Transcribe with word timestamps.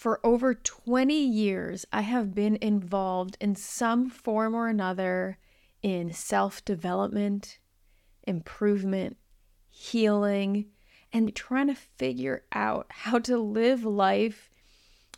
For 0.00 0.18
over 0.24 0.54
20 0.54 1.12
years, 1.12 1.84
I 1.92 2.00
have 2.00 2.34
been 2.34 2.56
involved 2.62 3.36
in 3.38 3.54
some 3.54 4.08
form 4.08 4.54
or 4.54 4.66
another 4.66 5.36
in 5.82 6.14
self 6.14 6.64
development, 6.64 7.58
improvement, 8.22 9.18
healing, 9.68 10.70
and 11.12 11.36
trying 11.36 11.66
to 11.66 11.74
figure 11.74 12.44
out 12.50 12.86
how 12.88 13.18
to 13.18 13.36
live 13.36 13.84
life 13.84 14.48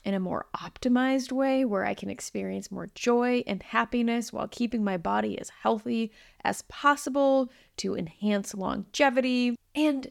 in 0.05 0.15
a 0.15 0.19
more 0.19 0.47
optimized 0.57 1.31
way 1.31 1.65
where 1.65 1.85
I 1.85 1.95
can 1.95 2.11
experience 2.11 2.73
more 2.73 2.89
joy 2.93 3.45
and 3.47 3.63
happiness 3.63 4.33
while 4.33 4.49
keeping 4.49 4.83
my 4.83 4.97
body 4.97 5.39
as 5.39 5.49
healthy 5.63 6.11
as 6.43 6.63
possible 6.63 7.53
to 7.77 7.95
enhance 7.95 8.53
longevity 8.53 9.55
and 9.77 10.11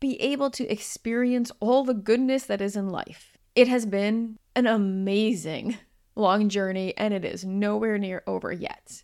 be 0.00 0.18
able 0.22 0.48
to 0.52 0.66
experience 0.72 1.52
all 1.60 1.84
the 1.84 1.92
goodness 1.92 2.44
that 2.44 2.62
is 2.62 2.76
in 2.76 2.88
life. 2.88 3.29
It 3.54 3.66
has 3.66 3.84
been 3.84 4.38
an 4.54 4.66
amazing 4.66 5.76
long 6.14 6.48
journey 6.48 6.96
and 6.96 7.12
it 7.12 7.24
is 7.24 7.44
nowhere 7.44 7.98
near 7.98 8.22
over 8.26 8.52
yet. 8.52 9.02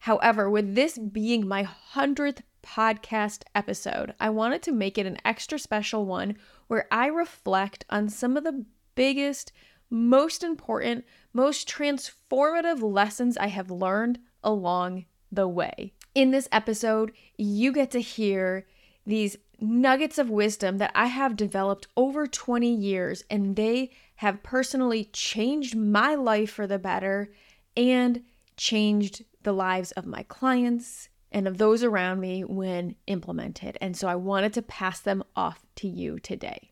However, 0.00 0.50
with 0.50 0.74
this 0.74 0.98
being 0.98 1.48
my 1.48 1.66
100th 1.94 2.40
podcast 2.62 3.44
episode, 3.54 4.14
I 4.20 4.30
wanted 4.30 4.62
to 4.62 4.72
make 4.72 4.98
it 4.98 5.06
an 5.06 5.16
extra 5.24 5.58
special 5.58 6.04
one 6.04 6.36
where 6.66 6.86
I 6.90 7.06
reflect 7.06 7.86
on 7.88 8.08
some 8.08 8.36
of 8.36 8.44
the 8.44 8.66
biggest, 8.94 9.52
most 9.88 10.44
important, 10.44 11.04
most 11.32 11.68
transformative 11.68 12.82
lessons 12.82 13.38
I 13.38 13.46
have 13.46 13.70
learned 13.70 14.18
along 14.44 15.06
the 15.32 15.48
way. 15.48 15.94
In 16.14 16.32
this 16.32 16.48
episode, 16.52 17.12
you 17.38 17.72
get 17.72 17.90
to 17.92 18.00
hear 18.00 18.66
these 19.06 19.36
nuggets 19.60 20.18
of 20.18 20.30
wisdom 20.30 20.78
that 20.78 20.92
I 20.94 21.06
have 21.06 21.36
developed 21.36 21.86
over 21.96 22.26
20 22.26 22.72
years, 22.72 23.24
and 23.30 23.56
they 23.56 23.90
have 24.16 24.42
personally 24.42 25.04
changed 25.12 25.76
my 25.76 26.14
life 26.14 26.50
for 26.50 26.66
the 26.66 26.78
better 26.78 27.32
and 27.76 28.22
changed 28.56 29.24
the 29.42 29.52
lives 29.52 29.92
of 29.92 30.06
my 30.06 30.22
clients 30.24 31.08
and 31.30 31.46
of 31.46 31.58
those 31.58 31.82
around 31.82 32.20
me 32.20 32.44
when 32.44 32.96
implemented. 33.06 33.76
And 33.80 33.96
so 33.96 34.08
I 34.08 34.16
wanted 34.16 34.52
to 34.54 34.62
pass 34.62 35.00
them 35.00 35.22
off 35.34 35.66
to 35.76 35.88
you 35.88 36.18
today. 36.18 36.70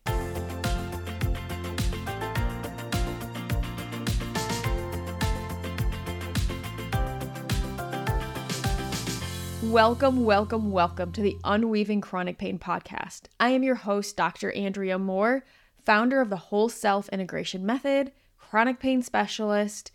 Welcome, 9.71 10.23
welcome, 10.23 10.71
welcome 10.71 11.11
to 11.13 11.21
the 11.21 11.37
Unweaving 11.43 11.99
Chronic 11.99 12.37
Pain 12.37 12.59
Podcast. 12.59 13.23
I 13.39 13.49
am 13.49 13.63
your 13.63 13.75
host, 13.75 14.15
Dr. 14.15 14.51
Andrea 14.51 14.99
Moore, 14.99 15.43
founder 15.83 16.21
of 16.21 16.29
the 16.29 16.37
Whole 16.37 16.69
Self 16.69 17.09
Integration 17.09 17.65
Method, 17.65 18.11
chronic 18.37 18.79
pain 18.79 19.01
specialist, 19.01 19.91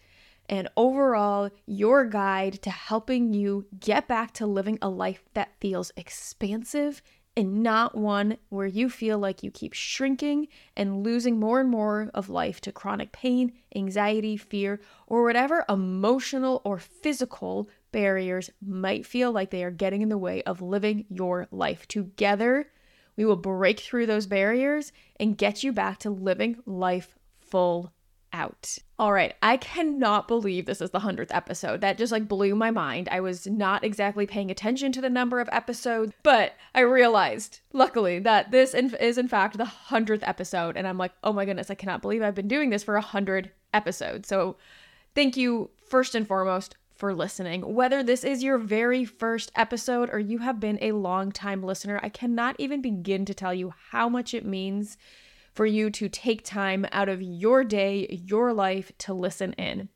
and 0.48 0.68
overall 0.76 1.50
your 1.66 2.04
guide 2.04 2.54
to 2.62 2.70
helping 2.70 3.32
you 3.32 3.64
get 3.78 4.08
back 4.08 4.32
to 4.34 4.46
living 4.46 4.78
a 4.82 4.88
life 4.88 5.22
that 5.34 5.54
feels 5.60 5.92
expansive 5.96 7.00
and 7.36 7.62
not 7.62 7.96
one 7.96 8.36
where 8.48 8.66
you 8.66 8.90
feel 8.90 9.18
like 9.18 9.42
you 9.42 9.50
keep 9.50 9.72
shrinking 9.72 10.48
and 10.76 11.04
losing 11.04 11.38
more 11.38 11.60
and 11.60 11.70
more 11.70 12.10
of 12.12 12.28
life 12.28 12.60
to 12.60 12.72
chronic 12.72 13.12
pain, 13.12 13.52
anxiety, 13.74 14.36
fear, 14.36 14.80
or 15.06 15.22
whatever 15.22 15.64
emotional 15.68 16.60
or 16.64 16.78
physical 16.78 17.68
barriers 17.92 18.50
might 18.64 19.06
feel 19.06 19.32
like 19.32 19.50
they 19.50 19.64
are 19.64 19.70
getting 19.70 20.02
in 20.02 20.08
the 20.08 20.18
way 20.18 20.42
of 20.42 20.62
living 20.62 21.06
your 21.08 21.48
life. 21.50 21.86
Together, 21.88 22.70
we 23.16 23.24
will 23.24 23.36
break 23.36 23.80
through 23.80 24.06
those 24.06 24.26
barriers 24.26 24.92
and 25.18 25.38
get 25.38 25.62
you 25.62 25.72
back 25.72 25.98
to 25.98 26.10
living 26.10 26.56
life 26.66 27.14
full 27.40 27.92
out. 28.32 28.78
All 28.98 29.12
right, 29.12 29.34
I 29.42 29.56
cannot 29.56 30.28
believe 30.28 30.66
this 30.66 30.80
is 30.80 30.90
the 30.90 31.00
100th 31.00 31.34
episode. 31.34 31.80
That 31.80 31.98
just 31.98 32.12
like 32.12 32.28
blew 32.28 32.54
my 32.54 32.70
mind. 32.70 33.08
I 33.10 33.20
was 33.20 33.46
not 33.46 33.82
exactly 33.82 34.26
paying 34.26 34.50
attention 34.50 34.92
to 34.92 35.00
the 35.00 35.10
number 35.10 35.40
of 35.40 35.48
episodes, 35.50 36.12
but 36.22 36.54
I 36.74 36.80
realized, 36.80 37.60
luckily, 37.72 38.20
that 38.20 38.52
this 38.52 38.72
is 38.74 39.18
in 39.18 39.28
fact 39.28 39.58
the 39.58 39.64
100th 39.64 40.22
episode. 40.22 40.76
And 40.76 40.86
I'm 40.86 40.98
like, 40.98 41.12
oh 41.24 41.32
my 41.32 41.44
goodness, 41.44 41.70
I 41.70 41.74
cannot 41.74 42.02
believe 42.02 42.22
I've 42.22 42.34
been 42.34 42.48
doing 42.48 42.70
this 42.70 42.84
for 42.84 42.94
100 42.94 43.50
episodes. 43.74 44.28
So 44.28 44.56
thank 45.14 45.36
you, 45.36 45.70
first 45.88 46.14
and 46.14 46.28
foremost, 46.28 46.76
for 47.00 47.14
listening. 47.14 47.62
Whether 47.74 48.02
this 48.02 48.22
is 48.22 48.44
your 48.44 48.58
very 48.58 49.06
first 49.06 49.50
episode 49.56 50.10
or 50.12 50.18
you 50.18 50.38
have 50.38 50.60
been 50.60 50.78
a 50.82 50.92
long 50.92 51.32
time 51.32 51.62
listener, 51.62 51.98
I 52.02 52.10
cannot 52.10 52.56
even 52.58 52.82
begin 52.82 53.24
to 53.24 53.34
tell 53.34 53.54
you 53.54 53.72
how 53.90 54.10
much 54.10 54.34
it 54.34 54.44
means 54.44 54.98
for 55.54 55.64
you 55.64 55.90
to 55.90 56.10
take 56.10 56.44
time 56.44 56.86
out 56.92 57.08
of 57.08 57.22
your 57.22 57.64
day, 57.64 58.06
your 58.26 58.52
life 58.52 58.92
to 58.98 59.14
listen 59.14 59.54
in. 59.54 59.88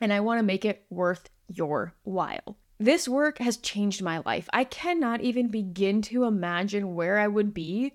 And 0.00 0.12
I 0.12 0.20
want 0.20 0.40
to 0.40 0.44
make 0.44 0.64
it 0.64 0.84
worth 0.90 1.30
your 1.46 1.94
while. 2.02 2.58
This 2.78 3.08
work 3.08 3.38
has 3.38 3.56
changed 3.56 4.02
my 4.02 4.20
life. 4.26 4.48
I 4.52 4.64
cannot 4.64 5.20
even 5.20 5.48
begin 5.48 6.02
to 6.02 6.24
imagine 6.24 6.96
where 6.96 7.20
I 7.20 7.28
would 7.28 7.54
be 7.54 7.92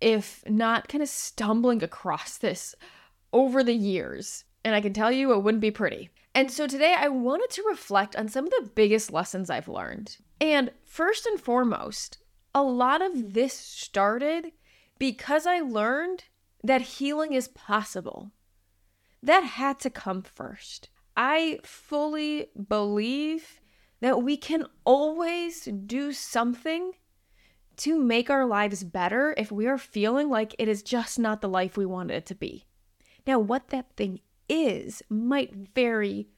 if 0.00 0.44
not 0.48 0.86
kind 0.86 1.02
of 1.02 1.08
stumbling 1.08 1.82
across 1.82 2.38
this 2.38 2.76
over 3.32 3.64
the 3.64 3.74
years. 3.74 4.44
And 4.64 4.76
I 4.76 4.80
can 4.80 4.92
tell 4.92 5.10
you 5.10 5.32
it 5.32 5.42
wouldn't 5.42 5.60
be 5.60 5.72
pretty. 5.72 6.10
And 6.34 6.50
so 6.50 6.66
today 6.66 6.94
I 6.98 7.08
wanted 7.08 7.50
to 7.50 7.64
reflect 7.68 8.16
on 8.16 8.28
some 8.28 8.46
of 8.46 8.50
the 8.50 8.70
biggest 8.74 9.12
lessons 9.12 9.50
I've 9.50 9.68
learned. 9.68 10.16
And 10.40 10.72
first 10.84 11.26
and 11.26 11.40
foremost, 11.40 12.18
a 12.54 12.62
lot 12.62 13.02
of 13.02 13.34
this 13.34 13.54
started 13.54 14.52
because 14.98 15.46
I 15.46 15.60
learned 15.60 16.24
that 16.62 16.80
healing 16.80 17.34
is 17.34 17.48
possible. 17.48 18.32
That 19.22 19.44
had 19.44 19.78
to 19.80 19.90
come 19.90 20.22
first. 20.22 20.88
I 21.16 21.60
fully 21.62 22.46
believe 22.68 23.60
that 24.00 24.22
we 24.22 24.36
can 24.36 24.66
always 24.84 25.64
do 25.64 26.12
something 26.12 26.92
to 27.76 27.98
make 27.98 28.28
our 28.28 28.44
lives 28.44 28.84
better 28.84 29.34
if 29.36 29.50
we 29.50 29.66
are 29.66 29.78
feeling 29.78 30.28
like 30.28 30.54
it 30.58 30.68
is 30.68 30.82
just 30.82 31.18
not 31.18 31.40
the 31.40 31.48
life 31.48 31.76
we 31.76 31.86
wanted 31.86 32.14
it 32.14 32.26
to 32.26 32.34
be. 32.34 32.66
Now, 33.26 33.38
what 33.38 33.68
that 33.68 33.96
thing 33.96 34.20
is 34.48 35.02
might 35.08 35.52
vary, 35.74 36.28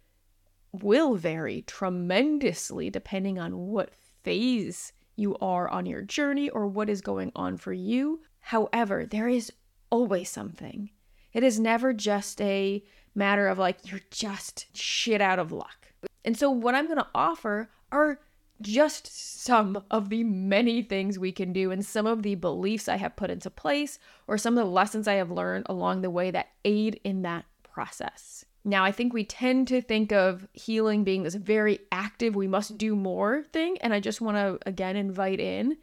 will 0.72 1.14
vary 1.14 1.62
tremendously 1.62 2.90
depending 2.90 3.38
on 3.38 3.58
what 3.68 3.94
phase 4.22 4.92
you 5.16 5.36
are 5.36 5.68
on 5.68 5.86
your 5.86 6.02
journey 6.02 6.48
or 6.50 6.66
what 6.66 6.90
is 6.90 7.00
going 7.00 7.32
on 7.34 7.56
for 7.56 7.72
you. 7.72 8.20
However, 8.40 9.06
there 9.06 9.28
is 9.28 9.52
always 9.90 10.28
something. 10.28 10.90
It 11.32 11.42
is 11.42 11.58
never 11.58 11.92
just 11.92 12.40
a 12.40 12.82
matter 13.14 13.48
of 13.48 13.58
like 13.58 13.90
you're 13.90 14.00
just 14.10 14.66
shit 14.76 15.20
out 15.20 15.38
of 15.38 15.52
luck. 15.52 15.92
And 16.24 16.36
so, 16.36 16.50
what 16.50 16.74
I'm 16.74 16.86
going 16.86 16.98
to 16.98 17.06
offer 17.14 17.70
are 17.90 18.20
just 18.60 19.06
some 19.44 19.82
of 19.90 20.08
the 20.08 20.24
many 20.24 20.82
things 20.82 21.18
we 21.18 21.32
can 21.32 21.52
do 21.52 21.70
and 21.70 21.84
some 21.84 22.06
of 22.06 22.22
the 22.22 22.34
beliefs 22.34 22.88
I 22.88 22.96
have 22.96 23.16
put 23.16 23.30
into 23.30 23.50
place 23.50 23.98
or 24.26 24.38
some 24.38 24.56
of 24.56 24.64
the 24.64 24.70
lessons 24.70 25.06
I 25.06 25.14
have 25.14 25.30
learned 25.30 25.66
along 25.68 26.00
the 26.00 26.10
way 26.10 26.30
that 26.30 26.48
aid 26.64 27.00
in 27.04 27.22
that 27.22 27.44
process. 27.76 28.46
Now, 28.64 28.84
I 28.84 28.90
think 28.90 29.12
we 29.12 29.22
tend 29.22 29.68
to 29.68 29.82
think 29.82 30.10
of 30.10 30.48
healing 30.54 31.04
being 31.04 31.24
this 31.24 31.34
very 31.34 31.80
active, 31.92 32.34
we 32.34 32.48
must 32.48 32.78
do 32.78 32.96
more 32.96 33.44
thing. 33.52 33.76
And 33.82 33.92
I 33.92 34.00
just 34.00 34.22
want 34.22 34.38
to 34.38 34.58
again 34.66 34.96
invite 34.96 35.40
in 35.40 35.76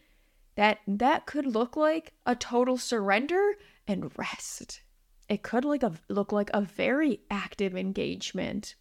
that 0.55 0.79
that 0.87 1.27
could 1.27 1.45
look 1.45 1.77
like 1.77 2.13
a 2.25 2.35
total 2.35 2.77
surrender 2.77 3.53
and 3.87 4.11
rest. 4.17 4.81
It 5.29 5.43
could 5.43 5.65
like 5.65 5.83
a, 5.83 5.93
look 6.09 6.31
like 6.31 6.49
a 6.51 6.61
very 6.61 7.19
active 7.29 7.77
engagement 7.77 8.73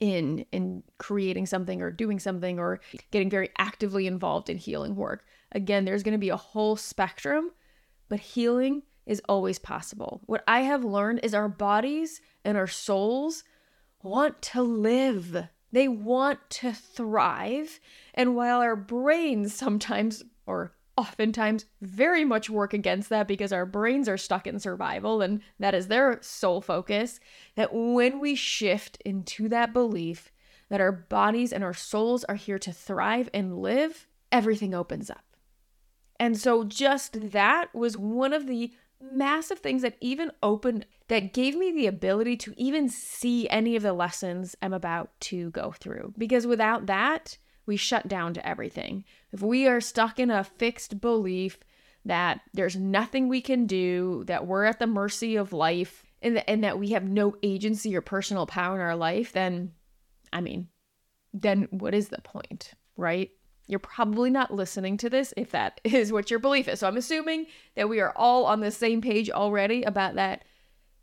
in 0.00 0.46
in 0.50 0.82
creating 0.96 1.44
something 1.44 1.82
or 1.82 1.90
doing 1.90 2.18
something 2.18 2.58
or 2.58 2.80
getting 3.10 3.28
very 3.28 3.50
actively 3.58 4.06
involved 4.06 4.48
in 4.48 4.56
healing 4.56 4.96
work. 4.96 5.26
Again, 5.52 5.84
there's 5.84 6.02
going 6.02 6.12
to 6.12 6.26
be 6.26 6.30
a 6.30 6.38
whole 6.38 6.76
spectrum, 6.76 7.50
but 8.08 8.18
healing 8.18 8.82
is 9.06 9.22
always 9.28 9.58
possible. 9.58 10.22
What 10.26 10.44
I 10.46 10.60
have 10.60 10.84
learned 10.84 11.20
is 11.22 11.34
our 11.34 11.48
bodies 11.48 12.20
and 12.44 12.56
our 12.56 12.66
souls 12.66 13.44
want 14.02 14.40
to 14.42 14.62
live. 14.62 15.48
They 15.72 15.88
want 15.88 16.38
to 16.50 16.72
thrive. 16.72 17.80
And 18.14 18.36
while 18.36 18.60
our 18.60 18.76
brains 18.76 19.54
sometimes, 19.54 20.22
or 20.46 20.74
oftentimes, 20.96 21.66
very 21.80 22.24
much 22.24 22.48
work 22.48 22.72
against 22.72 23.08
that 23.08 23.26
because 23.26 23.52
our 23.52 23.66
brains 23.66 24.08
are 24.08 24.16
stuck 24.16 24.46
in 24.46 24.60
survival 24.60 25.20
and 25.20 25.40
that 25.58 25.74
is 25.74 25.88
their 25.88 26.18
sole 26.22 26.60
focus, 26.60 27.18
that 27.56 27.70
when 27.72 28.20
we 28.20 28.34
shift 28.34 28.98
into 29.04 29.48
that 29.48 29.72
belief 29.72 30.30
that 30.68 30.80
our 30.80 30.92
bodies 30.92 31.52
and 31.52 31.62
our 31.62 31.74
souls 31.74 32.24
are 32.24 32.34
here 32.36 32.58
to 32.58 32.72
thrive 32.72 33.28
and 33.34 33.58
live, 33.58 34.06
everything 34.32 34.74
opens 34.74 35.10
up. 35.10 35.24
And 36.18 36.38
so, 36.38 36.64
just 36.64 37.32
that 37.32 37.74
was 37.74 37.98
one 37.98 38.32
of 38.32 38.46
the 38.46 38.72
massive 39.12 39.58
things 39.58 39.82
that 39.82 39.96
even 40.00 40.30
opened 40.42 40.86
that 41.08 41.32
gave 41.32 41.56
me 41.56 41.72
the 41.72 41.86
ability 41.86 42.36
to 42.38 42.54
even 42.56 42.88
see 42.88 43.48
any 43.48 43.76
of 43.76 43.82
the 43.82 43.92
lessons 43.92 44.56
I'm 44.62 44.72
about 44.72 45.10
to 45.20 45.50
go 45.50 45.72
through. 45.72 46.14
Because 46.16 46.46
without 46.46 46.86
that, 46.86 47.36
we 47.66 47.76
shut 47.76 48.08
down 48.08 48.34
to 48.34 48.46
everything. 48.46 49.04
If 49.32 49.42
we 49.42 49.66
are 49.66 49.80
stuck 49.80 50.18
in 50.18 50.30
a 50.30 50.44
fixed 50.44 51.00
belief 51.00 51.58
that 52.04 52.40
there's 52.52 52.76
nothing 52.76 53.28
we 53.28 53.40
can 53.40 53.66
do, 53.66 54.24
that 54.26 54.46
we're 54.46 54.64
at 54.64 54.78
the 54.78 54.86
mercy 54.86 55.36
of 55.36 55.52
life, 55.52 56.04
and, 56.20 56.34
th- 56.36 56.44
and 56.48 56.64
that 56.64 56.78
we 56.78 56.90
have 56.90 57.04
no 57.04 57.36
agency 57.42 57.94
or 57.96 58.00
personal 58.00 58.46
power 58.46 58.74
in 58.76 58.80
our 58.80 58.96
life, 58.96 59.32
then, 59.32 59.72
I 60.32 60.40
mean, 60.40 60.68
then 61.32 61.68
what 61.70 61.94
is 61.94 62.08
the 62.08 62.20
point, 62.22 62.72
right? 62.96 63.30
You're 63.66 63.78
probably 63.78 64.30
not 64.30 64.52
listening 64.52 64.96
to 64.98 65.10
this 65.10 65.32
if 65.36 65.50
that 65.52 65.80
is 65.84 66.12
what 66.12 66.30
your 66.30 66.38
belief 66.38 66.68
is. 66.68 66.80
So 66.80 66.88
I'm 66.88 66.96
assuming 66.96 67.46
that 67.74 67.88
we 67.88 68.00
are 68.00 68.12
all 68.16 68.46
on 68.46 68.60
the 68.60 68.70
same 68.70 69.00
page 69.00 69.30
already 69.30 69.82
about 69.82 70.14
that 70.16 70.44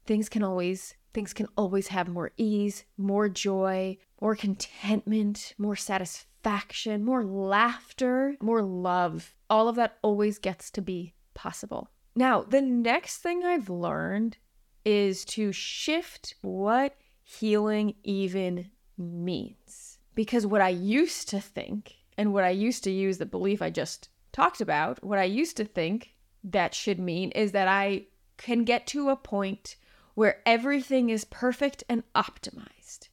things 0.06 0.30
can 0.30 0.44
always 0.44 0.96
things 1.14 1.34
can 1.34 1.48
always 1.58 1.90
have 1.90 2.08
more 2.08 2.32
ease, 2.38 2.86
more 2.98 3.28
joy, 3.28 3.98
more 4.22 4.36
contentment, 4.36 5.54
more 5.58 5.76
satisfaction, 5.76 7.04
more 7.04 7.24
laughter, 7.24 8.38
more 8.40 8.62
love. 8.62 9.36
All 9.50 9.68
of 9.68 9.76
that 9.76 9.98
always 10.02 10.40
gets 10.40 10.72
to 10.72 10.82
be 10.82 11.14
possible. 11.34 11.90
Now, 12.16 12.44
the 12.44 12.62
next 12.62 13.18
thing 13.18 13.44
I've 13.44 13.70
learned 13.70 14.38
is 14.86 15.26
to 15.26 15.52
shift 15.52 16.36
what 16.42 16.96
healing 17.24 17.96
even 18.04 18.72
means. 18.98 19.98
Because 20.16 20.46
what 20.46 20.62
I 20.62 20.70
used 20.70 21.28
to 21.30 21.42
think 21.42 21.96
and 22.18 22.34
what 22.34 22.44
I 22.44 22.50
used 22.50 22.84
to 22.84 22.92
use, 22.92 23.18
the 23.18 23.26
belief 23.26 23.62
I 23.62 23.70
just 23.70 24.10
talked 24.32 24.62
about, 24.62 25.04
what 25.04 25.20
I 25.20 25.24
used 25.24 25.58
to 25.58 25.66
think 25.66 26.14
that 26.44 26.74
should 26.74 27.00
mean 27.00 27.32
is 27.32 27.52
that 27.52 27.68
I 27.68 28.06
can 28.38 28.64
get 28.64 28.88
to 28.88 29.10
a 29.10 29.16
point 29.16 29.76
where 30.16 30.42
everything 30.46 31.10
is 31.10 31.26
perfect 31.26 31.84
and 31.88 32.04
optimized. 32.14 33.08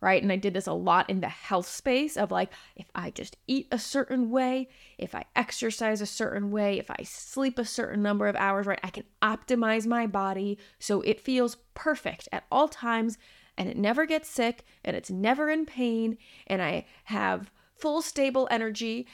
Right? 0.00 0.22
And 0.22 0.30
I 0.30 0.36
did 0.36 0.52
this 0.52 0.66
a 0.66 0.74
lot 0.74 1.08
in 1.08 1.22
the 1.22 1.28
health 1.28 1.66
space 1.66 2.18
of 2.18 2.30
like, 2.30 2.50
if 2.76 2.90
I 2.94 3.10
just 3.10 3.38
eat 3.46 3.68
a 3.72 3.78
certain 3.78 4.30
way, 4.30 4.68
if 4.98 5.14
I 5.14 5.24
exercise 5.34 6.02
a 6.02 6.06
certain 6.06 6.50
way, 6.50 6.78
if 6.78 6.90
I 6.90 7.04
sleep 7.04 7.58
a 7.58 7.64
certain 7.64 8.02
number 8.02 8.28
of 8.28 8.36
hours, 8.36 8.66
right, 8.66 8.80
I 8.82 8.90
can 8.90 9.04
optimize 9.22 9.86
my 9.86 10.06
body 10.06 10.58
so 10.78 11.00
it 11.02 11.22
feels 11.22 11.56
perfect 11.72 12.28
at 12.32 12.44
all 12.52 12.68
times 12.68 13.16
and 13.56 13.68
it 13.68 13.78
never 13.78 14.04
gets 14.04 14.28
sick 14.28 14.64
and 14.84 14.94
it's 14.94 15.10
never 15.10 15.48
in 15.48 15.64
pain 15.64 16.18
and 16.46 16.60
I 16.60 16.84
have 17.04 17.50
full 17.76 18.02
stable 18.02 18.48
energy 18.50 19.06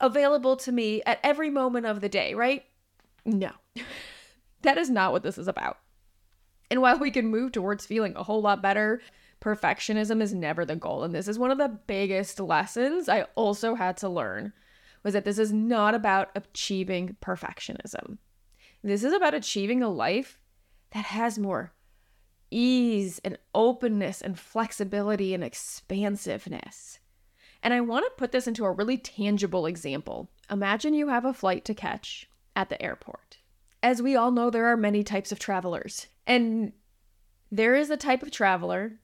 available 0.00 0.56
to 0.56 0.72
me 0.72 1.02
at 1.04 1.20
every 1.22 1.50
moment 1.50 1.86
of 1.86 2.00
the 2.00 2.08
day, 2.08 2.34
right? 2.34 2.64
No. 3.24 3.50
that 4.62 4.78
is 4.78 4.90
not 4.90 5.12
what 5.12 5.22
this 5.22 5.38
is 5.38 5.48
about. 5.48 5.78
And 6.70 6.82
while 6.82 6.98
we 6.98 7.10
can 7.10 7.26
move 7.26 7.52
towards 7.52 7.86
feeling 7.86 8.14
a 8.16 8.22
whole 8.22 8.42
lot 8.42 8.62
better, 8.62 9.00
perfectionism 9.40 10.20
is 10.20 10.34
never 10.34 10.64
the 10.64 10.76
goal. 10.76 11.04
And 11.04 11.14
this 11.14 11.28
is 11.28 11.38
one 11.38 11.50
of 11.50 11.58
the 11.58 11.78
biggest 11.86 12.40
lessons 12.40 13.08
I 13.08 13.22
also 13.34 13.74
had 13.74 13.96
to 13.98 14.08
learn 14.08 14.52
was 15.02 15.14
that 15.14 15.24
this 15.24 15.38
is 15.38 15.52
not 15.52 15.94
about 15.94 16.30
achieving 16.34 17.16
perfectionism. 17.22 18.18
This 18.82 19.04
is 19.04 19.12
about 19.12 19.34
achieving 19.34 19.82
a 19.82 19.88
life 19.88 20.38
that 20.92 21.06
has 21.06 21.38
more 21.38 21.72
ease 22.50 23.20
and 23.24 23.38
openness 23.54 24.20
and 24.20 24.38
flexibility 24.38 25.34
and 25.34 25.44
expansiveness. 25.44 26.98
And 27.62 27.74
I 27.74 27.80
want 27.80 28.04
to 28.04 28.10
put 28.16 28.32
this 28.32 28.46
into 28.46 28.64
a 28.64 28.72
really 28.72 28.96
tangible 28.96 29.66
example. 29.66 30.30
Imagine 30.50 30.94
you 30.94 31.08
have 31.08 31.24
a 31.24 31.34
flight 31.34 31.64
to 31.66 31.74
catch 31.74 32.28
at 32.54 32.68
the 32.68 32.80
airport. 32.80 33.38
As 33.82 34.02
we 34.02 34.16
all 34.16 34.30
know, 34.30 34.50
there 34.50 34.66
are 34.66 34.76
many 34.76 35.02
types 35.02 35.32
of 35.32 35.38
travelers. 35.38 36.06
And 36.26 36.72
there 37.50 37.74
is 37.74 37.90
a 37.90 37.96
type 37.96 38.22
of 38.22 38.30
traveler 38.30 38.98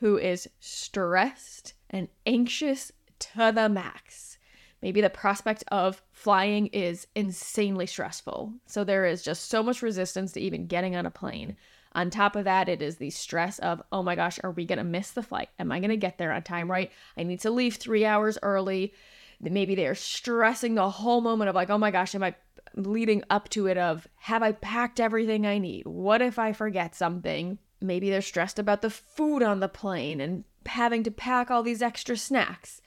who 0.00 0.18
is 0.18 0.48
stressed 0.60 1.74
and 1.90 2.08
anxious 2.26 2.92
to 3.20 3.52
the 3.54 3.68
max. 3.68 4.38
Maybe 4.82 5.00
the 5.00 5.10
prospect 5.10 5.64
of 5.68 6.02
flying 6.12 6.66
is 6.66 7.06
insanely 7.14 7.86
stressful. 7.86 8.52
So 8.66 8.84
there 8.84 9.06
is 9.06 9.22
just 9.22 9.48
so 9.48 9.62
much 9.62 9.80
resistance 9.80 10.32
to 10.32 10.40
even 10.40 10.66
getting 10.66 10.94
on 10.94 11.06
a 11.06 11.10
plane. 11.10 11.56
On 11.94 12.10
top 12.10 12.34
of 12.34 12.44
that, 12.44 12.68
it 12.68 12.82
is 12.82 12.96
the 12.96 13.10
stress 13.10 13.58
of, 13.60 13.82
oh 13.92 14.02
my 14.02 14.16
gosh, 14.16 14.40
are 14.42 14.50
we 14.50 14.66
going 14.66 14.78
to 14.78 14.84
miss 14.84 15.12
the 15.12 15.22
flight? 15.22 15.48
Am 15.58 15.70
I 15.70 15.78
going 15.78 15.90
to 15.90 15.96
get 15.96 16.18
there 16.18 16.32
on 16.32 16.42
time, 16.42 16.70
right? 16.70 16.90
I 17.16 17.22
need 17.22 17.40
to 17.40 17.50
leave 17.50 17.76
three 17.76 18.04
hours 18.04 18.38
early. 18.42 18.92
Maybe 19.40 19.74
they're 19.74 19.94
stressing 19.94 20.74
the 20.74 20.90
whole 20.90 21.20
moment 21.20 21.48
of, 21.48 21.54
like, 21.54 21.70
oh 21.70 21.78
my 21.78 21.90
gosh, 21.90 22.14
am 22.14 22.22
I 22.22 22.34
leading 22.74 23.22
up 23.30 23.48
to 23.50 23.66
it 23.66 23.78
of, 23.78 24.08
have 24.16 24.42
I 24.42 24.52
packed 24.52 24.98
everything 24.98 25.46
I 25.46 25.58
need? 25.58 25.86
What 25.86 26.20
if 26.20 26.38
I 26.38 26.52
forget 26.52 26.94
something? 26.94 27.58
Maybe 27.80 28.10
they're 28.10 28.22
stressed 28.22 28.58
about 28.58 28.82
the 28.82 28.90
food 28.90 29.42
on 29.42 29.60
the 29.60 29.68
plane 29.68 30.20
and 30.20 30.44
having 30.66 31.02
to 31.04 31.10
pack 31.10 31.50
all 31.50 31.62
these 31.62 31.82
extra 31.82 32.16
snacks 32.16 32.80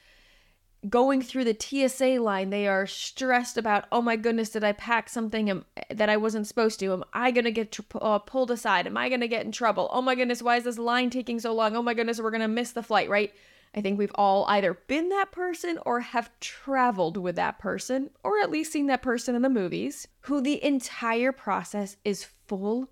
going 0.90 1.22
through 1.22 1.44
the 1.44 1.58
TSA 1.58 2.20
line, 2.22 2.50
they 2.50 2.68
are 2.68 2.86
stressed 2.86 3.58
about, 3.58 3.86
oh 3.92 4.02
my 4.02 4.16
goodness, 4.16 4.50
did 4.50 4.64
I 4.64 4.74
pack 4.74 5.10
something 5.10 5.64
that 5.90 6.10
I 6.10 6.18
wasn't 6.18 6.48
supposed 6.48 6.80
to? 6.80 6.94
Am 6.94 7.04
I 7.14 7.32
going 7.32 7.46
to 7.46 7.52
get 7.52 7.72
tr- 7.72 7.82
uh, 8.00 8.20
pulled 8.20 8.52
aside? 8.52 8.88
Am 8.88 8.98
I 8.98 9.10
going 9.10 9.22
to 9.22 9.28
get 9.28 9.46
in 9.46 9.52
trouble? 9.52 9.90
Oh 9.92 10.02
my 10.02 10.16
goodness, 10.16 10.42
why 10.42 10.58
is 10.58 10.64
this 10.64 10.78
line 10.78 11.10
taking 11.10 11.40
so 11.40 11.54
long? 11.54 11.76
Oh 11.76 11.82
my 11.82 11.94
goodness, 11.94 12.22
we're 12.22 12.32
going 12.32 12.42
to 12.42 12.48
miss 12.48 12.72
the 12.72 12.84
flight, 12.84 13.10
right? 13.10 13.34
I 13.76 13.82
think 13.82 13.98
we've 13.98 14.12
all 14.16 14.46
either 14.46 14.76
been 14.88 15.10
that 15.10 15.32
person 15.32 15.78
or 15.86 16.00
have 16.00 16.32
traveled 16.40 17.18
with 17.18 17.36
that 17.36 17.60
person, 17.60 18.12
or 18.24 18.40
at 18.40 18.52
least 18.52 18.72
seen 18.72 18.88
that 18.88 19.02
person 19.02 19.36
in 19.36 19.42
the 19.42 19.50
movies, 19.50 20.08
who 20.22 20.42
the 20.42 20.64
entire 20.64 21.32
process 21.32 21.98
is 22.06 22.28
full 22.48 22.90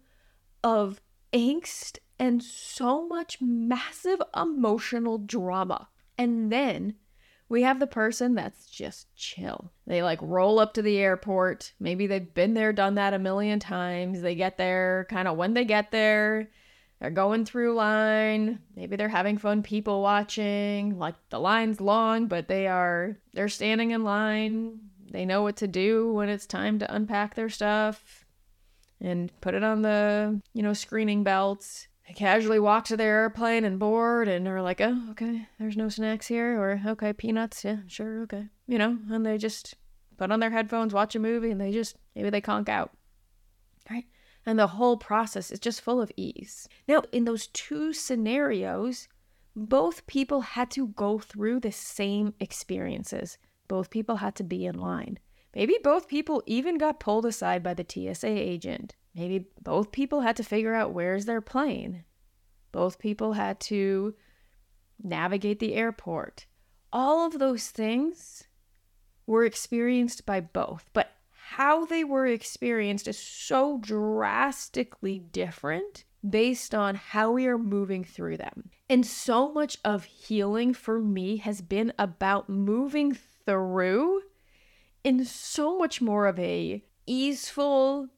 of 0.64 1.02
angst 1.34 2.00
and 2.20 2.44
so 2.44 3.08
much 3.08 3.38
massive 3.42 4.22
emotional 4.36 5.18
drama. 5.18 5.90
And 6.18 6.52
then 6.52 6.96
we 7.48 7.62
have 7.62 7.80
the 7.80 7.88
person 7.88 8.36
that's 8.36 8.66
just 8.66 9.14
chill. 9.16 9.72
They 9.86 10.02
like 10.02 10.20
roll 10.22 10.60
up 10.60 10.74
to 10.74 10.82
the 10.82 10.98
airport. 10.98 11.74
Maybe 11.80 12.08
they've 12.08 12.34
been 12.34 12.54
there, 12.54 12.74
done 12.74 12.96
that 12.96 13.14
a 13.14 13.20
million 13.20 13.60
times. 13.60 14.22
They 14.22 14.36
get 14.36 14.58
there 14.58 15.06
kind 15.10 15.28
of 15.28 15.38
when 15.38 15.54
they 15.54 15.66
get 15.66 15.92
there. 15.92 16.50
They're 17.00 17.12
going 17.12 17.46
through 17.46 17.76
line. 17.76 18.60
Maybe 18.76 18.96
they're 18.96 19.10
having 19.10 19.38
fun 19.38 19.62
people 19.62 20.02
watching. 20.02 20.98
Like 20.98 21.16
the 21.30 21.40
line's 21.40 21.82
long, 21.82 22.28
but 22.28 22.48
they 22.48 22.68
are 22.68 23.18
they're 23.34 23.50
standing 23.50 23.92
in 23.92 24.04
line. 24.04 24.80
They 25.12 25.26
know 25.26 25.44
what 25.44 25.58
to 25.58 25.68
do 25.68 26.12
when 26.14 26.30
it's 26.30 26.46
time 26.46 26.80
to 26.80 26.94
unpack 26.94 27.36
their 27.36 27.50
stuff 27.50 28.26
and 29.00 29.32
put 29.40 29.54
it 29.54 29.64
on 29.64 29.82
the, 29.82 30.42
you 30.54 30.64
know, 30.64 30.74
screening 30.74 31.24
belts. 31.24 31.88
I 32.08 32.14
casually 32.14 32.60
walk 32.60 32.86
to 32.86 32.98
their 32.98 33.22
airplane 33.22 33.66
and 33.66 33.80
board 33.80 34.28
and 34.28 34.48
are 34.48 34.62
like, 34.62 34.80
oh, 34.80 35.08
okay, 35.12 35.48
there's 35.60 35.78
no 35.78 35.90
snacks 35.90 36.28
here. 36.28 36.60
Or, 36.60 36.82
okay, 36.86 37.14
peanuts. 37.14 37.64
Yeah, 37.64 37.78
sure, 37.88 38.22
okay. 38.24 38.48
You 38.68 38.78
know, 38.78 38.98
and 39.10 39.26
they 39.26 39.38
just 39.38 39.76
put 40.18 40.32
on 40.32 40.40
their 40.40 40.52
headphones, 40.52 40.94
watch 40.94 41.16
a 41.16 41.20
movie, 41.20 41.52
and 41.52 41.60
they 41.60 41.72
just, 41.72 41.98
maybe 42.16 42.30
they 42.30 42.42
conk 42.42 42.70
out. 42.70 42.92
Right? 43.90 44.06
And 44.46 44.60
the 44.60 44.68
whole 44.68 44.98
process 44.98 45.50
is 45.50 45.60
just 45.60 45.82
full 45.82 46.00
of 46.00 46.12
ease. 46.16 46.68
Now, 46.88 47.02
in 47.12 47.26
those 47.26 47.48
two 47.48 47.92
scenarios, 47.92 49.08
both 49.56 50.06
people 50.06 50.42
had 50.42 50.70
to 50.72 50.90
go 50.90 51.18
through 51.18 51.62
the 51.62 51.72
same 51.72 52.34
experiences. 52.40 53.38
Both 53.68 53.90
people 53.90 54.18
had 54.18 54.36
to 54.36 54.44
be 54.44 54.66
in 54.66 54.78
line. 54.78 55.18
Maybe 55.56 55.78
both 55.82 56.08
people 56.08 56.44
even 56.46 56.78
got 56.78 57.00
pulled 57.00 57.26
aside 57.26 57.64
by 57.64 57.74
the 57.74 57.86
TSA 57.88 58.28
agent. 58.28 58.96
Maybe 59.16 59.48
both 59.62 59.92
people 59.92 60.22
had 60.22 60.36
to 60.38 60.44
figure 60.44 60.76
out 60.76 60.94
where's 60.94 61.26
their 61.26 61.42
plane. 61.42 62.04
Both 62.72 63.00
people 63.00 63.34
had 63.34 63.60
to 63.62 64.14
navigate 65.02 65.60
the 65.60 65.76
airport. 65.76 66.46
All 66.92 67.26
of 67.26 67.40
those 67.40 67.70
things 67.70 68.44
were 69.26 69.46
experienced 69.46 70.26
by 70.26 70.42
both, 70.42 70.90
but 70.94 71.12
how 71.48 71.86
they 71.86 72.04
were 72.04 72.26
experienced 72.26 73.08
is 73.08 73.18
so 73.18 73.78
drastically 73.78 75.20
different 75.20 76.04
based 76.28 76.74
on 76.74 76.96
how 76.96 77.32
we 77.32 77.48
are 77.48 77.58
moving 77.58 78.04
through 78.04 78.38
them. 78.38 78.72
And 78.90 79.06
so 79.06 79.52
much 79.52 79.78
of 79.86 80.06
healing 80.06 80.74
for 80.74 81.00
me 81.00 81.38
has 81.38 81.62
been 81.62 81.94
about 82.00 82.50
moving 82.50 83.14
through 83.46 84.22
in 85.04 85.24
so 85.24 85.78
much 85.78 86.02
more 86.02 86.26
of 86.26 86.40
a 86.40 86.84
easeful, 87.06 88.10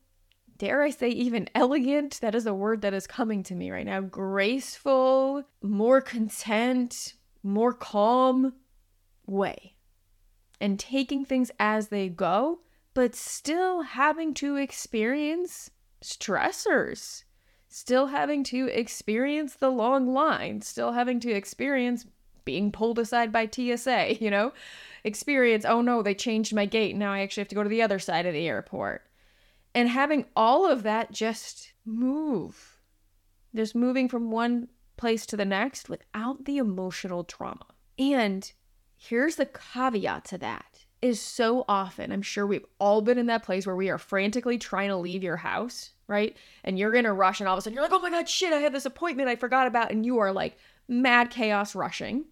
dare 0.57 0.81
I 0.81 0.89
say, 0.89 1.09
even 1.09 1.49
elegant, 1.53 2.19
that 2.21 2.35
is 2.35 2.45
a 2.45 2.53
word 2.53 2.81
that 2.81 2.93
is 2.93 3.07
coming 3.07 3.43
to 3.43 3.55
me 3.55 3.71
right 3.71 3.85
now, 3.85 4.01
graceful, 4.01 5.43
more 5.61 6.01
content, 6.01 7.13
more 7.43 7.73
calm 7.73 8.53
way. 9.25 9.75
And 10.59 10.79
taking 10.79 11.23
things 11.23 11.51
as 11.59 11.89
they 11.89 12.09
go, 12.09 12.59
but 12.93 13.13
still 13.15 13.83
having 13.83 14.33
to 14.35 14.55
experience 14.55 15.69
stressors, 16.01 17.23
still 17.67 18.07
having 18.07 18.43
to 18.45 18.67
experience 18.67 19.55
the 19.55 19.69
long 19.69 20.13
line, 20.13 20.61
still 20.61 20.93
having 20.93 21.19
to 21.19 21.31
experience 21.31 22.05
being 22.43 22.71
pulled 22.71 22.97
aside 22.97 23.31
by 23.31 23.47
TSA, 23.47 24.15
you 24.19 24.31
know, 24.31 24.53
experience, 25.03 25.65
oh 25.65 25.81
no, 25.81 26.01
they 26.01 26.15
changed 26.15 26.55
my 26.55 26.65
gate. 26.65 26.95
Now 26.95 27.13
I 27.13 27.19
actually 27.19 27.41
have 27.41 27.49
to 27.49 27.55
go 27.55 27.63
to 27.63 27.69
the 27.69 27.81
other 27.81 27.99
side 27.99 28.25
of 28.25 28.33
the 28.33 28.47
airport 28.47 29.06
and 29.77 29.89
having 29.89 30.25
all 30.35 30.65
of 30.65 30.81
that 30.81 31.11
just 31.11 31.71
move, 31.85 32.79
just 33.53 33.75
moving 33.75 34.09
from 34.09 34.31
one 34.31 34.69
place 34.97 35.23
to 35.27 35.37
the 35.37 35.45
next 35.45 35.87
without 35.87 36.45
the 36.45 36.57
emotional 36.57 37.23
trauma. 37.23 37.67
And 37.99 38.51
here's 38.95 39.35
the 39.35 39.45
caveat 39.45 40.25
to 40.25 40.39
that 40.39 40.85
is 40.99 41.21
so 41.21 41.63
often, 41.69 42.11
I'm 42.11 42.23
sure 42.23 42.47
we've 42.47 42.65
all 42.79 43.03
been 43.03 43.19
in 43.19 43.27
that 43.27 43.43
place 43.43 43.67
where 43.67 43.75
we 43.75 43.91
are 43.91 43.99
frantically 43.99 44.57
trying 44.57 44.89
to 44.89 44.97
leave 44.97 45.21
your 45.21 45.37
house, 45.37 45.91
right? 46.07 46.35
And 46.63 46.79
you're 46.79 46.95
in 46.95 47.05
a 47.05 47.13
rush, 47.13 47.39
and 47.39 47.47
all 47.47 47.53
of 47.53 47.59
a 47.59 47.61
sudden 47.61 47.75
you're 47.75 47.83
like, 47.83 47.93
oh 47.93 47.99
my 47.99 48.09
God, 48.09 48.27
shit, 48.27 48.53
I 48.53 48.61
have 48.61 48.73
this 48.73 48.87
appointment 48.87 49.29
I 49.29 49.35
forgot 49.35 49.67
about. 49.67 49.91
And 49.91 50.03
you 50.03 50.17
are 50.17 50.31
like 50.31 50.57
mad 50.87 51.29
chaos 51.29 51.75
rushing. 51.75 52.25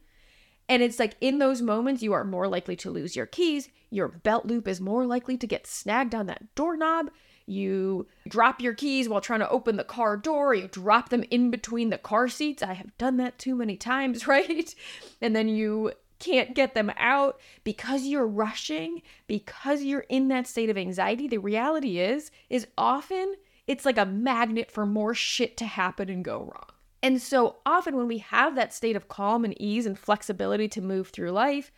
And 0.68 0.82
it's 0.82 0.98
like 0.98 1.16
in 1.22 1.38
those 1.38 1.62
moments, 1.62 2.02
you 2.02 2.14
are 2.14 2.24
more 2.24 2.48
likely 2.48 2.76
to 2.78 2.90
lose 2.90 3.16
your 3.16 3.28
keys. 3.28 3.70
Your 3.92 4.08
belt 4.08 4.48
loop 4.48 4.68
is 4.68 4.82
more 4.82 5.06
likely 5.06 5.38
to 5.38 5.46
get 5.46 5.68
snagged 5.68 6.16
on 6.16 6.26
that 6.26 6.56
doorknob. 6.56 7.12
You 7.48 8.08
drop 8.28 8.60
your 8.60 8.74
keys 8.74 9.08
while 9.08 9.22
trying 9.22 9.42
to 9.42 9.50
open 9.50 9.78
the 9.78 9.84
car 9.84 10.18
door. 10.18 10.56
You 10.56 10.68
drop 10.68 11.10
them 11.10 11.24
in 11.30 11.52
between 11.52 11.90
the 11.90 11.98
car 11.98 12.28
seats. 12.28 12.64
I 12.64 12.74
have 12.74 12.98
done 12.98 13.18
that 13.18 13.38
too 13.38 13.56
many 13.56 13.78
times, 13.78 14.28
right? 14.28 14.74
And 15.22 15.36
then 15.36 15.48
you 15.48 15.92
can't 16.20 16.56
get 16.56 16.74
them 16.74 16.92
out 16.98 17.40
because 17.64 18.06
you're 18.06 18.28
rushing, 18.28 19.02
because 19.28 19.84
you're 19.84 20.06
in 20.10 20.30
that 20.30 20.48
state 20.48 20.70
of 20.70 20.78
anxiety. 20.78 21.28
The 21.28 21.38
reality 21.38 22.00
is 22.00 22.32
is 22.50 22.68
often 22.78 23.36
it's 23.68 23.86
like 23.86 23.98
a 23.98 24.06
magnet 24.06 24.72
for 24.72 24.86
more 24.86 25.14
shit 25.14 25.58
to 25.58 25.66
happen 25.66 26.10
and 26.10 26.24
go 26.24 26.40
wrong. 26.40 26.70
And 27.02 27.22
so 27.22 27.58
often 27.66 27.96
when 27.96 28.08
we 28.08 28.20
have 28.20 28.56
that 28.56 28.74
state 28.74 28.96
of 28.96 29.08
calm 29.08 29.46
and 29.46 29.60
ease 29.62 29.86
and 29.86 29.98
flexibility 29.98 30.68
to 30.70 30.82
move 30.82 31.10
through 31.10 31.32
life, 31.32 31.72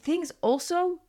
things 0.00 0.30
also 0.40 1.00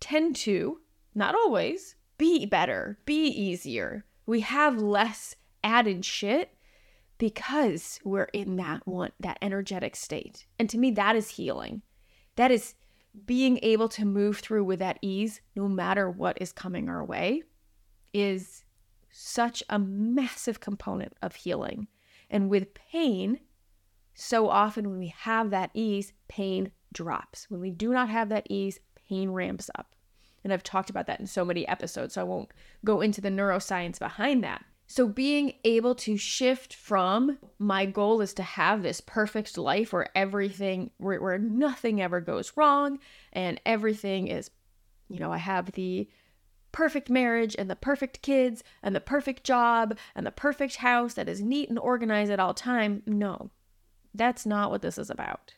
tend 0.00 0.36
to, 0.36 0.80
not 1.14 1.34
always, 1.34 1.94
be 2.18 2.46
better, 2.46 2.98
be 3.04 3.26
easier. 3.26 4.04
We 4.26 4.40
have 4.40 4.80
less 4.80 5.36
added 5.62 6.04
shit 6.04 6.56
because 7.18 8.00
we're 8.04 8.24
in 8.32 8.56
that 8.56 8.86
one 8.86 9.12
that 9.20 9.38
energetic 9.40 9.96
state. 9.96 10.46
And 10.58 10.68
to 10.70 10.78
me 10.78 10.90
that 10.92 11.16
is 11.16 11.30
healing. 11.30 11.82
That 12.36 12.50
is 12.50 12.74
being 13.26 13.58
able 13.62 13.88
to 13.90 14.04
move 14.04 14.38
through 14.38 14.64
with 14.64 14.80
that 14.80 14.98
ease 15.00 15.40
no 15.54 15.68
matter 15.68 16.10
what 16.10 16.36
is 16.40 16.52
coming 16.52 16.88
our 16.88 17.04
way 17.04 17.42
is 18.12 18.64
such 19.10 19.62
a 19.68 19.78
massive 19.78 20.60
component 20.60 21.12
of 21.22 21.36
healing. 21.36 21.86
And 22.30 22.50
with 22.50 22.74
pain, 22.74 23.38
so 24.14 24.48
often 24.48 24.90
when 24.90 24.98
we 24.98 25.14
have 25.18 25.50
that 25.50 25.70
ease, 25.74 26.12
pain 26.28 26.72
drops. 26.92 27.48
When 27.48 27.60
we 27.60 27.70
do 27.70 27.92
not 27.92 28.08
have 28.08 28.28
that 28.30 28.46
ease, 28.50 28.80
pain 29.08 29.30
ramps 29.30 29.70
up. 29.76 29.93
And 30.44 30.52
I've 30.52 30.62
talked 30.62 30.90
about 30.90 31.06
that 31.06 31.20
in 31.20 31.26
so 31.26 31.44
many 31.44 31.66
episodes, 31.66 32.14
so 32.14 32.20
I 32.20 32.24
won't 32.24 32.52
go 32.84 33.00
into 33.00 33.20
the 33.20 33.30
neuroscience 33.30 33.98
behind 33.98 34.44
that. 34.44 34.64
So, 34.86 35.08
being 35.08 35.54
able 35.64 35.94
to 35.96 36.18
shift 36.18 36.74
from 36.74 37.38
my 37.58 37.86
goal 37.86 38.20
is 38.20 38.34
to 38.34 38.42
have 38.42 38.82
this 38.82 39.00
perfect 39.00 39.56
life 39.56 39.94
where 39.94 40.14
everything, 40.14 40.90
where, 40.98 41.20
where 41.22 41.38
nothing 41.38 42.02
ever 42.02 42.20
goes 42.20 42.52
wrong 42.54 42.98
and 43.32 43.58
everything 43.64 44.28
is, 44.28 44.50
you 45.08 45.18
know, 45.18 45.32
I 45.32 45.38
have 45.38 45.72
the 45.72 46.08
perfect 46.70 47.08
marriage 47.08 47.56
and 47.58 47.70
the 47.70 47.76
perfect 47.76 48.20
kids 48.20 48.62
and 48.82 48.94
the 48.94 49.00
perfect 49.00 49.44
job 49.44 49.96
and 50.14 50.26
the 50.26 50.30
perfect 50.30 50.76
house 50.76 51.14
that 51.14 51.28
is 51.28 51.40
neat 51.40 51.70
and 51.70 51.78
organized 51.78 52.30
at 52.30 52.40
all 52.40 52.52
time. 52.52 53.02
No, 53.06 53.50
that's 54.12 54.44
not 54.44 54.70
what 54.70 54.82
this 54.82 54.98
is 54.98 55.08
about. 55.08 55.54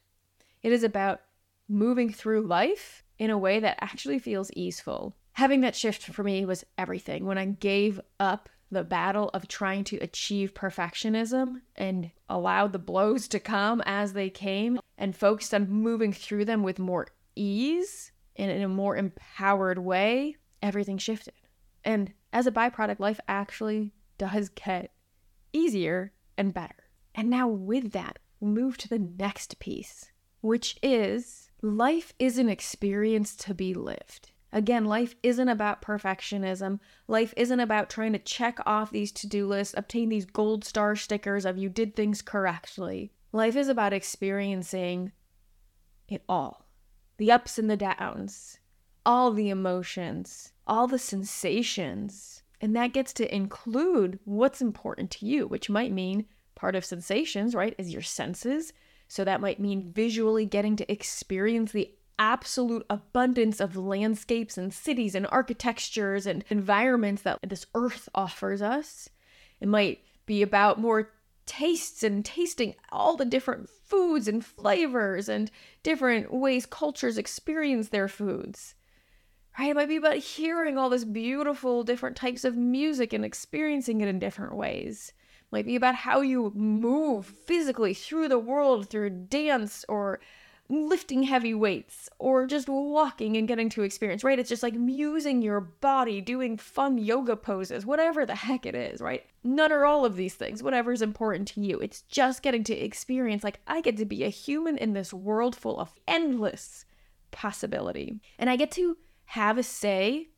It 0.63 0.73
is 0.73 0.85
about 0.85 1.23
moving 1.69 2.13
through 2.13 2.43
life 2.43 3.03
in 3.19 3.31
a 3.31 3.39
way 3.39 3.61
that 3.61 3.79
actually 3.81 4.19
feels 4.19 4.51
easeful. 4.53 5.17
Having 5.33 5.63
that 5.63 5.77
shift 5.77 6.03
for 6.03 6.23
me 6.23 6.45
was 6.45 6.65
everything. 6.79 7.25
When 7.27 7.39
I 7.39 7.47
gave 7.47 8.01
up 8.19 8.49
the 8.71 8.85
battle 8.85 9.31
of 9.33 9.47
trying 9.47 9.85
to 9.85 9.97
achieve 9.99 10.55
perfectionism 10.55 11.61
and 11.77 12.11
allowed 12.29 12.73
the 12.73 12.79
blows 12.79 13.29
to 13.29 13.39
come 13.39 13.83
as 13.87 14.13
they 14.13 14.29
came 14.31 14.81
and 14.99 15.15
focused 15.15 15.55
on 15.55 15.71
moving 15.71 16.13
through 16.13 16.45
them 16.45 16.63
with 16.63 16.79
more 16.79 17.07
ease 17.37 18.13
and 18.37 18.51
in 18.51 18.63
a 18.63 18.69
more 18.69 18.97
empowered 18.97 19.79
way, 19.79 20.37
everything 20.63 20.99
shifted. 20.99 21.35
And 21.85 22.13
as 22.33 22.47
a 22.47 22.53
byproduct, 22.53 22.99
life 22.99 23.21
actually 23.29 23.95
does 24.19 24.49
get 24.49 24.91
easier 25.53 26.13
and 26.37 26.53
better. 26.53 26.75
And 27.15 27.31
now, 27.31 27.49
with 27.49 27.93
that, 27.93 28.19
move 28.41 28.77
to 28.79 28.89
the 28.89 28.99
next 28.99 29.59
piece, 29.59 30.11
which 30.41 30.77
is 30.83 31.46
life 31.67 32.13
is 32.19 32.39
an 32.39 32.49
experience 32.49 33.35
to 33.37 33.55
be 33.55 33.75
lived. 33.75 34.31
Again, 34.53 34.85
life 34.85 35.17
isn't 35.23 35.49
about 35.49 35.83
perfectionism. 35.83 36.79
Life 37.09 37.35
isn't 37.37 37.61
about 37.61 37.91
trying 37.91 38.13
to 38.13 38.19
check 38.19 38.59
off 38.65 38.91
these 38.91 39.13
to 39.13 39.27
do 39.27 39.47
lists, 39.47 39.75
obtain 39.77 40.09
these 40.09 40.25
gold 40.25 40.65
star 40.65 40.97
stickers 40.97 41.45
of 41.45 41.59
you 41.59 41.69
did 41.69 41.95
things 41.95 42.23
correctly. 42.23 43.13
Life 43.33 43.57
is 43.57 43.69
about 43.69 43.93
experiencing 43.93 45.13
it 46.09 46.23
all 46.29 46.67
the 47.19 47.33
ups 47.33 47.59
and 47.59 47.69
the 47.69 47.77
downs, 47.77 48.59
all 49.05 49.33
the 49.33 49.49
emotions, 49.49 50.53
all 50.67 50.87
the 50.87 50.99
sensations. 50.99 52.43
And 52.61 52.75
that 52.77 52.93
gets 52.93 53.13
to 53.15 53.35
include 53.35 54.19
what's 54.25 54.63
important 54.63 55.11
to 55.13 55.27
you, 55.27 55.47
which 55.47 55.69
might 55.69 55.93
mean 55.93 56.27
part 56.55 56.75
of 56.75 56.85
sensations, 56.85 57.55
right, 57.55 57.75
is 57.79 57.93
your 57.93 58.03
senses. 58.03 58.73
So 59.09 59.25
that 59.25 59.41
might 59.41 59.61
mean 59.61 59.93
visually 59.93 60.47
getting 60.47 60.77
to 60.77 60.93
experience 60.93 61.73
the 61.73 61.91
absolute 62.19 62.85
abundance 62.89 63.61
of 63.61 63.77
landscapes 63.77 64.57
and 64.57 64.73
cities 64.73 65.15
and 65.15 65.27
architectures 65.31 66.27
and 66.27 66.45
environments 66.49 67.23
that 67.23 67.39
this 67.43 67.67
earth 67.75 68.09
offers 68.15 68.63
us. 68.63 69.09
It 69.61 69.69
might 69.69 70.01
be 70.25 70.43
about 70.43 70.81
more 70.81 71.11
tastes 71.45 72.03
and 72.03 72.25
tasting 72.25 72.75
all 72.91 73.17
the 73.17 73.25
different 73.25 73.69
foods 73.69 74.27
and 74.27 74.45
flavors 74.45 75.29
and 75.29 75.51
different 75.83 76.33
ways 76.33 76.67
cultures 76.67 77.19
experience 77.19 77.91
their 77.91 78.09
foods 78.09 78.75
right? 79.59 79.71
It 79.71 79.75
might 79.75 79.89
be 79.89 79.97
about 79.97 80.17
hearing 80.17 80.79
all 80.79 80.91
this 80.91 81.05
beautiful 81.05 81.83
different 81.83 82.17
types 82.17 82.45
of 82.45 82.57
music 82.57 83.13
and 83.13 83.25
experiencing 83.25 84.01
it 84.01 84.09
in 84.09 84.19
different 84.19 84.55
ways. 84.55 85.13
Might 85.51 85.67
be 85.67 85.77
about 85.77 85.95
how 85.95 86.21
you 86.21 86.53
move 86.55 87.27
physically 87.27 87.95
through 87.95 88.29
the 88.29 88.39
world 88.39 88.91
through 88.91 89.11
dance 89.11 89.85
or 89.89 90.21
lifting 90.69 91.23
heavy 91.23 91.55
weights 91.55 92.09
or 92.19 92.47
just 92.47 92.69
walking 92.69 93.37
and 93.37 93.47
getting 93.47 93.69
to 93.71 93.83
experience, 93.83 94.25
right? 94.25 94.39
It's 94.39 94.49
just 94.49 94.63
like 94.63 94.75
musing 94.75 95.41
your 95.41 95.61
body, 95.61 96.21
doing 96.21 96.57
fun 96.57 96.99
yoga 96.99 97.37
poses, 97.37 97.87
whatever 97.87 98.27
the 98.27 98.35
heck 98.35 98.67
it 98.67 98.75
is, 98.75 99.01
right? 99.01 99.25
None 99.45 99.71
or 99.71 99.85
all 99.87 100.05
of 100.05 100.17
these 100.17 100.35
things, 100.35 100.63
whatever 100.63 100.93
is 100.93 101.03
important 101.03 101.47
to 101.49 101.61
you. 101.61 101.79
It's 101.79 102.03
just 102.03 102.43
getting 102.43 102.65
to 102.65 102.75
experience, 102.75 103.45
like, 103.45 103.61
I 103.67 103.81
get 103.81 103.97
to 103.99 104.05
be 104.05 104.25
a 104.25 104.29
human 104.29 104.77
in 104.77 104.93
this 104.93 105.15
world 105.15 105.55
full 105.55 105.79
of 105.79 105.95
endless 106.09 106.85
possibility. 107.31 108.21
And 108.39 108.51
I 108.51 108.57
get 108.57 108.73
to 108.73 108.97
have 109.27 109.59
a 109.59 109.63
say 109.63 110.31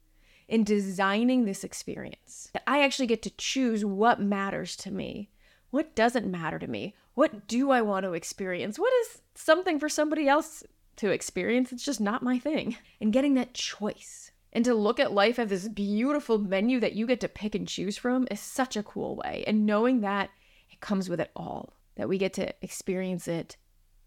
in 0.49 0.65
designing 0.65 1.45
this 1.45 1.63
experience. 1.63 2.51
That 2.53 2.65
I 2.67 2.83
actually 2.83 3.07
get 3.07 3.23
to 3.23 3.37
choose 3.37 3.85
what 3.85 4.21
matters 4.21 4.77
to 4.77 4.91
me, 4.91 5.31
what 5.71 5.95
doesn't 5.95 6.31
matter 6.31 6.59
to 6.59 6.67
me, 6.67 6.95
what 7.15 7.47
do 7.47 7.71
I 7.71 7.83
want 7.83 8.05
to 8.05 8.15
experience, 8.15 8.79
what 8.79 8.93
is 9.03 9.21
something 9.35 9.79
for 9.79 9.89
somebody 9.89 10.29
else 10.29 10.65
to 10.99 11.11
experience. 11.11 11.73
It's 11.73 11.85
just 11.85 12.01
not 12.01 12.23
my 12.23 12.39
thing. 12.39 12.77
And 13.01 13.13
getting 13.13 13.35
that 13.35 13.55
choice 13.55 14.33
and 14.53 14.65
to 14.65 14.75
look 14.75 15.01
at 15.01 15.13
life 15.13 15.39
as 15.39 15.49
this 15.49 15.69
beautiful 15.69 16.39
menu 16.39 16.81
that 16.81 16.95
you 16.95 17.07
get 17.07 17.21
to 17.21 17.29
pick 17.29 17.55
and 17.55 17.67
choose 17.67 17.97
from 17.97 18.27
is 18.31 18.41
such 18.41 18.77
a 18.77 18.83
cool 18.83 19.17
way. 19.17 19.45
And 19.47 19.65
knowing 19.65 20.01
that 20.01 20.31
it 20.71 20.81
comes 20.81 21.09
with 21.09 21.21
it 21.21 21.31
all, 21.37 21.75
that 21.97 22.09
we 22.09 22.19
get 22.19 22.33
to 22.35 22.53
experience 22.63 23.29
it 23.29 23.57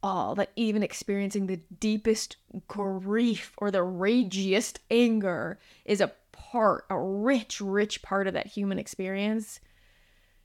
all, 0.03 0.35
that 0.35 0.51
even 0.55 0.83
experiencing 0.83 1.47
the 1.47 1.61
deepest 1.79 2.37
grief 2.67 3.53
or 3.57 3.71
the 3.71 3.79
ragiest 3.79 4.79
anger 4.89 5.59
is 5.85 6.01
a 6.01 6.11
part, 6.31 6.85
a 6.89 6.99
rich, 6.99 7.61
rich 7.61 8.01
part 8.01 8.27
of 8.27 8.33
that 8.33 8.47
human 8.47 8.79
experience, 8.79 9.59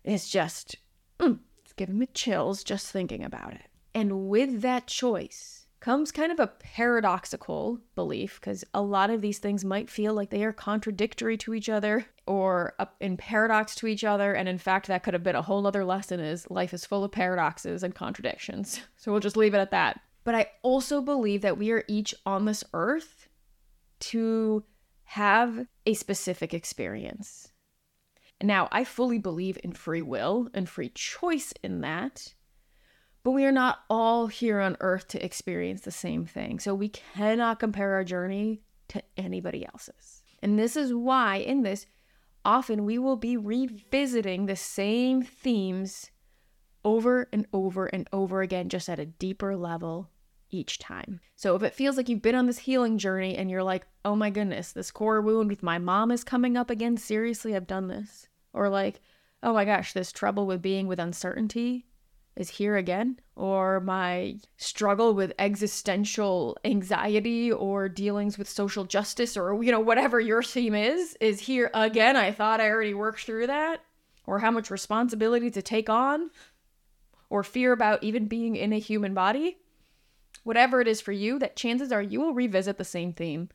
is 0.04 0.28
just, 0.28 0.76
mm, 1.18 1.38
it's 1.64 1.72
giving 1.72 1.98
me 1.98 2.06
chills 2.14 2.64
just 2.64 2.90
thinking 2.90 3.24
about 3.24 3.52
it. 3.52 3.66
And 3.94 4.28
with 4.28 4.60
that 4.62 4.86
choice 4.86 5.66
comes 5.80 6.10
kind 6.10 6.32
of 6.32 6.40
a 6.40 6.46
paradoxical 6.46 7.78
belief 7.94 8.40
because 8.40 8.64
a 8.74 8.82
lot 8.82 9.10
of 9.10 9.20
these 9.20 9.38
things 9.38 9.64
might 9.64 9.88
feel 9.88 10.14
like 10.14 10.30
they 10.30 10.42
are 10.44 10.52
contradictory 10.52 11.36
to 11.36 11.54
each 11.54 11.68
other 11.68 12.06
or 12.26 12.74
in 13.00 13.16
paradox 13.16 13.74
to 13.76 13.86
each 13.86 14.04
other. 14.04 14.34
And 14.34 14.48
in 14.48 14.58
fact, 14.58 14.88
that 14.88 15.02
could 15.02 15.14
have 15.14 15.22
been 15.22 15.36
a 15.36 15.42
whole 15.42 15.66
other 15.66 15.84
lesson 15.84 16.18
is 16.20 16.50
life 16.50 16.74
is 16.74 16.84
full 16.84 17.04
of 17.04 17.12
paradoxes 17.12 17.82
and 17.82 17.94
contradictions. 17.94 18.80
So 18.98 19.12
we'll 19.12 19.20
just 19.20 19.36
leave 19.36 19.54
it 19.54 19.58
at 19.58 19.70
that. 19.70 20.00
But 20.24 20.34
I 20.34 20.48
also 20.62 21.00
believe 21.00 21.42
that 21.42 21.58
we 21.58 21.70
are 21.70 21.84
each 21.86 22.12
on 22.24 22.44
this 22.44 22.64
earth 22.74 23.28
to 24.00 24.64
have 25.06 25.66
a 25.86 25.94
specific 25.94 26.52
experience. 26.52 27.52
Now, 28.42 28.68
I 28.70 28.84
fully 28.84 29.18
believe 29.18 29.58
in 29.64 29.72
free 29.72 30.02
will 30.02 30.48
and 30.52 30.68
free 30.68 30.90
choice 30.90 31.54
in 31.62 31.80
that, 31.80 32.34
but 33.22 33.30
we 33.30 33.44
are 33.44 33.52
not 33.52 33.80
all 33.88 34.26
here 34.26 34.60
on 34.60 34.76
earth 34.80 35.08
to 35.08 35.25
experience 35.25 35.82
the 35.82 35.90
same 35.90 36.26
thing. 36.26 36.58
So 36.58 36.75
we 36.75 36.88
cannot 36.88 37.60
compare 37.60 37.94
our 37.94 38.04
journey 38.04 38.62
to 38.88 39.02
anybody 39.16 39.64
else's. 39.64 40.22
And 40.42 40.58
this 40.58 40.76
is 40.76 40.92
why, 40.92 41.36
in 41.36 41.62
this, 41.62 41.86
often 42.44 42.84
we 42.84 42.98
will 42.98 43.16
be 43.16 43.36
revisiting 43.36 44.46
the 44.46 44.56
same 44.56 45.22
themes 45.22 46.10
over 46.84 47.28
and 47.32 47.46
over 47.52 47.86
and 47.86 48.08
over 48.12 48.42
again, 48.42 48.68
just 48.68 48.88
at 48.88 49.00
a 49.00 49.06
deeper 49.06 49.56
level 49.56 50.10
each 50.50 50.78
time. 50.78 51.20
So 51.34 51.54
if 51.56 51.62
it 51.62 51.74
feels 51.74 51.96
like 51.96 52.08
you've 52.08 52.22
been 52.22 52.34
on 52.34 52.46
this 52.46 52.58
healing 52.58 52.98
journey 52.98 53.36
and 53.36 53.50
you're 53.50 53.62
like, 53.62 53.86
oh 54.04 54.16
my 54.16 54.30
goodness, 54.30 54.72
this 54.72 54.90
core 54.90 55.20
wound 55.20 55.50
with 55.50 55.62
my 55.62 55.78
mom 55.78 56.10
is 56.10 56.24
coming 56.24 56.56
up 56.56 56.70
again, 56.70 56.96
seriously, 56.96 57.54
I've 57.54 57.66
done 57.66 57.88
this. 57.88 58.28
Or 58.52 58.68
like, 58.68 59.00
oh 59.42 59.52
my 59.52 59.64
gosh, 59.64 59.92
this 59.92 60.12
trouble 60.12 60.46
with 60.46 60.62
being 60.62 60.86
with 60.86 60.98
uncertainty 60.98 61.86
is 62.36 62.50
here 62.50 62.76
again. 62.76 63.18
Or 63.34 63.80
my 63.80 64.36
struggle 64.56 65.14
with 65.14 65.32
existential 65.38 66.56
anxiety 66.64 67.52
or 67.52 67.88
dealings 67.88 68.38
with 68.38 68.48
social 68.48 68.84
justice 68.84 69.36
or, 69.36 69.62
you 69.62 69.72
know, 69.72 69.80
whatever 69.80 70.20
your 70.20 70.42
theme 70.42 70.74
is, 70.74 71.16
is 71.20 71.40
here 71.40 71.70
again. 71.74 72.16
I 72.16 72.32
thought 72.32 72.60
I 72.60 72.70
already 72.70 72.94
worked 72.94 73.24
through 73.24 73.48
that. 73.48 73.80
Or 74.26 74.40
how 74.40 74.50
much 74.50 74.70
responsibility 74.70 75.50
to 75.50 75.62
take 75.62 75.88
on. 75.88 76.30
Or 77.30 77.42
fear 77.42 77.72
about 77.72 78.02
even 78.02 78.26
being 78.26 78.56
in 78.56 78.72
a 78.72 78.78
human 78.78 79.14
body 79.14 79.58
whatever 80.46 80.80
it 80.80 80.86
is 80.86 81.00
for 81.00 81.10
you, 81.10 81.40
that 81.40 81.56
chances 81.56 81.90
are 81.90 82.00
you 82.00 82.20
will 82.20 82.32
revisit 82.32 82.78
the 82.78 82.84
same 82.84 83.12
theme 83.12 83.48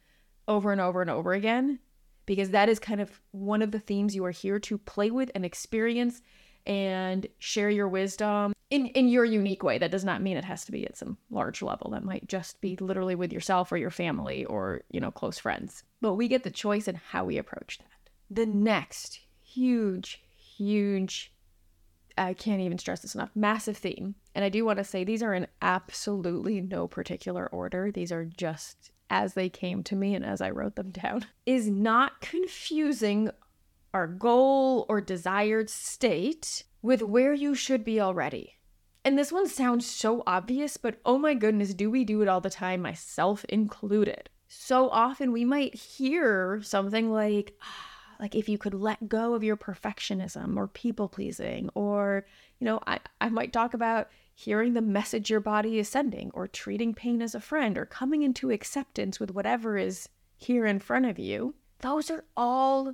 over 0.46 0.74
and 0.74 0.82
over 0.82 1.00
and 1.00 1.10
over 1.10 1.32
again 1.32 1.80
because 2.26 2.50
that 2.50 2.68
is 2.68 2.80
kind 2.80 3.00
of 3.00 3.22
one 3.32 3.62
of 3.62 3.72
the 3.72 3.80
themes 3.80 4.14
you 4.14 4.26
are 4.26 4.32
here 4.32 4.60
to 4.60 4.78
play 4.78 5.10
with 5.10 5.32
and 5.34 5.46
experience 5.46 6.22
and 6.68 7.28
share 7.40 7.70
your 7.70 7.88
wisdom 7.88 8.52
in, 8.70 8.88
in 8.88 9.08
your 9.08 9.24
unique 9.24 9.64
way. 9.64 9.78
That 9.78 9.90
does 9.90 10.04
not 10.04 10.22
mean 10.22 10.36
it 10.36 10.44
has 10.44 10.66
to 10.66 10.74
be 10.74 10.86
at 10.86 10.98
some 10.98 11.18
large 11.30 11.62
level. 11.62 11.92
That 11.92 12.04
might 12.04 12.28
just 12.28 12.60
be 12.60 12.76
literally 12.76 13.16
with 13.16 13.32
yourself 13.32 13.72
or 13.72 13.78
your 13.78 13.90
family 13.90 14.44
or, 14.44 14.82
you 14.92 15.00
know, 15.00 15.12
close 15.12 15.40
friends. 15.40 15.86
But 16.02 16.16
we 16.16 16.28
get 16.28 16.44
the 16.44 16.52
choice 16.52 16.90
in 16.90 16.96
how 16.96 17.24
we 17.24 17.38
approach 17.38 17.80
that. 17.80 18.10
The 18.30 18.46
next 18.46 19.22
huge, 19.42 20.22
huge 20.36 21.32
I 22.18 22.34
can't 22.34 22.62
even 22.62 22.78
stress 22.78 23.02
this 23.02 23.16
enough. 23.16 23.32
Massive 23.34 23.78
theme. 23.78 24.16
And 24.34 24.46
I 24.46 24.50
do 24.50 24.64
want 24.66 24.78
to 24.78 24.84
say 24.84 25.04
these 25.04 25.24
are 25.24 25.34
in 25.34 25.48
absolutely 25.62 26.62
no 26.62 26.88
particular 26.88 27.48
order. 27.48 27.92
These 27.92 28.12
are 28.12 28.26
just 28.26 28.92
as 29.10 29.34
they 29.34 29.50
came 29.50 29.84
to 29.84 29.96
me 29.96 30.16
and 30.16 30.24
as 30.24 30.42
I 30.42 30.50
wrote 30.50 30.76
them 30.76 30.92
down. 30.92 31.26
Is 31.46 31.70
not 31.70 32.22
confusing 32.22 33.30
our 33.94 34.08
goal 34.08 34.86
or 34.88 35.02
desired 35.02 35.70
state 35.70 36.64
with 36.82 37.02
where 37.02 37.34
you 37.34 37.54
should 37.54 37.84
be 37.84 38.00
already. 38.00 38.56
And 39.04 39.18
this 39.18 39.32
one 39.32 39.48
sounds 39.48 39.86
so 39.86 40.24
obvious, 40.28 40.78
but 40.78 41.00
oh 41.06 41.18
my 41.18 41.34
goodness, 41.34 41.74
do 41.74 41.90
we 41.90 42.06
do 42.06 42.22
it 42.22 42.28
all 42.28 42.42
the 42.42 42.50
time, 42.50 42.82
myself 42.82 43.44
included? 43.46 44.30
So 44.48 44.90
often 44.90 45.32
we 45.32 45.44
might 45.44 45.76
hear 45.76 46.62
something 46.64 47.12
like, 47.12 47.58
like 48.20 48.36
if 48.36 48.48
you 48.48 48.58
could 48.58 48.76
let 48.76 49.10
go 49.10 49.34
of 49.34 49.44
your 49.44 49.58
perfectionism 49.58 50.56
or 50.56 50.68
people 50.68 51.10
pleasing 51.10 51.70
or 51.74 52.26
you 52.62 52.66
know 52.66 52.80
I, 52.86 53.00
I 53.20 53.30
might 53.30 53.52
talk 53.52 53.74
about 53.74 54.10
hearing 54.36 54.74
the 54.74 54.82
message 54.82 55.30
your 55.30 55.40
body 55.40 55.80
is 55.80 55.90
sending 55.90 56.32
or 56.34 56.48
treating 56.48 56.94
pain 56.94 57.22
as 57.22 57.36
a 57.36 57.40
friend 57.40 57.78
or 57.78 57.86
coming 57.86 58.22
into 58.22 58.52
acceptance 58.52 59.20
with 59.20 59.32
whatever 59.32 59.78
is 59.78 60.08
here 60.38 60.66
in 60.66 60.80
front 60.80 61.06
of 61.06 61.20
you. 61.20 61.56
Those 61.80 62.10
are 62.10 62.24
all 62.38 62.94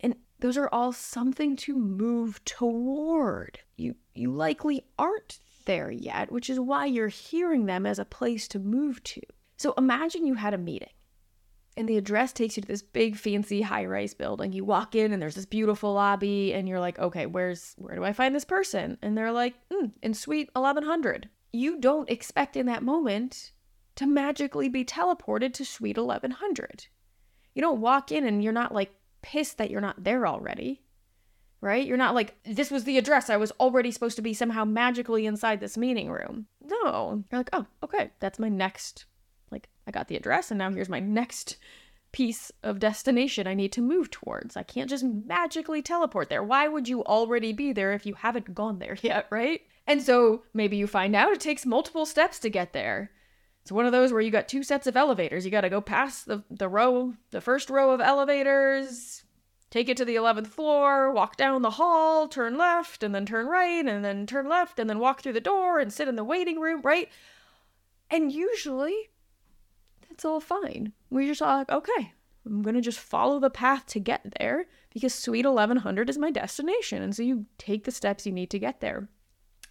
and 0.00 0.14
those 0.38 0.56
are 0.56 0.68
all 0.72 0.92
something 0.92 1.56
to 1.56 1.76
move 1.76 2.44
toward. 2.44 3.58
You 3.76 3.96
you 4.14 4.32
likely 4.32 4.84
aren't 4.98 5.40
there 5.66 5.90
yet 5.90 6.32
which 6.32 6.48
is 6.48 6.58
why 6.58 6.86
you're 6.86 7.08
hearing 7.08 7.66
them 7.66 7.86
as 7.86 7.98
a 7.98 8.04
place 8.04 8.46
to 8.48 8.58
move 8.60 9.02
to. 9.04 9.20
So 9.56 9.74
imagine 9.76 10.26
you 10.26 10.34
had 10.34 10.54
a 10.54 10.58
meeting 10.58 10.88
and 11.76 11.88
the 11.88 11.96
address 11.96 12.32
takes 12.32 12.56
you 12.56 12.62
to 12.62 12.68
this 12.68 12.82
big 12.82 13.16
fancy 13.16 13.62
high-rise 13.62 14.14
building. 14.14 14.52
You 14.52 14.64
walk 14.64 14.94
in 14.94 15.12
and 15.12 15.20
there's 15.22 15.34
this 15.34 15.46
beautiful 15.46 15.94
lobby 15.94 16.52
and 16.52 16.68
you're 16.68 16.80
like 16.80 16.98
okay 16.98 17.26
where's 17.26 17.74
where 17.76 17.94
do 17.94 18.04
i 18.04 18.12
find 18.12 18.34
this 18.34 18.44
person? 18.44 18.98
And 19.02 19.16
they're 19.16 19.32
like 19.32 19.54
mm, 19.72 19.90
in 20.02 20.14
suite 20.14 20.50
1100 20.54 21.28
you 21.52 21.78
don't 21.78 22.10
expect 22.10 22.56
in 22.56 22.66
that 22.66 22.82
moment 22.82 23.52
to 23.96 24.06
magically 24.06 24.68
be 24.68 24.84
teleported 24.84 25.52
to 25.54 25.64
suite 25.64 25.98
1100 25.98 26.86
you 27.54 27.60
don't 27.60 27.80
walk 27.80 28.10
in 28.10 28.24
and 28.24 28.42
you're 28.42 28.52
not 28.52 28.72
like 28.72 28.94
pissed 29.20 29.58
that 29.58 29.70
you're 29.70 29.80
not 29.80 30.02
there 30.02 30.26
already 30.26 30.82
right? 31.62 31.86
You're 31.86 31.96
not 31.96 32.14
like 32.14 32.34
this 32.44 32.70
was 32.70 32.84
the 32.84 32.98
address. 32.98 33.30
I 33.30 33.36
was 33.38 33.52
already 33.52 33.92
supposed 33.92 34.16
to 34.16 34.22
be 34.22 34.34
somehow 34.34 34.64
magically 34.64 35.24
inside 35.24 35.60
this 35.60 35.78
meeting 35.78 36.10
room. 36.10 36.46
No. 36.60 37.22
You're 37.30 37.40
like 37.40 37.50
oh 37.54 37.66
okay. 37.82 38.10
That's 38.20 38.38
my 38.38 38.50
next 38.50 39.06
I 39.86 39.90
got 39.90 40.08
the 40.08 40.16
address 40.16 40.50
and 40.50 40.58
now 40.58 40.70
here's 40.70 40.88
my 40.88 41.00
next 41.00 41.56
piece 42.12 42.52
of 42.62 42.78
destination 42.78 43.46
I 43.46 43.54
need 43.54 43.72
to 43.72 43.80
move 43.80 44.10
towards. 44.10 44.56
I 44.56 44.62
can't 44.62 44.90
just 44.90 45.04
magically 45.04 45.82
teleport 45.82 46.28
there. 46.28 46.42
Why 46.42 46.68
would 46.68 46.88
you 46.88 47.02
already 47.04 47.52
be 47.52 47.72
there 47.72 47.92
if 47.92 48.06
you 48.06 48.14
haven't 48.14 48.54
gone 48.54 48.78
there 48.78 48.98
yet, 49.02 49.26
right? 49.30 49.62
And 49.86 50.02
so 50.02 50.42
maybe 50.54 50.76
you 50.76 50.86
find 50.86 51.16
out 51.16 51.32
it 51.32 51.40
takes 51.40 51.66
multiple 51.66 52.06
steps 52.06 52.38
to 52.40 52.50
get 52.50 52.72
there. 52.72 53.10
It's 53.62 53.72
one 53.72 53.86
of 53.86 53.92
those 53.92 54.12
where 54.12 54.20
you 54.20 54.30
got 54.30 54.48
two 54.48 54.62
sets 54.62 54.86
of 54.86 54.96
elevators. 54.96 55.44
You 55.44 55.50
got 55.50 55.62
to 55.62 55.70
go 55.70 55.80
past 55.80 56.26
the, 56.26 56.42
the 56.50 56.68
row, 56.68 57.14
the 57.30 57.40
first 57.40 57.70
row 57.70 57.90
of 57.90 58.00
elevators, 58.00 59.22
take 59.70 59.88
it 59.88 59.96
to 59.96 60.04
the 60.04 60.16
11th 60.16 60.48
floor, 60.48 61.12
walk 61.12 61.36
down 61.36 61.62
the 61.62 61.70
hall, 61.70 62.26
turn 62.26 62.58
left, 62.58 63.02
and 63.02 63.14
then 63.14 63.24
turn 63.24 63.46
right, 63.46 63.86
and 63.86 64.04
then 64.04 64.26
turn 64.26 64.48
left, 64.48 64.80
and 64.80 64.90
then 64.90 64.98
walk 64.98 65.22
through 65.22 65.32
the 65.32 65.40
door 65.40 65.78
and 65.78 65.92
sit 65.92 66.08
in 66.08 66.16
the 66.16 66.24
waiting 66.24 66.58
room, 66.58 66.82
right? 66.82 67.08
And 68.10 68.32
usually 68.32 69.10
it's 70.12 70.24
all 70.24 70.40
fine. 70.40 70.92
We 71.10 71.26
just 71.26 71.42
all 71.42 71.58
like, 71.58 71.70
okay, 71.70 72.12
I'm 72.46 72.62
going 72.62 72.74
to 72.74 72.80
just 72.80 72.98
follow 72.98 73.38
the 73.38 73.50
path 73.50 73.86
to 73.86 74.00
get 74.00 74.34
there 74.38 74.66
because 74.92 75.14
Suite 75.14 75.46
1100 75.46 76.10
is 76.10 76.18
my 76.18 76.30
destination. 76.30 77.02
And 77.02 77.14
so 77.14 77.22
you 77.22 77.46
take 77.58 77.84
the 77.84 77.90
steps 77.90 78.26
you 78.26 78.32
need 78.32 78.50
to 78.50 78.58
get 78.58 78.80
there. 78.80 79.08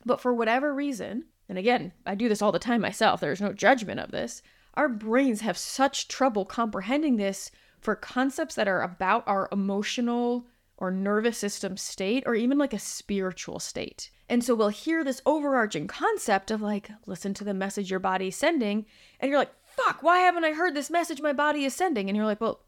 But 0.05 0.21
for 0.21 0.33
whatever 0.33 0.73
reason, 0.73 1.25
and 1.49 1.57
again, 1.57 1.93
I 2.05 2.15
do 2.15 2.29
this 2.29 2.41
all 2.41 2.51
the 2.51 2.59
time 2.59 2.81
myself, 2.81 3.19
there's 3.19 3.41
no 3.41 3.53
judgment 3.53 3.99
of 3.99 4.11
this, 4.11 4.41
our 4.75 4.89
brains 4.89 5.41
have 5.41 5.57
such 5.57 6.07
trouble 6.07 6.45
comprehending 6.45 7.17
this 7.17 7.51
for 7.79 7.95
concepts 7.95 8.55
that 8.55 8.67
are 8.67 8.81
about 8.81 9.27
our 9.27 9.49
emotional 9.51 10.47
or 10.77 10.91
nervous 10.91 11.37
system 11.37 11.77
state 11.77 12.23
or 12.25 12.33
even 12.33 12.57
like 12.57 12.73
a 12.73 12.79
spiritual 12.79 13.59
state. 13.59 14.09
And 14.29 14.43
so 14.43 14.55
we'll 14.55 14.69
hear 14.69 15.03
this 15.03 15.21
overarching 15.25 15.87
concept 15.87 16.51
of 16.51 16.61
like, 16.61 16.89
listen 17.05 17.33
to 17.35 17.43
the 17.43 17.53
message 17.53 17.91
your 17.91 17.99
body's 17.99 18.37
sending, 18.37 18.85
and 19.19 19.29
you're 19.29 19.37
like, 19.39 19.51
fuck, 19.85 20.03
why 20.03 20.19
haven't 20.19 20.45
I 20.45 20.53
heard 20.53 20.75
this 20.75 20.89
message 20.89 21.21
my 21.21 21.33
body 21.33 21.65
is 21.65 21.75
sending? 21.75 22.09
And 22.09 22.15
you're 22.15 22.25
like, 22.25 22.41
well, 22.41 22.61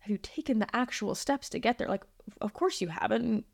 have 0.00 0.10
you 0.10 0.18
taken 0.18 0.58
the 0.58 0.74
actual 0.74 1.14
steps 1.14 1.48
to 1.50 1.58
get 1.58 1.78
there? 1.78 1.88
Like, 1.88 2.04
of 2.40 2.52
course 2.52 2.80
you 2.80 2.88
haven't. 2.88 3.44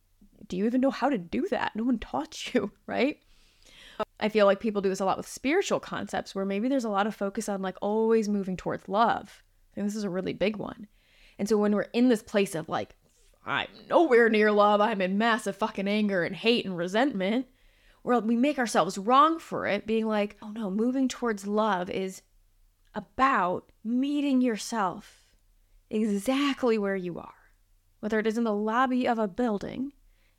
Do 0.46 0.56
you 0.56 0.64
even 0.66 0.80
know 0.80 0.90
how 0.90 1.08
to 1.08 1.18
do 1.18 1.46
that? 1.50 1.76
No 1.76 1.84
one 1.84 1.98
taught 1.98 2.54
you, 2.54 2.72
right? 2.86 3.18
I 4.20 4.28
feel 4.28 4.46
like 4.46 4.60
people 4.60 4.80
do 4.80 4.88
this 4.88 5.00
a 5.00 5.04
lot 5.04 5.16
with 5.16 5.28
spiritual 5.28 5.80
concepts 5.80 6.34
where 6.34 6.44
maybe 6.44 6.68
there's 6.68 6.84
a 6.84 6.90
lot 6.90 7.06
of 7.06 7.14
focus 7.14 7.48
on 7.48 7.62
like 7.62 7.76
always 7.82 8.28
moving 8.28 8.56
towards 8.56 8.88
love. 8.88 9.42
And 9.76 9.86
this 9.86 9.96
is 9.96 10.04
a 10.04 10.10
really 10.10 10.32
big 10.32 10.56
one. 10.56 10.88
And 11.38 11.48
so 11.48 11.56
when 11.56 11.74
we're 11.74 11.82
in 11.92 12.08
this 12.08 12.22
place 12.22 12.54
of 12.54 12.68
like, 12.68 12.94
I'm 13.44 13.68
nowhere 13.88 14.28
near 14.28 14.52
love, 14.52 14.80
I'm 14.80 15.00
in 15.00 15.18
massive 15.18 15.56
fucking 15.56 15.88
anger 15.88 16.22
and 16.22 16.34
hate 16.34 16.64
and 16.64 16.76
resentment, 16.76 17.46
where 18.02 18.18
we 18.20 18.36
make 18.36 18.58
ourselves 18.58 18.98
wrong 18.98 19.38
for 19.38 19.66
it, 19.66 19.86
being 19.86 20.06
like, 20.06 20.36
oh 20.42 20.50
no, 20.50 20.70
moving 20.70 21.08
towards 21.08 21.46
love 21.46 21.88
is 21.88 22.22
about 22.94 23.70
meeting 23.84 24.40
yourself 24.40 25.24
exactly 25.90 26.78
where 26.78 26.96
you 26.96 27.18
are, 27.18 27.34
whether 28.00 28.18
it 28.18 28.26
is 28.26 28.38
in 28.38 28.44
the 28.44 28.52
lobby 28.52 29.06
of 29.06 29.18
a 29.18 29.28
building 29.28 29.92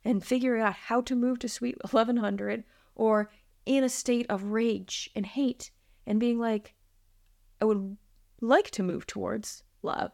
and 0.04 0.24
figuring 0.24 0.62
out 0.62 0.74
how 0.74 1.00
to 1.02 1.14
move 1.14 1.38
to 1.38 1.48
suite 1.48 1.76
1100 1.82 2.64
or 2.94 3.30
in 3.66 3.84
a 3.84 3.88
state 3.88 4.26
of 4.28 4.44
rage 4.44 5.10
and 5.14 5.26
hate 5.26 5.70
and 6.06 6.18
being 6.18 6.38
like, 6.38 6.74
I 7.60 7.66
would 7.66 7.96
like 8.40 8.70
to 8.72 8.82
move 8.82 9.06
towards 9.06 9.62
love. 9.82 10.12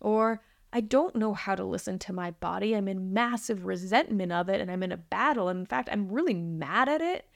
Or 0.00 0.42
I 0.72 0.80
don't 0.80 1.16
know 1.16 1.32
how 1.32 1.54
to 1.54 1.64
listen 1.64 1.98
to 2.00 2.12
my 2.12 2.30
body. 2.30 2.76
I'm 2.76 2.88
in 2.88 3.12
massive 3.12 3.64
resentment 3.64 4.32
of 4.32 4.48
it 4.48 4.60
and 4.60 4.70
I'm 4.70 4.82
in 4.82 4.92
a 4.92 4.98
battle. 4.98 5.48
And 5.48 5.60
in 5.60 5.66
fact, 5.66 5.88
I'm 5.90 6.12
really 6.12 6.34
mad 6.34 6.88
at 6.88 7.00
it 7.00 7.26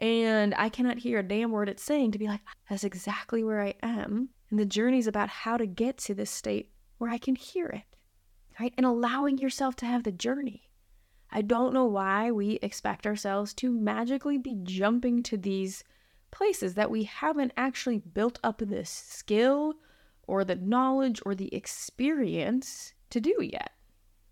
and 0.00 0.54
I 0.56 0.70
cannot 0.70 0.98
hear 0.98 1.18
a 1.18 1.22
damn 1.22 1.50
word 1.50 1.68
it's 1.68 1.82
saying 1.82 2.12
to 2.12 2.18
be 2.18 2.26
like, 2.26 2.40
that's 2.68 2.84
exactly 2.84 3.44
where 3.44 3.60
I 3.60 3.74
am. 3.82 4.30
And 4.50 4.58
the 4.58 4.64
journey 4.64 4.98
is 4.98 5.06
about 5.06 5.28
how 5.28 5.58
to 5.58 5.66
get 5.66 5.98
to 5.98 6.14
this 6.14 6.30
state 6.30 6.70
where 6.96 7.10
I 7.10 7.18
can 7.18 7.36
hear 7.36 7.66
it, 7.66 7.84
right? 8.58 8.72
And 8.78 8.86
allowing 8.86 9.38
yourself 9.38 9.76
to 9.76 9.86
have 9.86 10.02
the 10.02 10.10
journey. 10.12 10.70
I 11.30 11.42
don't 11.42 11.74
know 11.74 11.84
why 11.84 12.32
we 12.32 12.58
expect 12.62 13.06
ourselves 13.06 13.52
to 13.54 13.70
magically 13.70 14.38
be 14.38 14.56
jumping 14.62 15.22
to 15.24 15.36
these 15.36 15.84
places 16.30 16.74
that 16.74 16.90
we 16.90 17.04
haven't 17.04 17.52
actually 17.56 17.98
built 17.98 18.40
up 18.42 18.58
the 18.58 18.84
skill 18.84 19.74
or 20.26 20.44
the 20.44 20.56
knowledge 20.56 21.20
or 21.26 21.34
the 21.34 21.54
experience 21.54 22.94
to 23.10 23.20
do 23.20 23.36
yet 23.40 23.72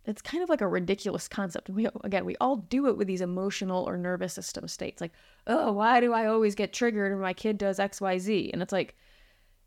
it's 0.09 0.23
kind 0.23 0.43
of 0.43 0.49
like 0.49 0.63
a 0.63 0.69
ridiculous 0.69 1.29
concept. 1.29 1.69
We 1.69 1.87
again, 2.05 2.25
we 2.25 2.37
all 2.41 2.57
do 2.57 2.89
it 2.89 2.97
with 2.97 3.07
these 3.07 3.21
emotional 3.21 3.85
or 3.89 3.97
nervous 3.99 4.33
system 4.33 4.67
states. 4.69 5.01
Like, 5.01 5.13
oh, 5.47 5.73
why 5.73 6.01
do 6.01 6.13
I 6.15 6.27
always 6.27 6.55
get 6.55 6.73
triggered 6.73 7.13
when 7.13 7.21
my 7.21 7.35
kid 7.35 7.59
does 7.59 7.79
X, 7.79 8.01
Y, 8.01 8.19
Z? 8.19 8.51
And 8.53 8.63
it's 8.63 8.73
like, 8.73 8.97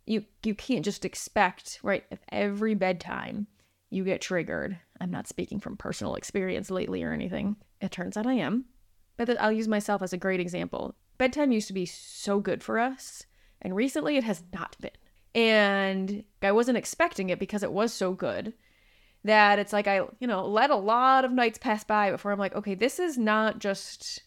you 0.07 0.25
you 0.43 0.55
can't 0.55 0.85
just 0.85 1.05
expect 1.05 1.79
right. 1.83 2.03
If 2.11 2.19
every 2.31 2.73
bedtime 2.75 3.47
you 3.91 4.03
get 4.03 4.21
triggered, 4.21 4.77
I'm 4.99 5.11
not 5.11 5.27
speaking 5.27 5.59
from 5.59 5.77
personal 5.77 6.15
experience 6.15 6.71
lately 6.71 7.03
or 7.03 7.13
anything. 7.13 7.55
It 7.79 7.91
turns 7.91 8.17
out 8.17 8.27
I 8.27 8.33
am, 8.33 8.65
but 9.17 9.39
I'll 9.39 9.51
use 9.51 9.67
myself 9.67 10.01
as 10.01 10.13
a 10.13 10.17
great 10.17 10.39
example. 10.39 10.95
Bedtime 11.17 11.51
used 11.51 11.67
to 11.67 11.73
be 11.73 11.85
so 11.85 12.39
good 12.39 12.63
for 12.63 12.79
us 12.79 13.25
And 13.61 13.75
recently 13.75 14.17
it 14.17 14.23
has 14.23 14.43
not 14.53 14.75
been. 14.81 14.91
And 15.33 16.23
I 16.41 16.51
wasn't 16.51 16.77
expecting 16.77 17.29
it 17.29 17.39
because 17.39 17.63
it 17.63 17.71
was 17.71 17.93
so 17.93 18.13
good 18.13 18.53
that 19.23 19.59
it's 19.59 19.73
like 19.73 19.87
I, 19.87 20.01
you 20.19 20.27
know, 20.27 20.45
let 20.45 20.69
a 20.69 20.75
lot 20.75 21.25
of 21.25 21.31
nights 21.31 21.57
pass 21.57 21.83
by 21.83 22.11
before 22.11 22.31
I'm 22.31 22.39
like, 22.39 22.55
okay, 22.55 22.75
this 22.75 22.99
is 22.99 23.17
not 23.17 23.59
just 23.59 24.23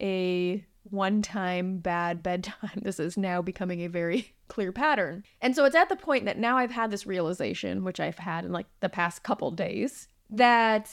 a 0.00 0.64
one 0.84 1.22
time 1.22 1.78
bad 1.78 2.22
bedtime. 2.22 2.70
This 2.82 3.00
is 3.00 3.16
now 3.16 3.40
becoming 3.42 3.80
a 3.80 3.88
very 3.88 4.34
clear 4.48 4.72
pattern. 4.72 5.24
And 5.40 5.54
so 5.54 5.64
it's 5.64 5.76
at 5.76 5.88
the 5.88 5.96
point 5.96 6.24
that 6.26 6.38
now 6.38 6.58
I've 6.58 6.70
had 6.70 6.90
this 6.90 7.06
realization, 7.06 7.84
which 7.84 8.00
I've 8.00 8.18
had 8.18 8.44
in 8.44 8.52
like 8.52 8.66
the 8.80 8.88
past 8.88 9.22
couple 9.22 9.50
days, 9.50 10.08
that 10.30 10.90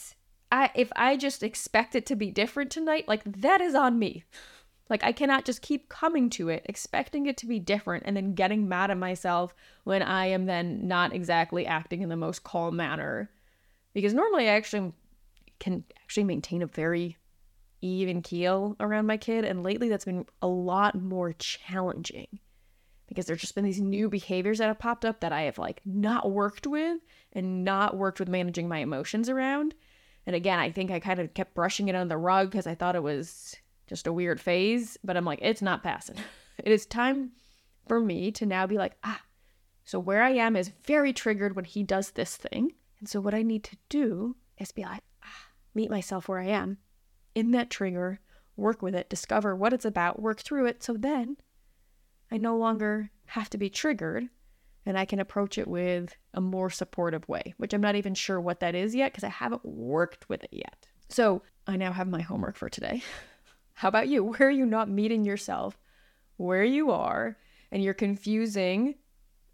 I 0.51 0.69
if 0.75 0.91
I 0.95 1.17
just 1.17 1.43
expect 1.43 1.95
it 1.95 2.05
to 2.07 2.15
be 2.15 2.31
different 2.31 2.71
tonight, 2.71 3.07
like 3.07 3.23
that 3.25 3.61
is 3.61 3.75
on 3.75 3.99
me. 3.99 4.23
Like 4.91 5.05
I 5.05 5.13
cannot 5.13 5.45
just 5.45 5.61
keep 5.61 5.87
coming 5.87 6.29
to 6.31 6.49
it, 6.49 6.65
expecting 6.65 7.25
it 7.25 7.37
to 7.37 7.47
be 7.47 7.59
different, 7.59 8.03
and 8.05 8.17
then 8.17 8.35
getting 8.35 8.67
mad 8.67 8.91
at 8.91 8.97
myself 8.97 9.55
when 9.85 10.03
I 10.03 10.25
am 10.25 10.47
then 10.47 10.85
not 10.85 11.15
exactly 11.15 11.65
acting 11.65 12.01
in 12.01 12.09
the 12.09 12.17
most 12.17 12.43
calm 12.43 12.75
manner. 12.75 13.31
Because 13.93 14.13
normally 14.13 14.49
I 14.49 14.53
actually 14.53 14.91
can 15.59 15.85
actually 16.03 16.25
maintain 16.25 16.61
a 16.61 16.67
very 16.67 17.15
even 17.81 18.21
keel 18.21 18.75
around 18.81 19.05
my 19.07 19.15
kid, 19.15 19.45
and 19.45 19.63
lately 19.63 19.87
that's 19.87 20.03
been 20.03 20.25
a 20.41 20.47
lot 20.47 21.01
more 21.01 21.31
challenging 21.39 22.39
because 23.07 23.25
there's 23.25 23.41
just 23.41 23.55
been 23.55 23.63
these 23.63 23.79
new 23.79 24.09
behaviors 24.09 24.57
that 24.57 24.67
have 24.67 24.79
popped 24.79 25.05
up 25.05 25.21
that 25.21 25.31
I 25.31 25.43
have 25.43 25.57
like 25.57 25.79
not 25.85 26.31
worked 26.31 26.67
with 26.67 26.99
and 27.31 27.63
not 27.63 27.95
worked 27.95 28.19
with 28.19 28.27
managing 28.27 28.67
my 28.67 28.79
emotions 28.79 29.29
around. 29.29 29.73
And 30.25 30.35
again, 30.35 30.59
I 30.59 30.69
think 30.69 30.91
I 30.91 30.99
kind 30.99 31.19
of 31.21 31.33
kept 31.33 31.55
brushing 31.55 31.87
it 31.87 31.95
under 31.95 32.09
the 32.09 32.17
rug 32.17 32.51
because 32.51 32.67
I 32.67 32.75
thought 32.75 32.95
it 32.97 33.03
was 33.03 33.55
just 33.91 34.07
a 34.07 34.13
weird 34.13 34.39
phase, 34.39 34.97
but 35.03 35.17
I'm 35.17 35.25
like, 35.25 35.39
it's 35.41 35.61
not 35.61 35.83
passing. 35.83 36.15
it 36.57 36.71
is 36.71 36.85
time 36.85 37.31
for 37.89 37.99
me 37.99 38.31
to 38.31 38.45
now 38.45 38.65
be 38.65 38.77
like, 38.77 38.95
ah, 39.03 39.19
so 39.83 39.99
where 39.99 40.23
I 40.23 40.29
am 40.29 40.55
is 40.55 40.71
very 40.85 41.11
triggered 41.11 41.57
when 41.57 41.65
he 41.65 41.83
does 41.83 42.11
this 42.11 42.37
thing. 42.37 42.71
And 43.01 43.09
so 43.09 43.19
what 43.19 43.33
I 43.33 43.41
need 43.41 43.65
to 43.65 43.75
do 43.89 44.37
is 44.57 44.71
be 44.71 44.83
like, 44.83 45.03
ah, 45.25 45.47
meet 45.75 45.91
myself 45.91 46.29
where 46.29 46.39
I 46.39 46.45
am 46.45 46.77
in 47.35 47.51
that 47.51 47.69
trigger, 47.69 48.21
work 48.55 48.81
with 48.81 48.95
it, 48.95 49.09
discover 49.09 49.57
what 49.57 49.73
it's 49.73 49.83
about, 49.83 50.21
work 50.21 50.39
through 50.39 50.67
it. 50.67 50.81
So 50.81 50.93
then 50.93 51.35
I 52.31 52.37
no 52.37 52.55
longer 52.55 53.11
have 53.25 53.49
to 53.49 53.57
be 53.57 53.69
triggered 53.69 54.29
and 54.85 54.97
I 54.97 55.03
can 55.03 55.19
approach 55.19 55.57
it 55.57 55.67
with 55.67 56.15
a 56.33 56.39
more 56.39 56.69
supportive 56.69 57.27
way, 57.27 57.55
which 57.57 57.73
I'm 57.73 57.81
not 57.81 57.95
even 57.95 58.13
sure 58.13 58.39
what 58.39 58.61
that 58.61 58.73
is 58.73 58.95
yet 58.95 59.11
because 59.11 59.25
I 59.25 59.29
haven't 59.29 59.65
worked 59.65 60.29
with 60.29 60.45
it 60.45 60.53
yet. 60.53 60.87
So 61.09 61.41
I 61.67 61.75
now 61.75 61.91
have 61.91 62.07
my 62.07 62.21
homework 62.21 62.55
for 62.55 62.69
today. 62.69 63.03
How 63.73 63.87
about 63.87 64.07
you? 64.07 64.23
Where 64.37 64.47
are 64.47 64.51
you 64.51 64.65
not 64.65 64.89
meeting 64.89 65.25
yourself 65.25 65.77
where 66.37 66.63
you 66.63 66.91
are 66.91 67.37
and 67.71 67.83
you're 67.83 67.93
confusing 67.93 68.95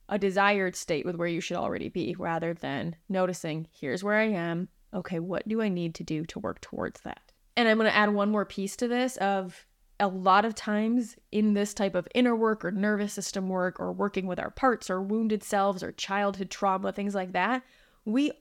a 0.10 0.18
desired 0.18 0.76
state 0.76 1.06
with 1.06 1.16
where 1.16 1.28
you 1.28 1.42
should 1.42 1.58
already 1.58 1.90
be 1.90 2.16
rather 2.18 2.54
than 2.54 2.96
noticing, 3.10 3.68
here's 3.72 4.04
where 4.04 4.16
I 4.16 4.30
am. 4.30 4.70
Okay, 4.94 5.20
what 5.20 5.48
do 5.48 5.62
I 5.62 5.70
need 5.70 5.96
to 5.96 6.04
do 6.04 6.26
to 6.28 6.40
work 6.40 6.62
towards 6.62 7.02
that? 7.02 7.20
And 7.58 7.68
I'm 7.68 7.78
going 7.78 7.90
to 7.90 7.96
add 7.96 8.14
one 8.14 8.32
more 8.32 8.46
piece 8.46 8.76
to 8.78 8.88
this 8.88 9.18
of 9.18 9.66
a 10.00 10.08
lot 10.08 10.46
of 10.46 10.56
times 10.56 11.18
in 11.32 11.54
this 11.54 11.74
type 11.74 11.96
of 11.96 12.08
inner 12.16 12.36
work 12.36 12.64
or 12.64 12.72
nervous 12.72 13.14
system 13.14 13.50
work 13.50 13.80
or 13.80 13.92
working 13.92 14.28
with 14.28 14.40
our 14.40 14.52
parts 14.52 14.90
or 14.90 15.02
wounded 15.02 15.44
selves 15.44 15.84
or 15.84 15.92
childhood 15.92 16.50
trauma, 16.50 16.92
things 16.92 17.16
like 17.16 17.34
that, 17.34 17.64
we 18.06 18.32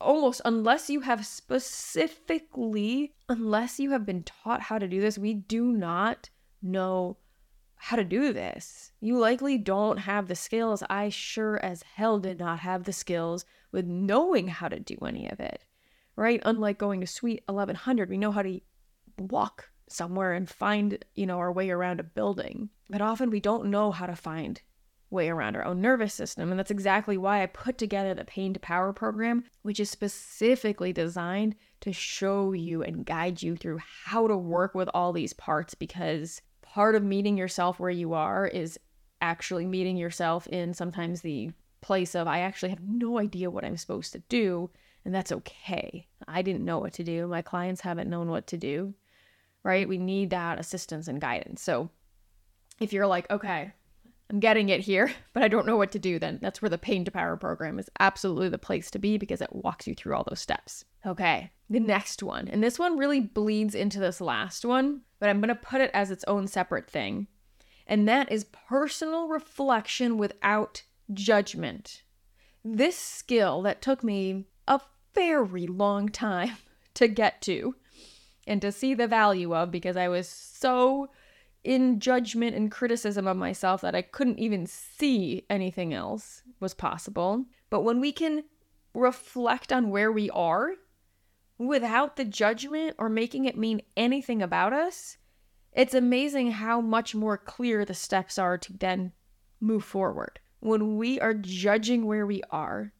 almost 0.00 0.40
unless 0.44 0.90
you 0.90 1.00
have 1.00 1.24
specifically 1.24 3.12
unless 3.28 3.80
you 3.80 3.90
have 3.90 4.04
been 4.04 4.22
taught 4.22 4.60
how 4.62 4.78
to 4.78 4.86
do 4.88 5.00
this 5.00 5.18
we 5.18 5.34
do 5.34 5.72
not 5.72 6.30
know 6.62 7.16
how 7.78 7.96
to 7.96 8.04
do 8.04 8.32
this. 8.32 8.90
You 9.00 9.18
likely 9.18 9.58
don't 9.58 9.98
have 9.98 10.28
the 10.28 10.34
skills. 10.34 10.82
I 10.88 11.10
sure 11.10 11.62
as 11.62 11.82
hell 11.82 12.18
did 12.18 12.38
not 12.38 12.60
have 12.60 12.84
the 12.84 12.92
skills 12.92 13.44
with 13.70 13.84
knowing 13.84 14.48
how 14.48 14.68
to 14.68 14.80
do 14.80 14.96
any 15.04 15.30
of 15.30 15.40
it 15.40 15.64
right? 16.16 16.40
Unlike 16.44 16.78
going 16.78 17.00
to 17.02 17.06
suite 17.06 17.42
1100 17.46 18.08
we 18.08 18.16
know 18.16 18.32
how 18.32 18.42
to 18.42 18.60
walk 19.18 19.70
somewhere 19.88 20.32
and 20.32 20.48
find 20.48 21.04
you 21.14 21.26
know 21.26 21.38
our 21.38 21.52
way 21.52 21.70
around 21.70 22.00
a 22.00 22.04
building. 22.04 22.70
But 22.90 23.02
often 23.02 23.30
we 23.30 23.40
don't 23.40 23.70
know 23.70 23.92
how 23.92 24.06
to 24.06 24.16
find 24.16 24.60
way 25.10 25.28
around 25.28 25.56
our 25.56 25.64
own 25.64 25.80
nervous 25.80 26.14
system. 26.14 26.50
And 26.50 26.58
that's 26.58 26.70
exactly 26.70 27.16
why 27.16 27.42
I 27.42 27.46
put 27.46 27.78
together 27.78 28.14
the 28.14 28.24
Pain 28.24 28.52
to 28.54 28.60
Power 28.60 28.92
program, 28.92 29.44
which 29.62 29.80
is 29.80 29.90
specifically 29.90 30.92
designed 30.92 31.54
to 31.80 31.92
show 31.92 32.52
you 32.52 32.82
and 32.82 33.06
guide 33.06 33.42
you 33.42 33.56
through 33.56 33.78
how 34.04 34.26
to 34.26 34.36
work 34.36 34.74
with 34.74 34.88
all 34.92 35.12
these 35.12 35.32
parts 35.32 35.74
because 35.74 36.42
part 36.62 36.94
of 36.94 37.04
meeting 37.04 37.38
yourself 37.38 37.78
where 37.78 37.90
you 37.90 38.14
are 38.14 38.46
is 38.46 38.78
actually 39.20 39.66
meeting 39.66 39.96
yourself 39.96 40.46
in 40.48 40.74
sometimes 40.74 41.20
the 41.20 41.50
place 41.80 42.14
of 42.14 42.26
I 42.26 42.40
actually 42.40 42.70
have 42.70 42.82
no 42.82 43.18
idea 43.18 43.50
what 43.50 43.64
I'm 43.64 43.76
supposed 43.76 44.12
to 44.12 44.18
do 44.28 44.70
and 45.06 45.14
that's 45.14 45.30
okay. 45.30 46.08
I 46.26 46.42
didn't 46.42 46.64
know 46.64 46.80
what 46.80 46.92
to 46.94 47.04
do. 47.04 47.28
My 47.28 47.40
clients 47.40 47.80
haven't 47.80 48.10
known 48.10 48.28
what 48.28 48.48
to 48.48 48.56
do. 48.56 48.92
Right? 49.62 49.88
We 49.88 49.98
need 49.98 50.30
that 50.30 50.58
assistance 50.58 51.06
and 51.06 51.20
guidance. 51.20 51.62
So 51.62 51.90
if 52.80 52.92
you're 52.92 53.06
like, 53.06 53.30
okay, 53.30 53.72
I'm 54.30 54.40
getting 54.40 54.68
it 54.68 54.80
here, 54.80 55.12
but 55.32 55.42
I 55.42 55.48
don't 55.48 55.66
know 55.66 55.76
what 55.76 55.92
to 55.92 55.98
do 55.98 56.18
then. 56.18 56.38
That's 56.42 56.60
where 56.60 56.68
the 56.68 56.78
Pain 56.78 57.04
to 57.04 57.10
Power 57.10 57.36
program 57.36 57.78
is 57.78 57.90
absolutely 58.00 58.48
the 58.48 58.58
place 58.58 58.90
to 58.92 58.98
be 58.98 59.18
because 59.18 59.40
it 59.40 59.54
walks 59.54 59.86
you 59.86 59.94
through 59.94 60.14
all 60.14 60.24
those 60.28 60.40
steps. 60.40 60.84
Okay, 61.04 61.52
the 61.70 61.80
next 61.80 62.22
one. 62.22 62.48
And 62.48 62.62
this 62.62 62.78
one 62.78 62.98
really 62.98 63.20
bleeds 63.20 63.74
into 63.74 64.00
this 64.00 64.20
last 64.20 64.64
one, 64.64 65.02
but 65.20 65.28
I'm 65.28 65.40
going 65.40 65.48
to 65.48 65.54
put 65.54 65.80
it 65.80 65.90
as 65.94 66.10
its 66.10 66.24
own 66.26 66.46
separate 66.46 66.90
thing. 66.90 67.28
And 67.86 68.08
that 68.08 68.30
is 68.32 68.44
personal 68.68 69.28
reflection 69.28 70.18
without 70.18 70.82
judgment. 71.12 72.02
This 72.64 72.98
skill 72.98 73.62
that 73.62 73.80
took 73.80 74.02
me 74.02 74.46
a 74.66 74.80
very 75.14 75.68
long 75.68 76.08
time 76.08 76.56
to 76.94 77.06
get 77.06 77.40
to 77.42 77.76
and 78.46 78.60
to 78.62 78.72
see 78.72 78.94
the 78.94 79.06
value 79.06 79.54
of 79.54 79.70
because 79.70 79.96
I 79.96 80.08
was 80.08 80.28
so 80.28 81.10
in 81.66 81.98
judgment 81.98 82.54
and 82.54 82.70
criticism 82.70 83.26
of 83.26 83.36
myself 83.36 83.80
that 83.80 83.96
I 83.96 84.00
couldn't 84.00 84.38
even 84.38 84.66
see 84.66 85.44
anything 85.50 85.92
else 85.92 86.42
was 86.60 86.74
possible. 86.74 87.44
But 87.70 87.80
when 87.80 87.98
we 87.98 88.12
can 88.12 88.44
reflect 88.94 89.72
on 89.72 89.90
where 89.90 90.12
we 90.12 90.30
are 90.30 90.74
without 91.58 92.14
the 92.14 92.24
judgment 92.24 92.94
or 92.98 93.08
making 93.08 93.46
it 93.46 93.58
mean 93.58 93.82
anything 93.96 94.42
about 94.42 94.72
us, 94.72 95.16
it's 95.72 95.92
amazing 95.92 96.52
how 96.52 96.80
much 96.80 97.16
more 97.16 97.36
clear 97.36 97.84
the 97.84 97.94
steps 97.94 98.38
are 98.38 98.56
to 98.58 98.72
then 98.72 99.12
move 99.60 99.82
forward. 99.82 100.38
When 100.60 100.96
we 100.96 101.18
are 101.20 101.34
judging 101.34 102.06
where 102.06 102.26
we 102.26 102.42
are, 102.48 102.92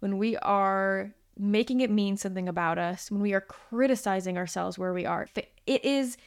when 0.00 0.18
we 0.18 0.36
are 0.36 1.14
making 1.38 1.80
it 1.80 1.90
mean 1.90 2.18
something 2.18 2.50
about 2.50 2.76
us, 2.76 3.10
when 3.10 3.22
we 3.22 3.32
are 3.32 3.40
criticizing 3.40 4.36
ourselves 4.36 4.78
where 4.78 4.92
we 4.92 5.06
are, 5.06 5.26
it 5.66 5.84
is 5.84 6.18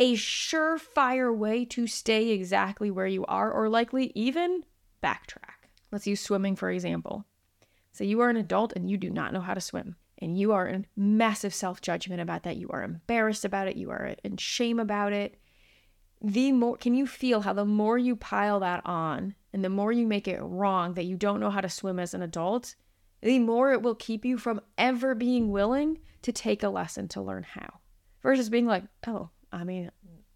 a 0.00 0.14
surefire 0.14 1.36
way 1.36 1.66
to 1.66 1.86
stay 1.86 2.30
exactly 2.30 2.90
where 2.90 3.06
you 3.06 3.24
are, 3.26 3.52
or 3.52 3.68
likely 3.68 4.10
even 4.14 4.64
backtrack. 5.02 5.68
Let's 5.92 6.06
use 6.06 6.22
swimming 6.22 6.56
for 6.56 6.70
example. 6.70 7.26
Say 7.92 8.06
you 8.06 8.20
are 8.20 8.30
an 8.30 8.38
adult 8.38 8.72
and 8.72 8.90
you 8.90 8.96
do 8.96 9.10
not 9.10 9.34
know 9.34 9.42
how 9.42 9.52
to 9.52 9.60
swim, 9.60 9.96
and 10.16 10.38
you 10.38 10.52
are 10.52 10.66
in 10.66 10.86
massive 10.96 11.52
self 11.52 11.82
judgment 11.82 12.22
about 12.22 12.44
that. 12.44 12.56
You 12.56 12.70
are 12.70 12.82
embarrassed 12.82 13.44
about 13.44 13.68
it, 13.68 13.76
you 13.76 13.90
are 13.90 14.14
in 14.24 14.38
shame 14.38 14.80
about 14.80 15.12
it. 15.12 15.36
The 16.22 16.52
more, 16.52 16.78
can 16.78 16.94
you 16.94 17.06
feel 17.06 17.42
how 17.42 17.52
the 17.52 17.66
more 17.66 17.98
you 17.98 18.16
pile 18.16 18.60
that 18.60 18.80
on 18.86 19.34
and 19.52 19.62
the 19.62 19.68
more 19.68 19.92
you 19.92 20.06
make 20.06 20.26
it 20.26 20.40
wrong 20.40 20.94
that 20.94 21.04
you 21.04 21.16
don't 21.16 21.40
know 21.40 21.50
how 21.50 21.60
to 21.60 21.68
swim 21.68 21.98
as 21.98 22.14
an 22.14 22.22
adult, 22.22 22.74
the 23.20 23.38
more 23.38 23.72
it 23.72 23.82
will 23.82 23.94
keep 23.94 24.24
you 24.24 24.38
from 24.38 24.62
ever 24.78 25.14
being 25.14 25.50
willing 25.50 25.98
to 26.22 26.32
take 26.32 26.62
a 26.62 26.70
lesson 26.70 27.06
to 27.08 27.20
learn 27.20 27.42
how. 27.42 27.80
Versus 28.22 28.48
being 28.48 28.66
like, 28.66 28.84
oh, 29.06 29.30
I 29.52 29.64
mean, 29.64 29.90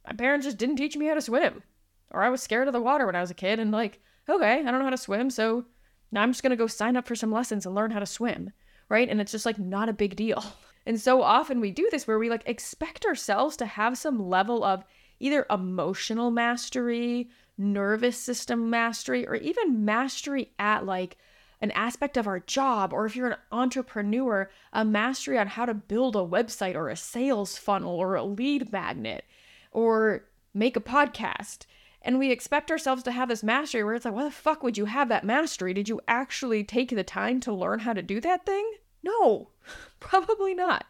my 0.06 0.14
parents 0.14 0.46
just 0.46 0.58
didn't 0.58 0.76
teach 0.76 0.96
me 0.96 1.06
how 1.06 1.14
to 1.14 1.20
swim. 1.20 1.62
Or 2.10 2.22
I 2.22 2.28
was 2.28 2.42
scared 2.42 2.68
of 2.68 2.72
the 2.72 2.80
water 2.80 3.06
when 3.06 3.16
I 3.16 3.20
was 3.20 3.30
a 3.30 3.34
kid 3.34 3.58
and 3.58 3.72
like, 3.72 4.00
okay, 4.28 4.52
I 4.52 4.62
don't 4.62 4.78
know 4.78 4.84
how 4.84 4.90
to 4.90 4.96
swim, 4.96 5.30
so 5.30 5.64
now 6.12 6.22
I'm 6.22 6.30
just 6.30 6.42
going 6.42 6.50
to 6.50 6.56
go 6.56 6.66
sign 6.66 6.96
up 6.96 7.06
for 7.06 7.16
some 7.16 7.32
lessons 7.32 7.66
and 7.66 7.74
learn 7.74 7.90
how 7.90 7.98
to 7.98 8.06
swim, 8.06 8.52
right? 8.88 9.08
And 9.08 9.20
it's 9.20 9.32
just 9.32 9.46
like 9.46 9.58
not 9.58 9.88
a 9.88 9.94
big 9.94 10.16
deal. 10.16 10.42
And 10.86 11.00
so 11.00 11.22
often 11.22 11.60
we 11.60 11.70
do 11.70 11.88
this 11.90 12.06
where 12.06 12.18
we 12.18 12.28
like 12.28 12.42
expect 12.44 13.06
ourselves 13.06 13.56
to 13.56 13.64
have 13.64 13.96
some 13.96 14.28
level 14.28 14.62
of 14.62 14.84
either 15.18 15.46
emotional 15.48 16.30
mastery, 16.30 17.30
nervous 17.56 18.18
system 18.18 18.68
mastery, 18.68 19.26
or 19.26 19.34
even 19.36 19.86
mastery 19.86 20.52
at 20.58 20.84
like 20.84 21.16
an 21.64 21.70
aspect 21.70 22.18
of 22.18 22.26
our 22.26 22.40
job, 22.40 22.92
or 22.92 23.06
if 23.06 23.16
you're 23.16 23.30
an 23.30 23.38
entrepreneur, 23.50 24.50
a 24.74 24.84
mastery 24.84 25.38
on 25.38 25.46
how 25.46 25.64
to 25.64 25.72
build 25.72 26.14
a 26.14 26.18
website 26.18 26.74
or 26.74 26.90
a 26.90 26.96
sales 26.96 27.56
funnel 27.56 27.94
or 27.94 28.16
a 28.16 28.22
lead 28.22 28.70
magnet 28.70 29.24
or 29.72 30.26
make 30.52 30.76
a 30.76 30.80
podcast. 30.80 31.64
And 32.02 32.18
we 32.18 32.30
expect 32.30 32.70
ourselves 32.70 33.02
to 33.04 33.12
have 33.12 33.30
this 33.30 33.42
mastery 33.42 33.82
where 33.82 33.94
it's 33.94 34.04
like, 34.04 34.12
why 34.12 34.24
the 34.24 34.30
fuck 34.30 34.62
would 34.62 34.76
you 34.76 34.84
have 34.84 35.08
that 35.08 35.24
mastery? 35.24 35.72
Did 35.72 35.88
you 35.88 36.02
actually 36.06 36.64
take 36.64 36.90
the 36.90 37.02
time 37.02 37.40
to 37.40 37.52
learn 37.52 37.78
how 37.78 37.94
to 37.94 38.02
do 38.02 38.20
that 38.20 38.44
thing? 38.44 38.70
No, 39.02 39.48
probably 40.00 40.52
not. 40.52 40.84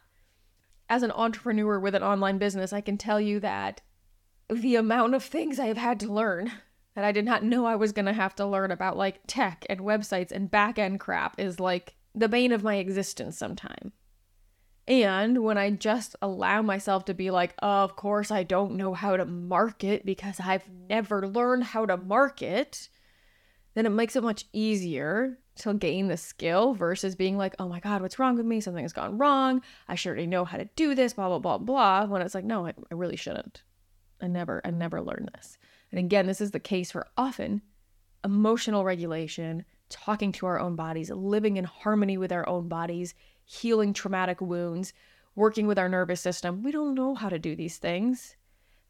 As 0.91 1.05
an 1.05 1.13
entrepreneur 1.13 1.79
with 1.79 1.95
an 1.95 2.03
online 2.03 2.39
business, 2.39 2.73
I 2.73 2.81
can 2.81 2.99
tell 2.99 3.21
you 3.21 3.39
that 3.39 3.81
the 4.51 4.75
amount 4.75 5.15
of 5.15 5.23
things 5.23 5.61
I 5.61 5.67
have 5.67 5.77
had 5.77 6.01
to 6.01 6.13
learn 6.13 6.51
that 6.95 7.05
I 7.05 7.13
did 7.13 7.25
not 7.25 7.43
know 7.43 7.67
I 7.67 7.77
was 7.77 7.93
going 7.93 8.07
to 8.07 8.13
have 8.13 8.35
to 8.37 8.47
learn 8.47 8.71
about 8.71 8.97
like 8.97 9.21
tech 9.27 9.67
and 9.69 9.81
websites 9.81 10.31
and 10.31 10.51
back 10.51 10.79
end 10.79 11.01
crap 11.01 11.39
is 11.39 11.59
like 11.59 11.97
the 12.15 12.29
bane 12.29 12.53
of 12.53 12.63
my 12.63 12.77
existence 12.77 13.37
sometime. 13.37 13.93
And 14.87 15.43
when 15.43 15.57
I 15.57 15.71
just 15.71 16.15
allow 16.21 16.61
myself 16.61 17.07
to 17.07 17.15
be 17.15 17.31
like, 17.31 17.55
oh, 17.63 17.85
of 17.85 17.97
course, 17.97 18.31
I 18.31 18.43
don't 18.43 18.77
know 18.77 18.93
how 18.93 19.17
to 19.17 19.25
market 19.25 20.05
because 20.05 20.39
I've 20.41 20.69
never 20.91 21.27
learned 21.27 21.65
how 21.65 21.87
to 21.87 21.97
market, 21.97 22.89
then 23.73 23.87
it 23.87 23.91
makes 23.91 24.15
it 24.15 24.23
much 24.23 24.45
easier 24.53 25.39
to 25.57 25.73
gain 25.73 26.09
the 26.09 26.17
skill 26.17 26.75
versus 26.75 27.15
being 27.15 27.39
like, 27.39 27.55
oh 27.59 27.69
my 27.69 27.81
God, 27.81 28.03
what's 28.03 28.19
wrong 28.19 28.37
with 28.37 28.45
me? 28.45 28.61
Something 28.61 28.85
has 28.85 28.93
gone 28.93 29.17
wrong. 29.17 29.63
I 29.89 29.95
should 29.95 30.11
already 30.11 30.27
know 30.27 30.45
how 30.45 30.59
to 30.59 30.69
do 30.77 30.95
this, 30.95 31.15
blah, 31.15 31.29
blah, 31.29 31.39
blah, 31.39 31.59
blah. 31.59 32.05
When 32.05 32.21
it's 32.21 32.35
like, 32.35 32.45
no, 32.45 32.67
I, 32.67 32.75
I 32.91 32.95
really 32.95 33.17
shouldn't. 33.17 33.63
I 34.21 34.27
never, 34.27 34.61
I 34.65 34.71
never 34.71 35.01
learned 35.01 35.31
this. 35.35 35.57
And 35.95 36.05
again, 36.05 36.27
this 36.27 36.41
is 36.41 36.51
the 36.51 36.59
case 36.59 36.91
for 36.91 37.07
often 37.17 37.63
emotional 38.25 38.83
regulation, 38.83 39.65
talking 39.89 40.33
to 40.33 40.47
our 40.47 40.59
own 40.59 40.75
bodies, 40.75 41.09
living 41.09 41.57
in 41.57 41.63
harmony 41.63 42.19
with 42.19 42.33
our 42.33 42.49
own 42.49 42.67
bodies, 42.67 43.15
healing 43.45 43.93
traumatic 43.93 44.41
wounds, 44.41 44.93
working 45.37 45.69
with 45.69 45.79
our 45.79 45.89
nervous 45.89 46.21
system. 46.21 46.65
We 46.65 46.73
don't 46.73 46.97
know 46.97 47.15
how 47.15 47.29
to 47.29 47.39
do 47.39 47.55
these 47.55 47.79
things. 47.79 48.35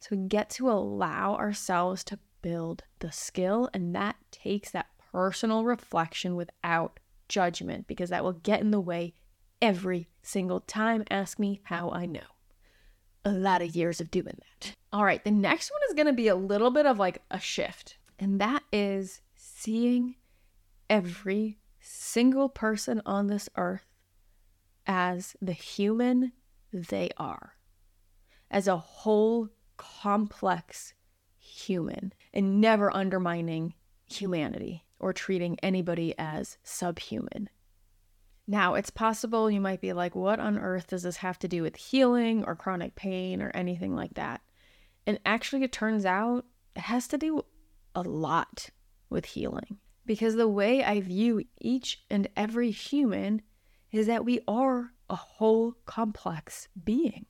So 0.00 0.16
we 0.16 0.28
get 0.28 0.48
to 0.50 0.70
allow 0.70 1.34
ourselves 1.36 2.04
to 2.04 2.18
build 2.40 2.84
the 3.00 3.12
skill, 3.12 3.68
and 3.74 3.94
that 3.94 4.16
takes 4.30 4.70
that 4.70 4.86
personal 5.12 5.62
reflection 5.64 6.36
without 6.36 7.00
judgment 7.28 7.86
because 7.86 8.08
that 8.08 8.24
will 8.24 8.32
get 8.32 8.62
in 8.62 8.70
the 8.70 8.80
way 8.80 9.12
every 9.60 10.08
single 10.22 10.60
time. 10.60 11.04
Ask 11.10 11.38
me 11.38 11.60
how 11.64 11.90
I 11.90 12.06
know. 12.06 12.33
A 13.24 13.32
lot 13.32 13.62
of 13.62 13.74
years 13.74 14.00
of 14.00 14.10
doing 14.10 14.38
that. 14.38 14.74
All 14.92 15.04
right, 15.04 15.24
the 15.24 15.30
next 15.30 15.70
one 15.70 15.80
is 15.88 15.94
going 15.94 16.06
to 16.06 16.12
be 16.12 16.28
a 16.28 16.36
little 16.36 16.70
bit 16.70 16.86
of 16.86 16.98
like 16.98 17.22
a 17.30 17.40
shift, 17.40 17.96
and 18.18 18.40
that 18.40 18.62
is 18.72 19.22
seeing 19.34 20.16
every 20.90 21.58
single 21.80 22.48
person 22.48 23.00
on 23.06 23.26
this 23.26 23.48
earth 23.56 23.86
as 24.86 25.36
the 25.40 25.52
human 25.52 26.32
they 26.72 27.10
are, 27.16 27.56
as 28.50 28.68
a 28.68 28.76
whole 28.76 29.48
complex 29.76 30.94
human, 31.38 32.12
and 32.32 32.60
never 32.60 32.94
undermining 32.94 33.74
humanity 34.06 34.84
or 34.98 35.12
treating 35.12 35.58
anybody 35.62 36.14
as 36.18 36.58
subhuman. 36.62 37.48
Now, 38.46 38.74
it's 38.74 38.90
possible 38.90 39.50
you 39.50 39.60
might 39.60 39.80
be 39.80 39.92
like, 39.92 40.14
what 40.14 40.38
on 40.38 40.58
earth 40.58 40.88
does 40.88 41.04
this 41.04 41.16
have 41.18 41.38
to 41.40 41.48
do 41.48 41.62
with 41.62 41.76
healing 41.76 42.44
or 42.44 42.54
chronic 42.54 42.94
pain 42.94 43.40
or 43.40 43.50
anything 43.54 43.96
like 43.96 44.14
that? 44.14 44.42
And 45.06 45.18
actually, 45.24 45.62
it 45.62 45.72
turns 45.72 46.04
out 46.04 46.44
it 46.76 46.82
has 46.82 47.08
to 47.08 47.18
do 47.18 47.42
a 47.94 48.02
lot 48.02 48.70
with 49.08 49.24
healing. 49.24 49.78
Because 50.06 50.34
the 50.34 50.48
way 50.48 50.84
I 50.84 51.00
view 51.00 51.44
each 51.60 52.04
and 52.10 52.28
every 52.36 52.70
human 52.70 53.40
is 53.90 54.06
that 54.06 54.24
we 54.24 54.40
are 54.46 54.92
a 55.08 55.16
whole 55.16 55.76
complex 55.86 56.68
being. 56.84 57.26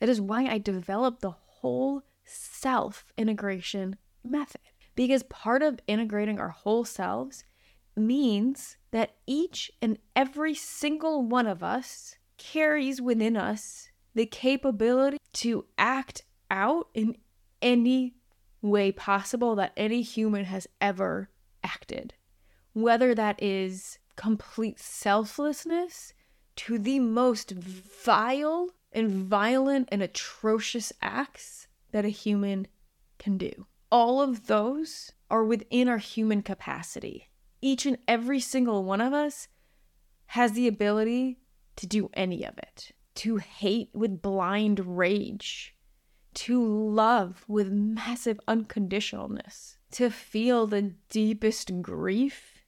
That 0.00 0.08
is 0.10 0.20
why 0.20 0.46
I 0.46 0.58
developed 0.58 1.22
the 1.22 1.30
whole 1.30 2.02
self 2.24 3.06
integration 3.16 3.96
method. 4.22 4.60
Because 4.94 5.22
part 5.24 5.62
of 5.62 5.80
integrating 5.86 6.38
our 6.38 6.50
whole 6.50 6.84
selves 6.84 7.44
means 7.96 8.76
that 8.90 9.16
each 9.26 9.70
and 9.80 9.98
every 10.14 10.54
single 10.54 11.22
one 11.22 11.46
of 11.46 11.62
us 11.62 12.16
carries 12.38 13.00
within 13.00 13.36
us 13.36 13.88
the 14.14 14.26
capability 14.26 15.18
to 15.32 15.66
act 15.78 16.22
out 16.50 16.88
in 16.94 17.16
any 17.60 18.14
way 18.62 18.92
possible 18.92 19.54
that 19.56 19.72
any 19.76 20.02
human 20.02 20.44
has 20.44 20.66
ever 20.80 21.30
acted. 21.62 22.14
Whether 22.72 23.14
that 23.14 23.42
is 23.42 23.98
complete 24.16 24.78
selflessness 24.78 26.12
to 26.56 26.78
the 26.78 27.00
most 27.00 27.50
vile 27.50 28.70
and 28.92 29.10
violent 29.10 29.88
and 29.92 30.02
atrocious 30.02 30.92
acts 31.02 31.66
that 31.92 32.04
a 32.04 32.10
human 32.10 32.66
can 33.18 33.36
do. 33.36 33.66
All 33.90 34.20
of 34.20 34.46
those 34.46 35.12
are 35.30 35.44
within 35.44 35.88
our 35.88 35.98
human 35.98 36.42
capacity. 36.42 37.28
Each 37.66 37.84
and 37.84 37.98
every 38.06 38.38
single 38.38 38.84
one 38.84 39.00
of 39.00 39.12
us 39.12 39.48
has 40.26 40.52
the 40.52 40.68
ability 40.68 41.40
to 41.74 41.86
do 41.86 42.10
any 42.14 42.44
of 42.44 42.56
it. 42.58 42.92
To 43.16 43.38
hate 43.38 43.90
with 43.92 44.22
blind 44.22 44.98
rage, 44.98 45.74
to 46.34 46.62
love 46.64 47.44
with 47.48 47.72
massive 47.72 48.38
unconditionalness, 48.46 49.78
to 49.92 50.10
feel 50.10 50.68
the 50.68 50.94
deepest 51.08 51.82
grief, 51.82 52.62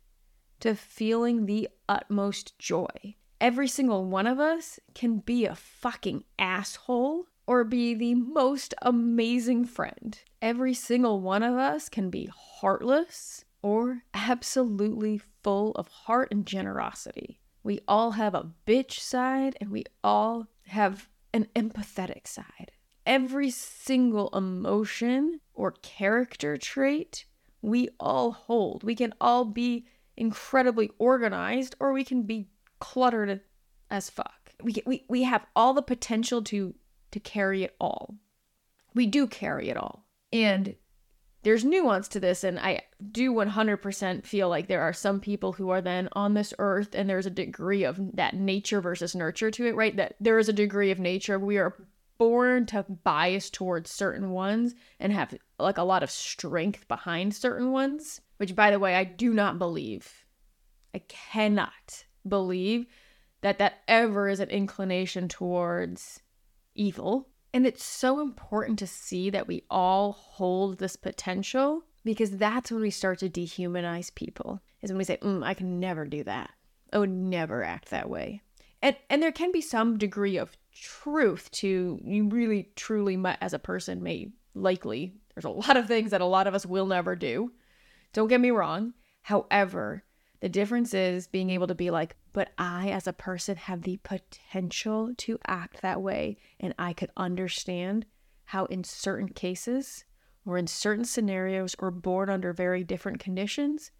to 0.59 0.75
feeling 0.75 1.47
the 1.47 1.69
utmost 1.89 2.59
joy 2.59 3.15
every 3.41 3.69
single 3.69 4.05
one 4.05 4.27
of 4.27 4.41
us 4.41 4.81
can 4.95 5.19
be 5.19 5.45
a 5.45 5.55
fucking 5.55 6.25
asshole 6.39 7.27
or 7.47 7.65
be 7.65 7.95
the 7.95 8.15
most 8.15 8.75
amazing 8.83 9.65
friend. 9.65 10.21
Every 10.43 10.75
single 10.75 11.21
one 11.21 11.43
of 11.43 11.55
us 11.55 11.89
can 11.89 12.11
be 12.11 12.31
heartless 12.61 13.45
or 13.62 14.03
absolutely 14.14 15.21
full 15.42 15.73
of 15.73 15.88
heart 15.88 16.29
and 16.31 16.47
generosity. 16.47 17.40
We 17.62 17.81
all 17.88 18.12
have 18.12 18.35
a 18.35 18.51
bitch 18.66 18.99
side 19.01 19.57
and 19.61 19.71
we 19.71 19.85
all 20.03 20.47
have 20.66 21.09
an 21.33 21.49
empathetic 21.55 22.27
side. 22.27 22.73
Every 23.05 23.51
single 23.51 24.29
emotion 24.31 25.40
or 25.55 25.73
character 25.73 26.57
trait 26.57 27.25
we 27.62 27.88
all 27.99 28.33
hold. 28.33 28.85
We 28.85 28.94
can 28.94 29.14
all 29.21 29.44
be 29.44 29.87
incredibly 30.16 30.90
organized 30.99 31.75
or 31.81 31.92
we 31.92 32.05
can 32.05 32.23
be 32.23 32.49
cluttered 32.79 33.40
as 33.90 34.11
fuck. 34.11 34.53
We 34.62 34.83
we 34.87 35.05
we 35.09 35.23
have 35.25 35.47
all 35.55 35.75
the 35.75 35.83
potential 35.83 36.42
to 36.44 36.75
to 37.11 37.21
carry 37.21 37.64
it 37.64 37.75
all. 37.81 38.16
We 38.94 39.07
do 39.07 39.27
carry 39.27 39.68
it 39.68 39.77
all. 39.77 40.05
And 40.33 40.77
there's 41.42 41.64
nuance 41.64 42.09
to 42.09 42.20
this 42.20 42.44
and 42.44 42.59
I 42.59 42.83
do 43.12 43.33
100% 43.33 44.27
feel 44.27 44.48
like 44.48 44.66
there 44.66 44.83
are 44.83 44.92
some 44.92 45.20
people 45.20 45.53
who 45.53 45.70
are 45.70 45.81
then 45.81 46.09
on 46.12 46.35
this 46.35 46.53
earth 46.59 46.94
and 46.94 47.09
there's 47.09 47.27
a 47.27 47.31
degree 47.31 47.85
of 47.85 47.98
that 48.14 48.35
nature 48.35 48.81
versus 48.81 49.14
nurture 49.14 49.51
to 49.53 49.66
it, 49.66 49.77
right? 49.77 49.96
That 49.96 50.16
there 50.20 50.38
is 50.38 50.48
a 50.48 50.53
degree 50.53 50.90
of 50.90 50.98
nature. 50.98 51.38
We 51.38 51.59
are 51.59 51.77
born 52.18 52.66
to 52.66 52.85
bias 53.05 53.48
towards 53.48 53.90
certain 53.90 54.31
ones 54.31 54.74
and 54.98 55.12
have 55.12 55.35
like 55.59 55.79
a 55.79 55.85
lot 55.85 56.03
of 56.03 56.11
strength 56.11 56.88
behind 56.88 57.35
certain 57.35 57.70
ones, 57.70 58.20
which 58.38 58.57
by 58.57 58.70
the 58.70 58.79
way, 58.79 58.96
I 58.96 59.05
do 59.05 59.33
not 59.33 59.59
believe. 59.59 60.27
I 60.94 60.98
cannot 60.98 62.05
believe 62.27 62.87
that 63.40 63.59
that 63.59 63.79
ever 63.87 64.29
is 64.29 64.40
an 64.40 64.51
inclination 64.51 65.29
towards 65.29 66.20
evil. 66.74 67.29
And 67.59 67.66
it's 67.66 67.83
so 67.83 68.21
important 68.21 68.79
to 68.79 68.87
see 68.87 69.31
that 69.31 69.49
we 69.49 69.64
all 69.68 70.12
hold 70.12 70.79
this 70.79 70.94
potential 70.94 71.83
because 72.05 72.37
that's 72.37 72.71
when 72.71 72.81
we 72.81 72.90
start 72.90 73.18
to 73.18 73.29
dehumanize 73.29 74.14
people. 74.14 74.61
Is 74.81 74.92
when 74.92 74.99
we 74.99 75.03
say, 75.03 75.16
mm, 75.16 75.44
I 75.44 75.55
can 75.55 75.81
never 75.81 76.05
do 76.05 76.23
that. 76.23 76.53
I 76.92 76.99
would 76.99 77.11
never 77.11 77.64
act 77.64 77.90
that 77.90 78.09
way. 78.09 78.42
And 78.81 78.94
and 79.11 79.21
there 79.21 79.33
can 79.33 79.51
be 79.51 79.61
some 79.61 79.99
degree 79.99 80.37
of 80.37 80.57
truth 80.73 81.51
to 81.51 81.99
you 82.05 82.29
really 82.29 82.71
truly 82.77 83.21
as 83.40 83.53
a 83.53 83.59
person 83.59 84.05
may 84.05 84.29
likely 84.55 85.14
there's 85.35 85.44
a 85.44 85.51
lot 85.51 85.77
of 85.77 85.88
things 85.88 86.12
that 86.12 86.21
a 86.21 86.27
lot 86.27 86.47
of 86.47 86.55
us 86.55 86.64
will 86.64 86.87
never 86.87 87.16
do. 87.16 87.51
Don't 88.12 88.29
get 88.29 88.40
me 88.40 88.53
wrong. 88.53 88.94
However, 89.23 90.05
the 90.38 90.49
difference 90.49 90.94
is 90.94 91.27
being 91.27 91.51
able 91.51 91.66
to 91.66 91.75
be 91.75 91.90
like, 91.90 92.14
but 92.33 92.51
I, 92.59 92.88
as 92.91 93.07
a 93.07 93.12
person, 93.12 93.57
have 93.57 93.83
the 93.83 93.99
potential 93.99 95.12
to 95.17 95.38
act 95.47 95.83
that 95.83 96.03
way. 96.03 96.37
And 96.61 96.75
I 96.79 96.93
could 96.93 97.11
understand 97.17 98.07
how, 98.45 98.67
in 98.67 98.85
certain 98.85 99.29
cases 99.29 100.05
or 100.47 100.59
in 100.59 100.67
certain 100.67 101.05
scenarios 101.05 101.75
or 101.79 101.91
born 101.91 102.31
under 102.31 102.53
very 102.53 102.85
different 102.85 103.21
conditions, 103.21 103.91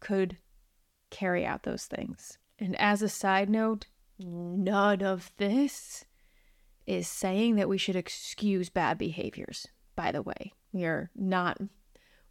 could 0.00 0.38
carry 1.10 1.44
out 1.44 1.62
those 1.62 1.84
things. 1.84 2.38
And 2.58 2.74
as 2.80 3.02
a 3.02 3.08
side 3.08 3.50
note, 3.50 3.86
none 4.18 5.02
of 5.02 5.30
this 5.36 6.04
is 6.86 7.06
saying 7.06 7.56
that 7.56 7.68
we 7.68 7.78
should 7.78 7.96
excuse 7.96 8.68
bad 8.68 8.98
behaviors, 8.98 9.66
by 9.94 10.10
the 10.10 10.22
way. 10.22 10.52
We 10.72 10.84
are 10.84 11.10
not 11.14 11.60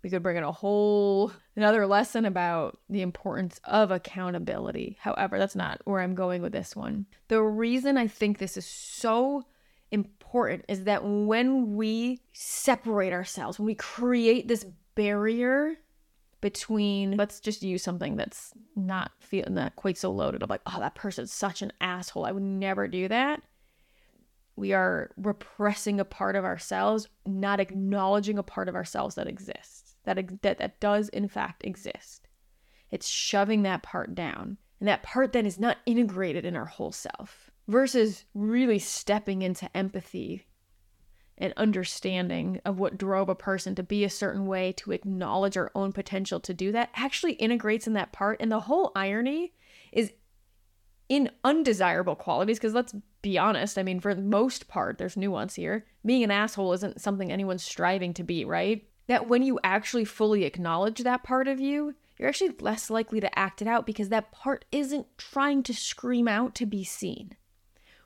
we 0.04 0.10
could 0.10 0.24
bring 0.24 0.38
in 0.38 0.44
a 0.44 0.52
whole 0.52 1.32
another 1.56 1.86
lesson 1.86 2.26
about 2.26 2.80
the 2.90 3.02
importance 3.02 3.60
of 3.66 3.92
accountability. 3.92 4.98
However, 5.00 5.38
that's 5.38 5.56
not 5.56 5.82
where 5.86 6.02
I'm 6.02 6.16
going 6.16 6.42
with 6.42 6.54
this 6.54 6.76
one. 6.76 7.06
The 7.28 7.42
reason 7.42 7.98
I 7.98 8.08
think 8.08 8.38
this 8.38 8.58
is 8.58 8.66
so 8.66 9.44
important 9.92 10.66
is 10.68 10.86
that 10.86 11.04
when 11.04 11.76
we 11.76 12.22
separate 12.34 13.14
ourselves, 13.14 13.60
when 13.60 13.66
we 13.66 13.76
create 13.76 14.48
this 14.48 14.66
barrier 14.96 15.76
between 16.42 17.18
let's 17.18 17.40
just 17.40 17.62
use 17.62 17.84
something 17.84 18.16
that's 18.16 18.52
not 18.76 19.12
feeling 19.20 19.54
that 19.56 19.76
quite 19.76 19.98
so 19.98 20.12
loaded 20.12 20.42
of 20.42 20.50
like, 20.50 20.62
oh, 20.66 20.80
that 20.80 20.96
person's 20.96 21.32
such 21.32 21.62
an 21.62 21.72
asshole. 21.80 22.26
I 22.26 22.32
would 22.32 22.42
never 22.42 22.88
do 22.88 23.08
that. 23.08 23.44
We 24.56 24.74
are 24.74 25.12
repressing 25.18 26.00
a 26.00 26.06
part 26.06 26.36
of 26.36 26.44
ourselves, 26.44 27.08
not 27.26 27.60
acknowledging 27.60 28.38
a 28.38 28.44
part 28.44 28.68
of 28.68 28.76
ourselves 28.76 29.16
that 29.16 29.28
exists. 29.28 29.91
That, 30.04 30.42
that, 30.42 30.58
that 30.58 30.80
does 30.80 31.10
in 31.10 31.28
fact 31.28 31.64
exist. 31.64 32.28
It's 32.90 33.08
shoving 33.08 33.64
that 33.64 33.84
part 33.84 34.14
down. 34.16 34.58
And 34.80 34.88
that 34.88 35.04
part 35.04 35.32
then 35.32 35.46
is 35.46 35.60
not 35.60 35.78
integrated 35.86 36.44
in 36.44 36.56
our 36.56 36.66
whole 36.66 36.92
self 36.92 37.52
versus 37.68 38.26
really 38.34 38.80
stepping 38.80 39.42
into 39.42 39.70
empathy 39.78 40.48
and 41.38 41.54
understanding 41.58 42.60
of 42.66 42.80
what 42.80 42.98
drove 42.98 43.30
a 43.30 43.36
person 43.36 43.74
to 43.76 43.84
be 43.84 44.04
a 44.04 44.10
certain 44.10 44.46
way, 44.46 44.72
to 44.74 44.92
acknowledge 44.92 45.58
our 45.58 45.72
own 45.74 45.92
potential 45.92 46.40
to 46.40 46.54
do 46.54 46.72
that, 46.72 46.90
actually 46.96 47.34
integrates 47.34 47.88
in 47.88 47.94
that 47.94 48.12
part. 48.12 48.38
And 48.40 48.52
the 48.52 48.62
whole 48.62 48.92
irony 48.96 49.54
is 49.92 50.12
in 51.10 51.30
undesirable 51.44 52.16
qualities, 52.16 52.58
because 52.58 52.74
let's 52.74 52.96
be 53.22 53.38
honest, 53.38 53.78
I 53.78 53.84
mean, 53.84 54.00
for 54.00 54.16
the 54.16 54.22
most 54.22 54.68
part, 54.68 54.98
there's 54.98 55.18
nuance 55.18 55.56
here. 55.56 55.86
Being 56.06 56.24
an 56.24 56.32
asshole 56.32 56.74
isn't 56.74 57.02
something 57.02 57.32
anyone's 57.32 57.64
striving 57.64 58.14
to 58.16 58.24
be, 58.24 58.46
right? 58.46 58.88
That 59.12 59.28
when 59.28 59.44
you 59.44 59.60
actually 59.62 60.06
fully 60.06 60.46
acknowledge 60.46 61.00
that 61.00 61.22
part 61.22 61.50
of 61.50 61.60
you, 61.60 61.96
you're 62.18 62.30
actually 62.30 62.56
less 62.62 62.90
likely 62.90 63.20
to 63.20 63.38
act 63.38 63.62
it 63.62 63.68
out 63.68 63.86
because 63.86 64.08
that 64.08 64.32
part 64.32 64.64
isn't 64.72 65.06
trying 65.18 65.64
to 65.64 65.74
scream 65.74 66.30
out 66.30 66.56
to 66.56 66.66
be 66.66 66.86
seen. 66.86 67.36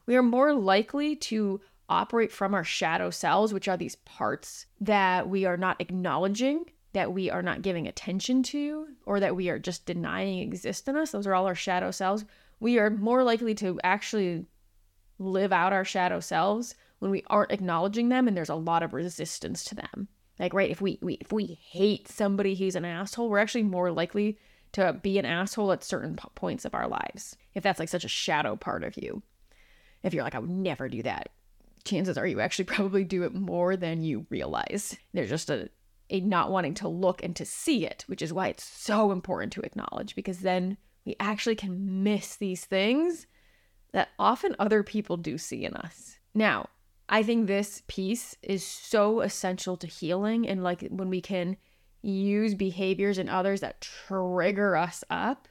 We 0.07 0.15
are 0.15 0.23
more 0.23 0.51
likely 0.51 1.15
to 1.17 1.61
operate 1.87 2.31
from 2.31 2.55
our 2.55 2.63
shadow 2.63 3.11
selves, 3.11 3.53
which 3.53 3.67
are 3.67 3.77
these 3.77 3.97
parts 3.97 4.65
that 4.81 5.29
we 5.29 5.45
are 5.45 5.57
not 5.57 5.79
acknowledging, 5.79 6.71
that 6.93 7.13
we 7.13 7.29
are 7.29 7.43
not 7.43 7.61
giving 7.61 7.87
attention 7.87 8.41
to, 8.41 8.87
or 9.05 9.19
that 9.19 9.35
we 9.35 9.47
are 9.49 9.59
just 9.59 9.85
denying 9.85 10.39
exist 10.39 10.87
in 10.87 10.95
us. 10.95 11.11
Those 11.11 11.27
are 11.27 11.35
all 11.35 11.45
our 11.45 11.53
shadow 11.53 11.91
selves. 11.91 12.25
We 12.59 12.79
are 12.79 12.89
more 12.89 13.23
likely 13.23 13.53
to 13.53 13.79
actually 13.83 14.47
live 15.19 15.53
out 15.53 15.71
our 15.71 15.85
shadow 15.85 16.19
selves 16.19 16.73
when 16.97 17.11
we 17.11 17.23
aren't 17.27 17.51
acknowledging 17.51 18.09
them 18.09 18.27
and 18.27 18.35
there's 18.35 18.49
a 18.49 18.55
lot 18.55 18.81
of 18.81 18.91
resistance 18.91 19.63
to 19.65 19.75
them. 19.75 20.07
Like, 20.39 20.53
right, 20.53 20.69
if 20.69 20.81
we, 20.81 20.99
we 21.01 21.13
if 21.15 21.31
we 21.31 21.59
hate 21.69 22.07
somebody 22.07 22.55
who's 22.55 22.75
an 22.75 22.85
asshole, 22.85 23.29
we're 23.29 23.39
actually 23.39 23.63
more 23.63 23.91
likely 23.91 24.37
to 24.73 24.93
be 24.93 25.17
an 25.17 25.25
asshole 25.25 25.71
at 25.71 25.83
certain 25.83 26.17
points 26.35 26.65
of 26.65 26.75
our 26.75 26.87
lives. 26.87 27.37
If 27.53 27.63
that's 27.63 27.79
like 27.79 27.89
such 27.89 28.03
a 28.03 28.09
shadow 28.09 28.55
part 28.55 28.83
of 28.83 28.97
you. 28.97 29.23
If 30.03 30.13
you're 30.13 30.23
like, 30.23 30.35
I 30.35 30.39
would 30.39 30.49
never 30.49 30.89
do 30.89 31.01
that, 31.03 31.29
chances 31.85 32.17
are 32.17 32.27
you 32.27 32.41
actually 32.41 32.65
probably 32.75 33.03
do 33.03 33.23
it 33.23 33.33
more 33.33 33.77
than 33.77 34.03
you 34.03 34.25
realize. 34.29 34.97
There's 35.13 35.29
just 35.29 35.49
a, 35.49 35.69
a 36.09 36.19
not 36.19 36.51
wanting 36.51 36.73
to 36.75 36.89
look 36.89 37.23
and 37.23 37.35
to 37.37 37.45
see 37.45 37.85
it, 37.85 38.03
which 38.07 38.21
is 38.21 38.33
why 38.33 38.49
it's 38.49 38.63
so 38.63 39.11
important 39.11 39.53
to 39.53 39.61
acknowledge 39.61 40.15
because 40.15 40.39
then 40.39 40.77
we 41.05 41.15
actually 41.19 41.55
can 41.55 42.03
miss 42.03 42.35
these 42.35 42.65
things 42.65 43.27
that 43.93 44.09
often 44.19 44.55
other 44.59 44.83
people 44.83 45.15
do 45.15 45.37
see 45.37 45.63
in 45.63 45.73
us. 45.75 46.19
Now, 46.33 46.67
I 47.07 47.23
think 47.23 47.47
this 47.47 47.83
piece 47.87 48.35
is 48.41 48.65
so 48.65 49.21
essential 49.21 49.77
to 49.77 49.87
healing 49.87 50.47
and 50.47 50.63
like 50.63 50.87
when 50.89 51.09
we 51.09 51.21
can 51.21 51.57
use 52.01 52.53
behaviors 52.53 53.17
in 53.17 53.29
others 53.29 53.61
that 53.61 53.81
trigger 53.81 54.75
us 54.75 55.03
up, 55.09 55.47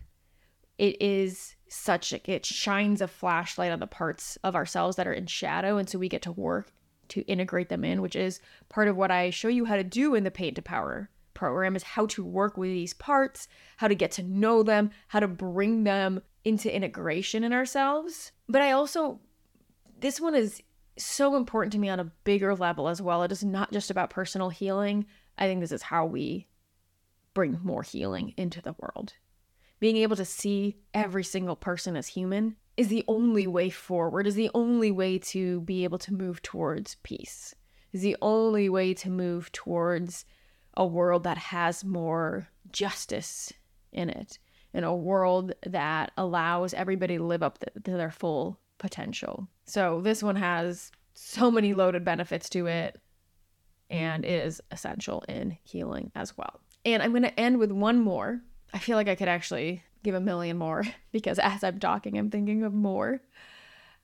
it 0.79 1.01
is 1.01 1.55
such 1.69 2.13
a, 2.13 2.31
it 2.31 2.45
shines 2.45 3.01
a 3.01 3.09
flashlight 3.09 3.73
on 3.73 3.81
the 3.81 3.87
parts 3.87 4.39
of 4.45 4.55
ourselves 4.55 4.97
that 4.97 5.07
are 5.07 5.13
in 5.13 5.27
shadow 5.27 5.77
and 5.77 5.89
so 5.89 5.99
we 5.99 6.09
get 6.09 6.23
to 6.23 6.33
work 6.33 6.73
to 7.09 7.21
integrate 7.23 7.69
them 7.69 7.85
in 7.85 8.01
which 8.01 8.17
is 8.17 8.41
part 8.69 8.89
of 8.89 8.97
what 8.97 9.11
i 9.11 9.29
show 9.29 9.49
you 9.49 9.65
how 9.65 9.77
to 9.77 9.85
do 9.85 10.15
in 10.15 10.25
the 10.25 10.31
Pain 10.31 10.55
to 10.55 10.63
Power 10.63 11.11
program 11.35 11.75
is 11.75 11.83
how 11.83 12.07
to 12.07 12.25
work 12.25 12.57
with 12.57 12.71
these 12.71 12.95
parts 12.95 13.49
how 13.77 13.89
to 13.89 13.95
get 13.95 14.13
to 14.13 14.23
know 14.23 14.63
them 14.63 14.91
how 15.09 15.21
to 15.21 15.29
bring 15.29 15.85
them 15.85 16.21
into 16.45 16.75
integration 16.75 17.43
in 17.43 17.53
ourselves. 17.53 18.33
But 18.49 18.63
i 18.63 18.71
also 18.73 19.21
this 20.01 20.21
one 20.21 20.35
is 20.35 20.63
so 20.97 21.37
important 21.37 21.73
to 21.73 21.79
me 21.79 21.89
on 21.89 22.01
a 22.01 22.13
bigger 22.25 22.55
level 22.55 22.89
as 22.89 23.03
well. 23.03 23.23
It 23.23 23.33
is 23.33 23.45
not 23.45 23.73
just 23.73 23.91
about 23.91 24.11
personal 24.11 24.51
healing. 24.51 25.07
I 25.39 25.47
think 25.47 25.61
this 25.61 25.73
is 25.73 25.83
how 25.83 26.07
we 26.07 26.47
bring 27.33 27.59
more 27.63 27.83
healing 27.83 28.33
into 28.37 28.63
the 28.63 28.77
world. 28.79 29.15
Being 29.81 29.97
able 29.99 30.17
to 30.17 30.25
see 30.25 30.77
every 30.95 31.25
single 31.25 31.57
person 31.57 31.97
as 31.97 32.09
human 32.09 32.57
is 32.77 32.89
the 32.89 33.05
only 33.09 33.47
way 33.47 33.71
forward, 33.71 34.27
is 34.27 34.35
the 34.35 34.51
only 34.55 34.91
way 34.91 35.19
to 35.19 35.61
be 35.61 35.85
able 35.85 35.99
to 35.99 36.15
move 36.15 36.43
towards 36.43 36.97
peace, 37.03 37.55
is 37.93 38.03
the 38.03 38.17
only 38.23 38.69
way 38.69 38.95
to 38.95 39.11
move 39.11 39.53
towards 39.53 40.25
a 40.77 40.87
world 40.87 41.25
that 41.25 41.39
has 41.39 41.85
more 41.85 42.49
justice 42.73 43.53
in 43.93 44.11
it, 44.11 44.39
in 44.73 44.83
a 44.85 44.95
world 44.95 45.53
that 45.65 46.13
allows 46.17 46.75
everybody 46.75 47.17
to 47.17 47.25
live 47.25 47.43
up 47.43 47.59
to 47.61 47.91
their 47.91 48.11
full 48.11 48.59
potential. 48.79 49.49
So 49.67 50.01
this 50.01 50.23
one 50.23 50.37
has 50.37 50.91
so 51.15 51.51
many 51.51 51.75
loaded 51.75 52.05
benefits 52.05 52.49
to 52.51 52.67
it 52.67 53.01
and 53.91 54.25
is 54.25 54.61
essential 54.71 55.25
in 55.29 55.57
healing 55.63 56.11
as 56.15 56.37
well. 56.37 56.61
And 56.85 57.03
I'm 57.03 57.13
going 57.13 57.23
to 57.23 57.41
end 57.41 57.59
with 57.59 57.71
one 57.71 58.01
more 58.01 58.43
I 58.75 58.79
feel 58.79 58.97
like 58.97 59.09
I 59.09 59.15
could 59.15 59.29
actually 59.29 59.85
give 60.03 60.17
a 60.17 60.21
million 60.21 60.59
more 60.59 60.85
because 61.13 61.39
as 61.39 61.63
I'm 61.63 61.79
talking, 61.79 62.19
I'm 62.19 62.29
thinking 62.29 62.65
of 62.65 62.75
more. 62.75 63.23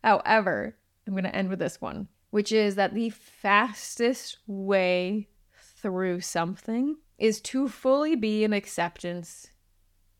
However, 0.02 0.76
I'm 1.06 1.12
going 1.12 1.24
to 1.24 1.35
end 1.35 1.50
with 1.50 1.59
this 1.59 1.80
one, 1.80 2.09
which 2.30 2.52
is 2.52 2.76
that 2.76 2.94
the 2.94 3.11
fastest 3.11 4.38
way 4.46 5.28
through 5.59 6.20
something 6.20 6.96
is 7.18 7.40
to 7.40 7.68
fully 7.68 8.14
be 8.14 8.44
in 8.44 8.52
acceptance 8.52 9.48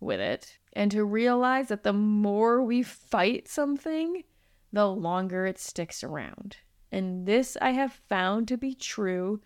with 0.00 0.20
it 0.20 0.58
and 0.72 0.90
to 0.90 1.04
realize 1.04 1.68
that 1.68 1.84
the 1.84 1.92
more 1.92 2.62
we 2.62 2.82
fight 2.82 3.46
something, 3.46 4.24
the 4.72 4.87
longer 4.87 5.46
it 5.46 5.59
sticks 5.59 6.04
around. 6.04 6.59
And 6.92 7.26
this 7.26 7.56
I 7.61 7.70
have 7.70 7.92
found 8.09 8.48
to 8.48 8.56
be 8.56 8.74
true 8.74 9.40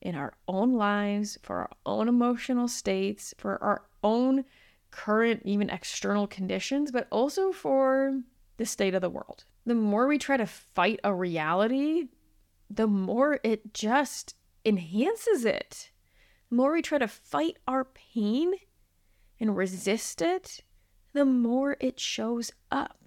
in 0.00 0.14
our 0.14 0.34
own 0.48 0.72
lives, 0.72 1.38
for 1.42 1.56
our 1.56 1.70
own 1.86 2.08
emotional 2.08 2.68
states, 2.68 3.34
for 3.38 3.62
our 3.62 3.82
own 4.02 4.44
current, 4.90 5.42
even 5.44 5.70
external 5.70 6.26
conditions, 6.26 6.90
but 6.90 7.06
also 7.10 7.52
for 7.52 8.20
the 8.56 8.66
state 8.66 8.94
of 8.94 9.00
the 9.00 9.10
world. 9.10 9.44
The 9.64 9.74
more 9.74 10.06
we 10.06 10.18
try 10.18 10.36
to 10.36 10.46
fight 10.46 11.00
a 11.04 11.14
reality, 11.14 12.08
the 12.68 12.88
more 12.88 13.38
it 13.42 13.72
just 13.72 14.34
enhances 14.64 15.44
it. 15.44 15.90
The 16.50 16.56
more 16.56 16.72
we 16.72 16.82
try 16.82 16.98
to 16.98 17.08
fight 17.08 17.58
our 17.66 17.84
pain 17.84 18.54
and 19.38 19.56
resist 19.56 20.20
it, 20.20 20.62
the 21.12 21.24
more 21.24 21.76
it 21.80 22.00
shows 22.00 22.52
up. 22.70 23.01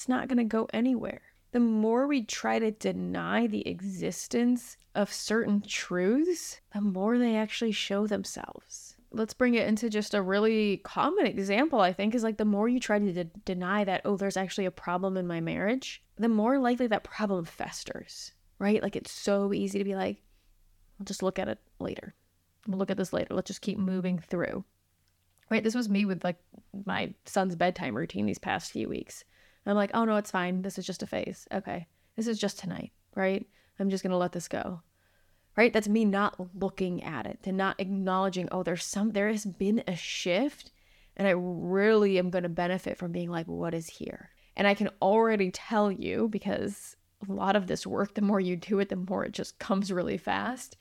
It's 0.00 0.08
not 0.08 0.28
going 0.28 0.38
to 0.38 0.44
go 0.44 0.66
anywhere. 0.72 1.20
The 1.52 1.60
more 1.60 2.06
we 2.06 2.24
try 2.24 2.58
to 2.58 2.70
deny 2.70 3.46
the 3.46 3.68
existence 3.68 4.78
of 4.94 5.12
certain 5.12 5.60
truths, 5.60 6.58
the 6.72 6.80
more 6.80 7.18
they 7.18 7.36
actually 7.36 7.72
show 7.72 8.06
themselves. 8.06 8.96
Let's 9.10 9.34
bring 9.34 9.56
it 9.56 9.68
into 9.68 9.90
just 9.90 10.14
a 10.14 10.22
really 10.22 10.78
common 10.78 11.26
example, 11.26 11.82
I 11.82 11.92
think, 11.92 12.14
is 12.14 12.22
like 12.22 12.38
the 12.38 12.46
more 12.46 12.66
you 12.66 12.80
try 12.80 12.98
to 12.98 13.12
de- 13.12 13.24
deny 13.44 13.84
that, 13.84 14.00
oh, 14.06 14.16
there's 14.16 14.38
actually 14.38 14.64
a 14.64 14.70
problem 14.70 15.18
in 15.18 15.26
my 15.26 15.42
marriage, 15.42 16.02
the 16.16 16.30
more 16.30 16.58
likely 16.58 16.86
that 16.86 17.04
problem 17.04 17.44
festers, 17.44 18.32
right? 18.58 18.82
Like 18.82 18.96
it's 18.96 19.12
so 19.12 19.52
easy 19.52 19.76
to 19.80 19.84
be 19.84 19.96
like, 19.96 20.22
I'll 20.98 21.04
just 21.04 21.22
look 21.22 21.38
at 21.38 21.48
it 21.48 21.58
later. 21.78 22.14
We'll 22.66 22.78
look 22.78 22.90
at 22.90 22.96
this 22.96 23.12
later. 23.12 23.34
Let's 23.34 23.48
just 23.48 23.60
keep 23.60 23.76
moving 23.76 24.18
through. 24.18 24.64
Right? 25.50 25.62
This 25.62 25.74
was 25.74 25.90
me 25.90 26.06
with 26.06 26.24
like 26.24 26.38
my 26.86 27.12
son's 27.26 27.54
bedtime 27.54 27.94
routine 27.94 28.24
these 28.24 28.38
past 28.38 28.72
few 28.72 28.88
weeks. 28.88 29.24
I'm 29.66 29.76
like, 29.76 29.90
oh 29.94 30.04
no, 30.04 30.16
it's 30.16 30.30
fine. 30.30 30.62
This 30.62 30.78
is 30.78 30.86
just 30.86 31.02
a 31.02 31.06
phase. 31.06 31.46
Okay. 31.52 31.86
This 32.16 32.26
is 32.26 32.38
just 32.38 32.58
tonight, 32.58 32.92
right? 33.14 33.46
I'm 33.78 33.90
just 33.90 34.02
going 34.02 34.10
to 34.10 34.16
let 34.16 34.32
this 34.32 34.48
go. 34.48 34.82
Right? 35.56 35.72
That's 35.72 35.88
me 35.88 36.04
not 36.04 36.36
looking 36.54 37.02
at 37.02 37.26
it 37.26 37.40
and 37.44 37.56
not 37.56 37.80
acknowledging, 37.80 38.48
oh, 38.50 38.62
there's 38.62 38.84
some, 38.84 39.12
there 39.12 39.28
has 39.28 39.44
been 39.44 39.82
a 39.86 39.96
shift. 39.96 40.70
And 41.16 41.26
I 41.26 41.32
really 41.32 42.18
am 42.18 42.30
going 42.30 42.44
to 42.44 42.48
benefit 42.48 42.96
from 42.96 43.12
being 43.12 43.30
like, 43.30 43.46
what 43.46 43.74
is 43.74 43.88
here? 43.88 44.30
And 44.56 44.66
I 44.66 44.74
can 44.74 44.88
already 45.02 45.50
tell 45.50 45.90
you 45.90 46.28
because 46.28 46.96
a 47.28 47.32
lot 47.32 47.56
of 47.56 47.66
this 47.66 47.86
work, 47.86 48.14
the 48.14 48.22
more 48.22 48.40
you 48.40 48.56
do 48.56 48.78
it, 48.78 48.88
the 48.88 48.96
more 48.96 49.24
it 49.24 49.32
just 49.32 49.58
comes 49.58 49.92
really 49.92 50.16
fast. 50.16 50.76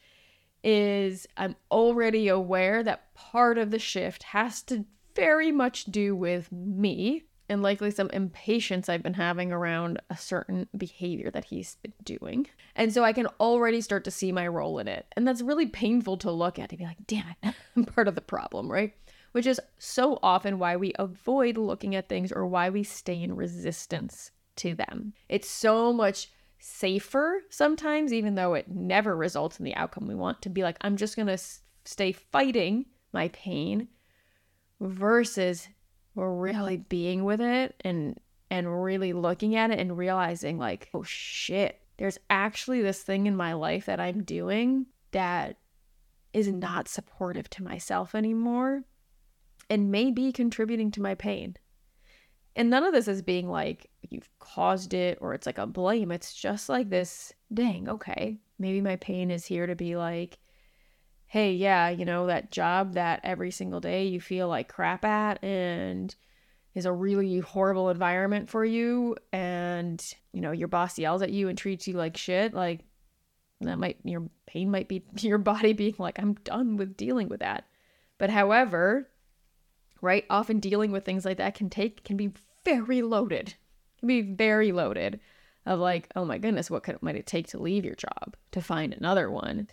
Is 0.64 1.26
I'm 1.38 1.56
already 1.72 2.28
aware 2.28 2.84
that 2.84 3.14
part 3.16 3.58
of 3.58 3.72
the 3.72 3.80
shift 3.80 4.24
has 4.24 4.62
to 4.64 4.86
very 5.16 5.52
much 5.52 5.86
do 5.86 6.16
with 6.16 6.52
me 6.52 7.24
and 7.50 7.62
likely 7.62 7.92
some 7.92 8.10
impatience 8.12 8.88
I've 8.88 9.04
been 9.04 9.16
having 9.16 9.52
around 9.52 10.02
a 10.10 10.18
certain 10.18 10.68
behavior 10.78 11.32
that 11.32 11.46
he's 11.46 11.76
been 11.82 11.94
doing. 12.04 12.48
And 12.76 12.94
so 12.94 13.04
I 13.04 13.14
can 13.14 13.28
already 13.40 13.82
start 13.82 14.04
to 14.06 14.12
see 14.12 14.32
my 14.32 14.48
role 14.48 14.80
in 14.80 14.88
it. 14.88 15.06
And 15.16 15.28
that's 15.28 15.42
really 15.42 15.68
painful 15.68 16.18
to 16.18 16.32
look 16.32 16.60
at 16.60 16.70
to 16.70 16.78
be 16.78 16.86
like, 16.86 17.08
damn 17.08 17.36
it, 17.44 17.56
I'm 17.76 17.86
part 17.86 18.08
of 18.08 18.16
the 18.16 18.22
problem, 18.22 18.72
right? 18.72 18.94
Which 19.32 19.46
is 19.46 19.60
so 19.78 20.20
often 20.24 20.60
why 20.60 20.76
we 20.76 20.94
avoid 20.98 21.58
looking 21.58 21.96
at 21.96 22.10
things 22.10 22.32
or 22.32 22.46
why 22.46 22.70
we 22.70 22.84
stay 22.84 23.22
in 23.22 23.36
resistance 23.36 24.32
to 24.58 24.76
them. 24.76 25.14
It's 25.28 25.50
so 25.50 25.94
much 25.94 26.30
safer 26.60 27.42
sometimes, 27.50 28.14
even 28.14 28.36
though 28.36 28.54
it 28.54 28.70
never 28.70 29.16
results 29.16 29.60
in 29.60 29.66
the 29.66 29.76
outcome 29.76 30.08
we 30.08 30.16
want, 30.16 30.42
to 30.44 30.50
be 30.50 30.64
like, 30.64 30.78
I'm 30.82 30.98
just 30.98 31.16
to 31.16 31.38
stay 31.86 32.12
fighting 32.12 32.86
my 33.14 33.30
pain 33.30 33.88
versus 34.80 35.68
really 36.28 36.78
being 36.78 37.24
with 37.24 37.42
it 37.42 37.76
and 37.82 38.20
and 38.52 38.84
really 38.84 39.14
looking 39.14 39.56
at 39.56 39.72
it 39.72 39.80
and 39.80 39.98
realizing 39.98 40.58
like 40.58 40.90
oh 40.94 41.04
shit 41.04 41.80
there's 41.98 42.18
actually 42.30 42.82
this 42.82 43.02
thing 43.04 43.28
in 43.28 43.36
my 43.36 43.54
life 43.54 43.86
that 43.86 44.00
i'm 44.00 44.24
doing 44.24 44.86
that 45.12 45.58
is 46.34 46.48
not 46.48 46.88
supportive 46.88 47.50
to 47.50 47.64
myself 47.64 48.14
anymore 48.14 48.84
and 49.70 49.92
may 49.92 50.12
be 50.12 50.32
contributing 50.32 50.92
to 50.92 51.02
my 51.02 51.16
pain. 51.16 51.56
And 52.56 52.70
none 52.70 52.84
of 52.84 52.94
this 52.94 53.08
is 53.08 53.22
being 53.22 53.50
like 53.50 53.90
you've 54.10 54.30
caused 54.40 54.94
it 54.94 55.18
or 55.22 55.34
it's 55.34 55.46
like 55.46 55.58
a 55.58 55.68
blame. 55.68 56.12
It's 56.12 56.34
just 56.34 56.68
like 56.68 56.90
this 56.90 57.34
dang, 57.54 57.88
okay, 57.88 58.38
maybe 58.58 58.82
my 58.82 58.96
pain 58.98 59.32
is 59.32 59.46
here 59.46 59.68
to 59.68 59.76
be 59.76 59.96
like, 59.96 60.40
hey, 61.30 61.54
yeah, 61.54 61.90
you 61.90 62.06
know, 62.06 62.26
that 62.26 62.52
job 62.52 62.94
that 62.96 63.22
every 63.24 63.52
single 63.52 63.80
day 63.80 64.06
you 64.06 64.20
feel 64.20 64.48
like 64.48 64.68
crap 64.68 65.06
at 65.06 65.42
and 65.44 66.16
is 66.74 66.86
a 66.86 66.92
really 66.92 67.38
horrible 67.38 67.90
environment 67.90 68.50
for 68.50 68.66
you 68.66 69.16
and, 69.32 70.14
you 70.34 70.42
know, 70.42 70.52
your 70.52 70.68
boss 70.68 70.98
yells 70.98 71.22
at 71.22 71.30
you 71.30 71.48
and 71.48 71.56
treats 71.56 71.88
you 71.88 71.94
like 71.94 72.18
shit, 72.18 72.54
like 72.56 72.82
that 73.62 73.78
might 73.78 73.98
your 74.04 74.24
pain 74.48 74.72
might 74.72 74.88
be 74.88 75.04
your 75.20 75.38
body 75.38 75.74
being 75.74 75.96
like 76.00 76.18
I'm 76.18 76.34
done 76.34 76.78
with 76.78 76.98
dealing 76.98 77.30
with 77.30 77.42
that. 77.42 77.66
But 78.18 78.32
however, 78.32 79.08
right, 80.02 80.26
often 80.32 80.60
dealing 80.60 80.92
with 80.92 81.06
things 81.06 81.26
like 81.26 81.38
that 81.38 81.54
can 81.54 81.70
take 81.70 82.04
can 82.04 82.18
be 82.18 82.32
very 82.66 83.04
loaded. 83.04 83.54
Can 84.00 84.08
be 84.08 84.22
very 84.22 84.72
loaded 84.72 85.20
of 85.68 85.78
like, 85.78 86.10
oh 86.16 86.26
my 86.26 86.40
goodness, 86.40 86.72
what 86.72 86.82
could, 86.82 87.02
might 87.04 87.18
it 87.18 87.28
take 87.28 87.48
to 87.50 87.62
leave 87.62 87.86
your 87.86 87.96
job 87.96 88.36
to 88.52 88.62
find 88.62 88.94
another 88.94 89.30
one? 89.30 89.68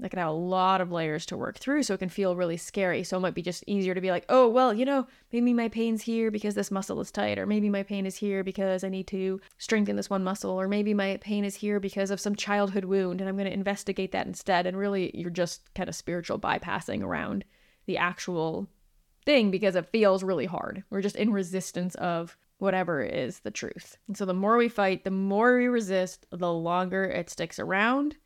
That 0.00 0.10
can 0.10 0.18
have 0.18 0.28
a 0.28 0.32
lot 0.32 0.80
of 0.80 0.92
layers 0.92 1.26
to 1.26 1.36
work 1.36 1.58
through 1.58 1.82
so 1.82 1.94
it 1.94 1.98
can 1.98 2.08
feel 2.08 2.36
really 2.36 2.56
scary. 2.56 3.02
So 3.02 3.16
it 3.16 3.20
might 3.20 3.34
be 3.34 3.42
just 3.42 3.64
easier 3.66 3.94
to 3.94 4.00
be 4.00 4.10
like 4.10 4.24
oh 4.28 4.48
well 4.48 4.72
you 4.72 4.84
know 4.84 5.06
maybe 5.32 5.52
my 5.52 5.68
pain's 5.68 6.02
here 6.02 6.30
because 6.30 6.54
this 6.54 6.70
muscle 6.70 7.00
is 7.00 7.10
tight 7.10 7.38
or 7.38 7.46
maybe 7.46 7.68
my 7.68 7.82
pain 7.82 8.06
is 8.06 8.16
here 8.16 8.44
because 8.44 8.84
i 8.84 8.88
need 8.88 9.06
to 9.06 9.40
strengthen 9.58 9.96
this 9.96 10.10
one 10.10 10.24
muscle 10.24 10.50
or 10.50 10.68
maybe 10.68 10.94
my 10.94 11.16
pain 11.20 11.44
is 11.44 11.56
here 11.56 11.80
because 11.80 12.10
of 12.10 12.20
some 12.20 12.36
childhood 12.36 12.84
wound 12.84 13.20
and 13.20 13.28
i'm 13.28 13.36
going 13.36 13.46
to 13.46 13.52
investigate 13.52 14.12
that 14.12 14.26
instead. 14.26 14.66
And 14.66 14.76
really 14.76 15.10
you're 15.14 15.30
just 15.30 15.72
kind 15.74 15.88
of 15.88 15.94
spiritual 15.94 16.38
bypassing 16.38 17.02
around 17.02 17.44
the 17.86 17.98
actual 17.98 18.68
thing 19.24 19.50
because 19.50 19.74
it 19.74 19.86
feels 19.86 20.22
really 20.22 20.46
hard. 20.46 20.84
We're 20.90 21.02
just 21.02 21.16
in 21.16 21.32
resistance 21.32 21.94
of 21.96 22.36
whatever 22.58 23.02
is 23.02 23.40
the 23.40 23.50
truth. 23.50 23.96
And 24.06 24.16
so 24.16 24.24
the 24.24 24.34
more 24.34 24.56
we 24.56 24.68
fight 24.68 25.04
the 25.04 25.10
more 25.10 25.56
we 25.56 25.66
resist 25.66 26.26
the 26.30 26.52
longer 26.52 27.04
it 27.04 27.30
sticks 27.30 27.58
around 27.58 28.16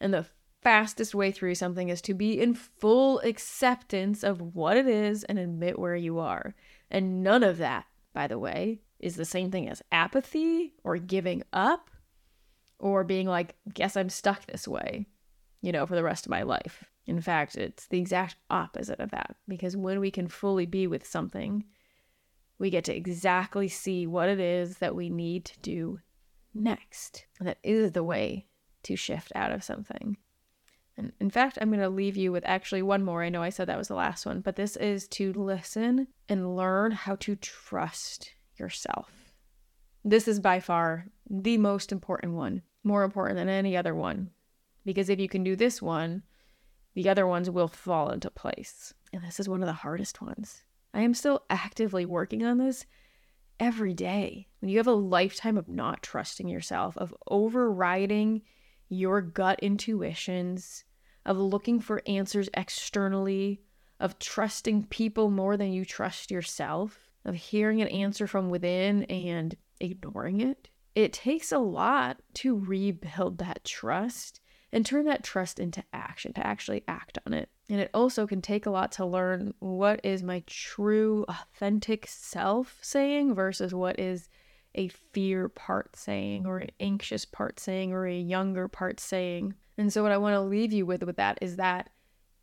and 0.00 0.12
the 0.12 0.26
fastest 0.64 1.14
way 1.14 1.30
through 1.30 1.54
something 1.54 1.90
is 1.90 2.00
to 2.02 2.14
be 2.14 2.40
in 2.40 2.54
full 2.54 3.20
acceptance 3.20 4.24
of 4.24 4.40
what 4.56 4.76
it 4.76 4.88
is 4.88 5.22
and 5.24 5.38
admit 5.38 5.78
where 5.78 5.94
you 5.94 6.18
are. 6.18 6.54
And 6.90 7.22
none 7.22 7.42
of 7.44 7.58
that, 7.58 7.84
by 8.14 8.26
the 8.26 8.38
way, 8.38 8.80
is 8.98 9.16
the 9.16 9.26
same 9.26 9.50
thing 9.50 9.68
as 9.68 9.82
apathy 9.92 10.72
or 10.82 10.96
giving 10.96 11.42
up 11.52 11.90
or 12.78 13.04
being 13.04 13.26
like, 13.28 13.54
guess 13.72 13.96
I'm 13.96 14.08
stuck 14.08 14.46
this 14.46 14.66
way, 14.66 15.06
you 15.60 15.70
know, 15.70 15.86
for 15.86 15.94
the 15.94 16.02
rest 16.02 16.24
of 16.24 16.30
my 16.30 16.42
life. 16.42 16.84
In 17.06 17.20
fact, 17.20 17.56
it's 17.56 17.86
the 17.88 17.98
exact 17.98 18.36
opposite 18.48 19.00
of 19.00 19.10
that 19.10 19.36
because 19.46 19.76
when 19.76 20.00
we 20.00 20.10
can 20.10 20.26
fully 20.26 20.64
be 20.64 20.86
with 20.86 21.06
something, 21.06 21.64
we 22.58 22.70
get 22.70 22.84
to 22.84 22.96
exactly 22.96 23.68
see 23.68 24.06
what 24.06 24.30
it 24.30 24.40
is 24.40 24.78
that 24.78 24.94
we 24.94 25.10
need 25.10 25.44
to 25.44 25.60
do 25.60 26.00
next. 26.54 27.26
And 27.38 27.46
that 27.48 27.58
is 27.62 27.92
the 27.92 28.04
way 28.04 28.46
to 28.84 28.96
shift 28.96 29.32
out 29.34 29.52
of 29.52 29.62
something. 29.62 30.16
And 30.96 31.12
in 31.20 31.30
fact, 31.30 31.58
I'm 31.60 31.70
going 31.70 31.80
to 31.80 31.88
leave 31.88 32.16
you 32.16 32.30
with 32.30 32.44
actually 32.46 32.82
one 32.82 33.04
more. 33.04 33.22
I 33.22 33.28
know 33.28 33.42
I 33.42 33.48
said 33.48 33.66
that 33.68 33.78
was 33.78 33.88
the 33.88 33.94
last 33.94 34.26
one, 34.26 34.40
but 34.40 34.56
this 34.56 34.76
is 34.76 35.08
to 35.08 35.32
listen 35.32 36.08
and 36.28 36.56
learn 36.56 36.92
how 36.92 37.16
to 37.16 37.36
trust 37.36 38.32
yourself. 38.56 39.10
This 40.04 40.28
is 40.28 40.38
by 40.38 40.60
far 40.60 41.06
the 41.28 41.58
most 41.58 41.90
important 41.90 42.34
one, 42.34 42.62
more 42.84 43.02
important 43.02 43.36
than 43.38 43.48
any 43.48 43.76
other 43.76 43.94
one. 43.94 44.30
Because 44.84 45.08
if 45.08 45.18
you 45.18 45.28
can 45.28 45.42
do 45.42 45.56
this 45.56 45.82
one, 45.82 46.22
the 46.94 47.08
other 47.08 47.26
ones 47.26 47.50
will 47.50 47.68
fall 47.68 48.10
into 48.10 48.30
place. 48.30 48.94
And 49.12 49.24
this 49.24 49.40
is 49.40 49.48
one 49.48 49.62
of 49.62 49.66
the 49.66 49.72
hardest 49.72 50.20
ones. 50.20 50.62
I 50.92 51.00
am 51.00 51.14
still 51.14 51.42
actively 51.50 52.06
working 52.06 52.44
on 52.44 52.58
this 52.58 52.86
every 53.58 53.94
day. 53.94 54.48
When 54.60 54.68
you 54.68 54.78
have 54.78 54.86
a 54.86 54.92
lifetime 54.92 55.56
of 55.56 55.68
not 55.68 56.02
trusting 56.02 56.48
yourself, 56.48 56.96
of 56.96 57.14
overriding 57.28 58.42
your 58.88 59.20
gut 59.20 59.58
intuitions, 59.60 60.84
of 61.26 61.38
looking 61.38 61.80
for 61.80 62.02
answers 62.06 62.48
externally, 62.54 63.60
of 63.98 64.18
trusting 64.18 64.84
people 64.84 65.30
more 65.30 65.56
than 65.56 65.72
you 65.72 65.84
trust 65.84 66.30
yourself, 66.30 67.10
of 67.24 67.34
hearing 67.34 67.80
an 67.80 67.88
answer 67.88 68.26
from 68.26 68.50
within 68.50 69.04
and 69.04 69.56
ignoring 69.80 70.40
it. 70.40 70.68
It 70.94 71.12
takes 71.12 71.50
a 71.50 71.58
lot 71.58 72.20
to 72.34 72.56
rebuild 72.56 73.38
that 73.38 73.64
trust 73.64 74.40
and 74.72 74.84
turn 74.84 75.06
that 75.06 75.22
trust 75.22 75.60
into 75.60 75.84
action, 75.92 76.32
to 76.34 76.46
actually 76.46 76.82
act 76.88 77.18
on 77.26 77.32
it. 77.32 77.48
And 77.68 77.80
it 77.80 77.90
also 77.94 78.26
can 78.26 78.42
take 78.42 78.66
a 78.66 78.70
lot 78.70 78.92
to 78.92 79.06
learn 79.06 79.54
what 79.60 80.00
is 80.04 80.22
my 80.22 80.42
true, 80.46 81.24
authentic 81.28 82.06
self 82.08 82.78
saying 82.82 83.34
versus 83.34 83.72
what 83.72 83.98
is 83.98 84.28
a 84.74 84.88
fear 84.88 85.48
part 85.48 85.96
saying 85.96 86.46
or 86.46 86.58
an 86.58 86.70
anxious 86.80 87.24
part 87.24 87.60
saying 87.60 87.92
or 87.92 88.06
a 88.06 88.18
younger 88.18 88.68
part 88.68 89.00
saying. 89.00 89.54
And 89.78 89.92
so 89.92 90.02
what 90.02 90.12
I 90.12 90.18
want 90.18 90.34
to 90.34 90.40
leave 90.40 90.72
you 90.72 90.86
with 90.86 91.02
with 91.02 91.16
that 91.16 91.38
is 91.40 91.56
that 91.56 91.90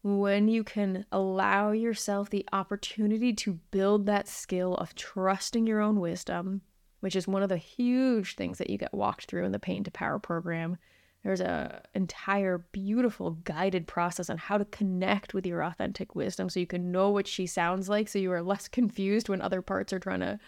when 0.04 0.48
you 0.48 0.64
can 0.64 1.06
allow 1.12 1.72
yourself 1.72 2.30
the 2.30 2.48
opportunity 2.52 3.34
to 3.34 3.60
build 3.70 4.06
that 4.08 4.28
skill 4.28 4.76
of 4.76 4.96
trusting 4.96 5.68
your 5.68 5.80
own 5.80 6.00
wisdom, 6.00 6.62
which 7.02 7.16
is 7.16 7.28
one 7.28 7.44
of 7.44 7.50
the 7.50 7.58
huge 7.58 8.36
things 8.36 8.58
that 8.58 8.70
you 8.70 8.78
get 8.78 8.94
walked 8.94 9.26
through 9.26 9.46
in 9.46 9.52
the 9.52 9.60
Pain 9.60 9.84
to 9.84 9.92
Power 9.92 10.18
program. 10.18 10.78
There's 11.24 11.42
a 11.42 11.84
entire 11.94 12.66
beautiful 12.72 13.32
guided 13.44 13.86
process 13.86 14.30
on 14.32 14.38
how 14.38 14.58
to 14.58 14.66
connect 14.66 15.36
with 15.36 15.46
your 15.46 15.64
authentic 15.64 16.16
wisdom 16.16 16.50
so 16.50 16.60
you 16.60 16.66
can 16.66 16.92
know 16.92 17.12
what 17.12 17.28
she 17.28 17.46
sounds 17.46 17.88
like 17.88 18.08
so 18.08 18.18
you 18.18 18.32
are 18.32 18.42
less 18.42 18.68
confused 18.68 19.30
when 19.30 19.40
other 19.40 19.62
parts 19.62 19.94
are 19.94 20.00
trying 20.00 20.22
to 20.22 20.40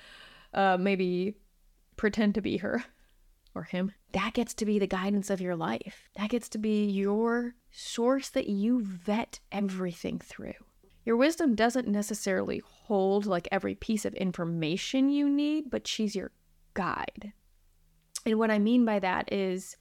uh, 0.56 0.78
maybe 0.80 1.36
pretend 1.96 2.36
to 2.36 2.42
be 2.42 2.58
her 2.58 2.84
or 3.56 3.64
him. 3.64 3.92
That 4.14 4.34
gets 4.34 4.54
to 4.56 4.66
be 4.66 4.80
the 4.80 4.88
guidance 4.88 5.30
of 5.30 5.42
your 5.42 5.56
life. 5.56 6.10
That 6.18 6.30
gets 6.30 6.50
to 6.50 6.58
be 6.58 6.86
your 6.86 7.56
source 7.72 8.30
that 8.30 8.48
you 8.48 8.82
vet 8.84 9.40
everything 9.52 10.20
through. 10.20 10.54
Your 11.06 11.18
wisdom 11.18 11.56
doesn't 11.56 11.88
necessarily 11.88 12.62
hold 12.66 13.26
like 13.26 13.48
every 13.52 13.76
piece 13.76 14.06
of 14.06 14.14
information 14.14 15.10
you 15.10 15.30
need, 15.30 15.70
but 15.70 15.88
she's 15.88 16.16
your 16.16 16.32
guide. 16.74 17.34
And 18.26 18.40
what 18.40 18.52
I 18.52 18.60
mean 18.60 18.86
by 18.86 19.00
that 19.00 19.32
is 19.32 19.76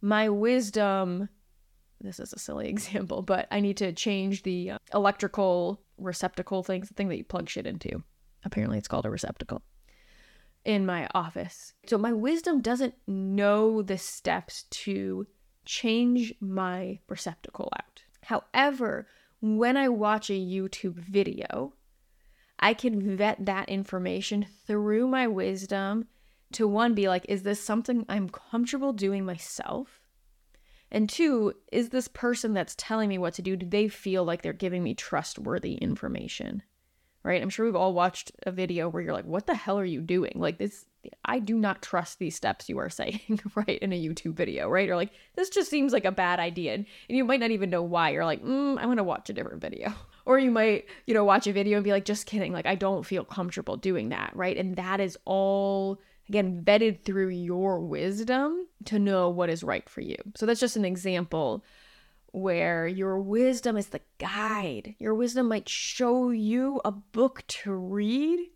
my 0.00 0.28
wisdom. 0.28 1.28
This 2.00 2.20
is 2.20 2.32
a 2.32 2.38
silly 2.38 2.68
example, 2.70 3.22
but 3.22 3.48
I 3.50 3.60
need 3.60 3.78
to 3.78 3.92
change 3.92 4.42
the 4.42 4.72
uh, 4.72 4.78
electrical 4.92 5.82
receptacle 5.98 6.62
thing, 6.62 6.82
the 6.82 6.94
thing 6.94 7.08
that 7.08 7.16
you 7.16 7.24
plug 7.24 7.48
shit 7.48 7.66
into. 7.66 8.02
Apparently, 8.44 8.78
it's 8.78 8.88
called 8.88 9.06
a 9.06 9.10
receptacle 9.10 9.62
in 10.64 10.86
my 10.86 11.08
office. 11.14 11.74
So 11.86 11.98
my 11.98 12.12
wisdom 12.12 12.60
doesn't 12.60 12.94
know 13.06 13.82
the 13.82 13.98
steps 13.98 14.64
to 14.70 15.26
change 15.64 16.34
my 16.40 17.00
receptacle 17.08 17.70
out. 17.78 18.02
However, 18.22 19.06
when 19.40 19.76
I 19.76 19.88
watch 19.88 20.30
a 20.30 20.34
YouTube 20.34 20.94
video, 20.94 21.74
I 22.58 22.72
can 22.72 23.16
vet 23.16 23.44
that 23.44 23.68
information 23.68 24.46
through 24.66 25.08
my 25.08 25.26
wisdom 25.26 26.06
to 26.52 26.68
one, 26.68 26.94
be 26.94 27.08
like, 27.08 27.26
is 27.28 27.42
this 27.42 27.60
something 27.60 28.06
I'm 28.08 28.28
comfortable 28.28 28.92
doing 28.92 29.24
myself? 29.24 30.00
And 30.90 31.08
two, 31.08 31.54
is 31.72 31.88
this 31.88 32.06
person 32.06 32.54
that's 32.54 32.76
telling 32.78 33.08
me 33.08 33.18
what 33.18 33.34
to 33.34 33.42
do, 33.42 33.56
do 33.56 33.66
they 33.66 33.88
feel 33.88 34.24
like 34.24 34.42
they're 34.42 34.52
giving 34.52 34.82
me 34.82 34.94
trustworthy 34.94 35.74
information? 35.74 36.62
Right? 37.24 37.40
I'm 37.40 37.50
sure 37.50 37.64
we've 37.64 37.74
all 37.74 37.94
watched 37.94 38.32
a 38.44 38.52
video 38.52 38.88
where 38.88 39.02
you're 39.02 39.14
like, 39.14 39.24
what 39.24 39.46
the 39.46 39.54
hell 39.54 39.78
are 39.78 39.84
you 39.84 40.02
doing? 40.02 40.34
Like, 40.36 40.58
this, 40.58 40.84
I 41.24 41.38
do 41.38 41.56
not 41.56 41.82
trust 41.82 42.18
these 42.18 42.36
steps 42.36 42.68
you 42.68 42.78
are 42.78 42.90
saying, 42.90 43.40
right? 43.54 43.78
In 43.80 43.92
a 43.92 44.00
YouTube 44.00 44.34
video, 44.34 44.68
right? 44.68 44.88
Or 44.88 44.94
like, 44.94 45.10
this 45.34 45.48
just 45.48 45.70
seems 45.70 45.92
like 45.92 46.04
a 46.04 46.12
bad 46.12 46.38
idea. 46.38 46.74
And 46.74 46.86
you 47.08 47.24
might 47.24 47.40
not 47.40 47.50
even 47.50 47.70
know 47.70 47.82
why. 47.82 48.10
You're 48.10 48.26
like, 48.26 48.44
mm, 48.44 48.76
I'm 48.78 48.84
going 48.84 48.98
to 48.98 49.04
watch 49.04 49.30
a 49.30 49.32
different 49.32 49.60
video. 49.60 49.92
Or 50.26 50.38
you 50.38 50.50
might, 50.50 50.86
you 51.06 51.12
know, 51.12 51.22
watch 51.22 51.46
a 51.46 51.52
video 51.52 51.76
and 51.76 51.84
be 51.84 51.92
like, 51.92 52.06
just 52.06 52.24
kidding. 52.24 52.50
Like, 52.50 52.64
I 52.64 52.76
don't 52.76 53.04
feel 53.04 53.26
comfortable 53.26 53.76
doing 53.76 54.08
that, 54.08 54.34
right? 54.34 54.56
And 54.56 54.74
that 54.76 54.98
is 54.98 55.18
all 55.26 56.00
again 56.30 56.62
vetted 56.64 57.04
through 57.04 57.28
your 57.28 57.78
wisdom 57.80 58.66
to 58.86 58.98
know 58.98 59.28
what 59.28 59.50
is 59.50 59.62
right 59.62 59.86
for 59.86 60.00
you. 60.00 60.16
So 60.34 60.46
that's 60.46 60.60
just 60.60 60.76
an 60.76 60.86
example 60.86 61.62
where 62.34 62.86
your 62.86 63.20
wisdom 63.20 63.76
is 63.76 63.88
the 63.88 64.00
guide. 64.18 64.96
Your 64.98 65.14
wisdom 65.14 65.48
might 65.48 65.68
show 65.68 66.30
you 66.30 66.80
a 66.84 66.90
book 66.90 67.44
to 67.46 67.72
read. 67.72 68.50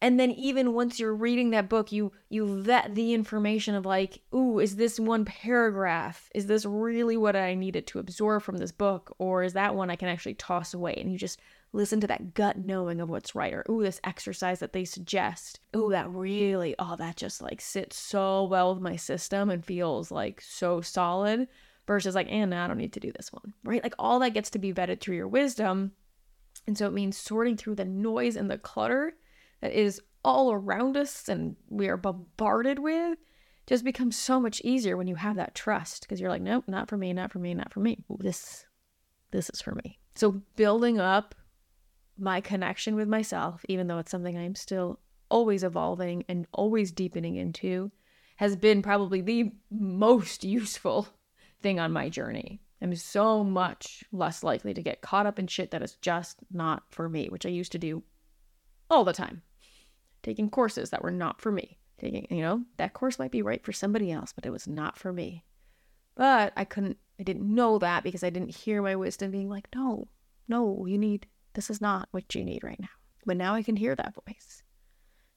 And 0.00 0.18
then 0.18 0.30
even 0.30 0.72
once 0.72 0.98
you're 0.98 1.14
reading 1.14 1.50
that 1.50 1.68
book, 1.68 1.92
you 1.92 2.12
you 2.30 2.62
vet 2.62 2.94
the 2.94 3.12
information 3.12 3.74
of 3.74 3.84
like, 3.84 4.22
ooh, 4.34 4.58
is 4.58 4.76
this 4.76 4.98
one 4.98 5.26
paragraph? 5.26 6.30
Is 6.34 6.46
this 6.46 6.64
really 6.64 7.16
what 7.16 7.36
I 7.36 7.54
needed 7.54 7.86
to 7.88 7.98
absorb 7.98 8.42
from 8.42 8.56
this 8.56 8.72
book? 8.72 9.14
Or 9.18 9.42
is 9.42 9.52
that 9.52 9.74
one 9.74 9.90
I 9.90 9.96
can 9.96 10.08
actually 10.08 10.34
toss 10.34 10.72
away? 10.72 10.94
And 10.96 11.12
you 11.12 11.18
just 11.18 11.40
listen 11.72 12.00
to 12.00 12.06
that 12.06 12.32
gut 12.32 12.56
knowing 12.58 13.00
of 13.00 13.10
what's 13.10 13.34
right. 13.34 13.52
Or 13.52 13.66
ooh, 13.70 13.82
this 13.82 14.00
exercise 14.02 14.60
that 14.60 14.72
they 14.72 14.84
suggest. 14.86 15.60
Ooh, 15.76 15.90
that 15.90 16.10
really, 16.10 16.74
oh, 16.78 16.96
that 16.96 17.16
just 17.16 17.42
like 17.42 17.60
sits 17.60 17.96
so 17.96 18.44
well 18.44 18.72
with 18.72 18.82
my 18.82 18.96
system 18.96 19.50
and 19.50 19.64
feels 19.64 20.10
like 20.10 20.40
so 20.40 20.80
solid 20.80 21.48
versus 21.86 22.14
like, 22.14 22.28
and 22.30 22.54
eh, 22.54 22.64
I 22.64 22.66
don't 22.66 22.78
need 22.78 22.92
to 22.94 23.00
do 23.00 23.12
this 23.12 23.32
one, 23.32 23.54
right? 23.64 23.82
Like 23.82 23.94
all 23.98 24.18
that 24.20 24.34
gets 24.34 24.50
to 24.50 24.58
be 24.58 24.72
vetted 24.72 25.00
through 25.00 25.16
your 25.16 25.28
wisdom. 25.28 25.92
And 26.66 26.78
so 26.78 26.86
it 26.86 26.92
means 26.92 27.16
sorting 27.16 27.56
through 27.56 27.74
the 27.74 27.84
noise 27.84 28.36
and 28.36 28.50
the 28.50 28.58
clutter 28.58 29.14
that 29.60 29.72
is 29.72 30.00
all 30.24 30.52
around 30.52 30.96
us 30.96 31.28
and 31.28 31.56
we 31.68 31.88
are 31.88 31.96
bombarded 31.96 32.78
with 32.78 33.18
just 33.66 33.84
becomes 33.84 34.16
so 34.16 34.40
much 34.40 34.60
easier 34.62 34.96
when 34.96 35.06
you 35.06 35.14
have 35.14 35.36
that 35.36 35.54
trust 35.54 36.02
because 36.02 36.20
you're 36.20 36.30
like, 36.30 36.42
nope, 36.42 36.64
not 36.66 36.88
for 36.88 36.96
me, 36.96 37.12
not 37.12 37.32
for 37.32 37.38
me, 37.38 37.54
not 37.54 37.72
for 37.72 37.80
me. 37.80 38.04
This, 38.18 38.66
this 39.30 39.50
is 39.50 39.60
for 39.60 39.74
me. 39.74 39.98
So 40.14 40.42
building 40.56 41.00
up 41.00 41.34
my 42.18 42.40
connection 42.40 42.94
with 42.94 43.08
myself, 43.08 43.64
even 43.68 43.86
though 43.86 43.98
it's 43.98 44.10
something 44.10 44.36
I'm 44.36 44.54
still 44.54 45.00
always 45.28 45.64
evolving 45.64 46.24
and 46.28 46.46
always 46.52 46.92
deepening 46.92 47.36
into, 47.36 47.90
has 48.36 48.56
been 48.56 48.82
probably 48.82 49.20
the 49.20 49.52
most 49.70 50.44
useful 50.44 51.08
thing 51.64 51.80
on 51.80 51.90
my 51.90 52.08
journey. 52.08 52.60
I'm 52.82 52.94
so 52.94 53.42
much 53.42 54.04
less 54.12 54.44
likely 54.44 54.74
to 54.74 54.82
get 54.82 55.00
caught 55.00 55.24
up 55.26 55.38
in 55.38 55.46
shit 55.46 55.70
that 55.70 55.82
is 55.82 55.96
just 55.96 56.36
not 56.52 56.82
for 56.90 57.08
me, 57.08 57.28
which 57.28 57.46
I 57.46 57.48
used 57.48 57.72
to 57.72 57.78
do 57.78 58.02
all 58.90 59.02
the 59.02 59.14
time. 59.14 59.40
Taking 60.22 60.50
courses 60.50 60.90
that 60.90 61.02
were 61.02 61.10
not 61.10 61.40
for 61.40 61.50
me. 61.50 61.78
Taking, 61.98 62.26
you 62.30 62.42
know, 62.42 62.62
that 62.76 62.92
course 62.92 63.18
might 63.18 63.30
be 63.30 63.40
right 63.40 63.64
for 63.64 63.72
somebody 63.72 64.12
else, 64.12 64.32
but 64.34 64.44
it 64.44 64.50
was 64.50 64.68
not 64.68 64.98
for 64.98 65.10
me. 65.10 65.46
But 66.14 66.52
I 66.54 66.64
couldn't, 66.64 66.98
I 67.18 67.22
didn't 67.22 67.52
know 67.52 67.78
that 67.78 68.04
because 68.04 68.22
I 68.22 68.28
didn't 68.28 68.54
hear 68.54 68.82
my 68.82 68.94
wisdom 68.94 69.30
being 69.30 69.48
like, 69.48 69.68
no, 69.74 70.08
no, 70.46 70.84
you 70.84 70.98
need, 70.98 71.26
this 71.54 71.70
is 71.70 71.80
not 71.80 72.08
what 72.10 72.34
you 72.34 72.44
need 72.44 72.62
right 72.62 72.78
now. 72.78 72.88
But 73.24 73.38
now 73.38 73.54
I 73.54 73.62
can 73.62 73.76
hear 73.76 73.94
that 73.94 74.14
voice. 74.26 74.62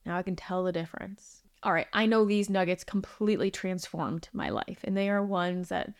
Now 0.05 0.17
I 0.17 0.23
can 0.23 0.36
tell 0.36 0.65
the 0.65 0.73
difference. 0.73 1.43
All 1.63 1.71
right, 1.71 1.88
I 1.93 2.05
know 2.05 2.25
these 2.25 2.49
nuggets 2.49 2.84
completely 2.84 3.49
transformed 3.49 4.28
my 4.34 4.49
life, 4.49 4.80
and 4.84 4.95
they 4.95 5.09
are 5.09 5.23
ones 5.25 5.69
that 5.69 5.93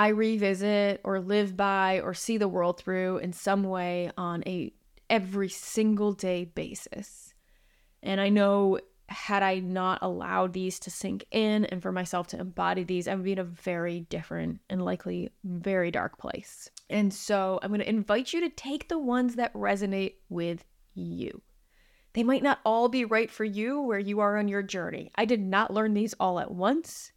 I 0.00 0.08
revisit 0.08 1.02
or 1.04 1.20
live 1.20 1.58
by 1.58 2.00
or 2.00 2.14
see 2.14 2.38
the 2.38 2.48
world 2.48 2.78
through 2.78 3.18
in 3.18 3.34
some 3.34 3.64
way 3.64 4.10
on 4.16 4.42
a 4.46 4.72
every 5.10 5.50
single 5.50 6.14
day 6.14 6.46
basis. 6.46 7.34
And 8.02 8.18
I 8.18 8.30
know 8.30 8.78
had 9.10 9.42
I 9.42 9.58
not 9.58 9.98
allowed 10.00 10.54
these 10.54 10.78
to 10.78 10.90
sink 10.90 11.26
in 11.30 11.66
and 11.66 11.82
for 11.82 11.92
myself 11.92 12.28
to 12.28 12.40
embody 12.40 12.82
these, 12.82 13.08
I 13.08 13.14
would 13.14 13.24
be 13.24 13.32
in 13.32 13.40
a 13.40 13.44
very 13.44 14.00
different 14.00 14.60
and 14.70 14.82
likely 14.82 15.32
very 15.44 15.90
dark 15.90 16.16
place. 16.16 16.70
And 16.88 17.12
so 17.12 17.60
I'm 17.62 17.68
going 17.68 17.80
to 17.80 17.88
invite 17.88 18.32
you 18.32 18.40
to 18.40 18.48
take 18.48 18.88
the 18.88 18.98
ones 18.98 19.34
that 19.34 19.52
resonate 19.52 20.14
with 20.30 20.64
you. 20.94 21.42
They 22.14 22.22
might 22.22 22.42
not 22.42 22.60
all 22.64 22.88
be 22.88 23.04
right 23.04 23.30
for 23.30 23.44
you 23.44 23.82
where 23.82 23.98
you 23.98 24.20
are 24.20 24.38
on 24.38 24.48
your 24.48 24.62
journey. 24.62 25.10
I 25.16 25.26
did 25.26 25.42
not 25.42 25.74
learn 25.74 25.92
these 25.92 26.14
all 26.18 26.40
at 26.40 26.50
once, 26.50 27.12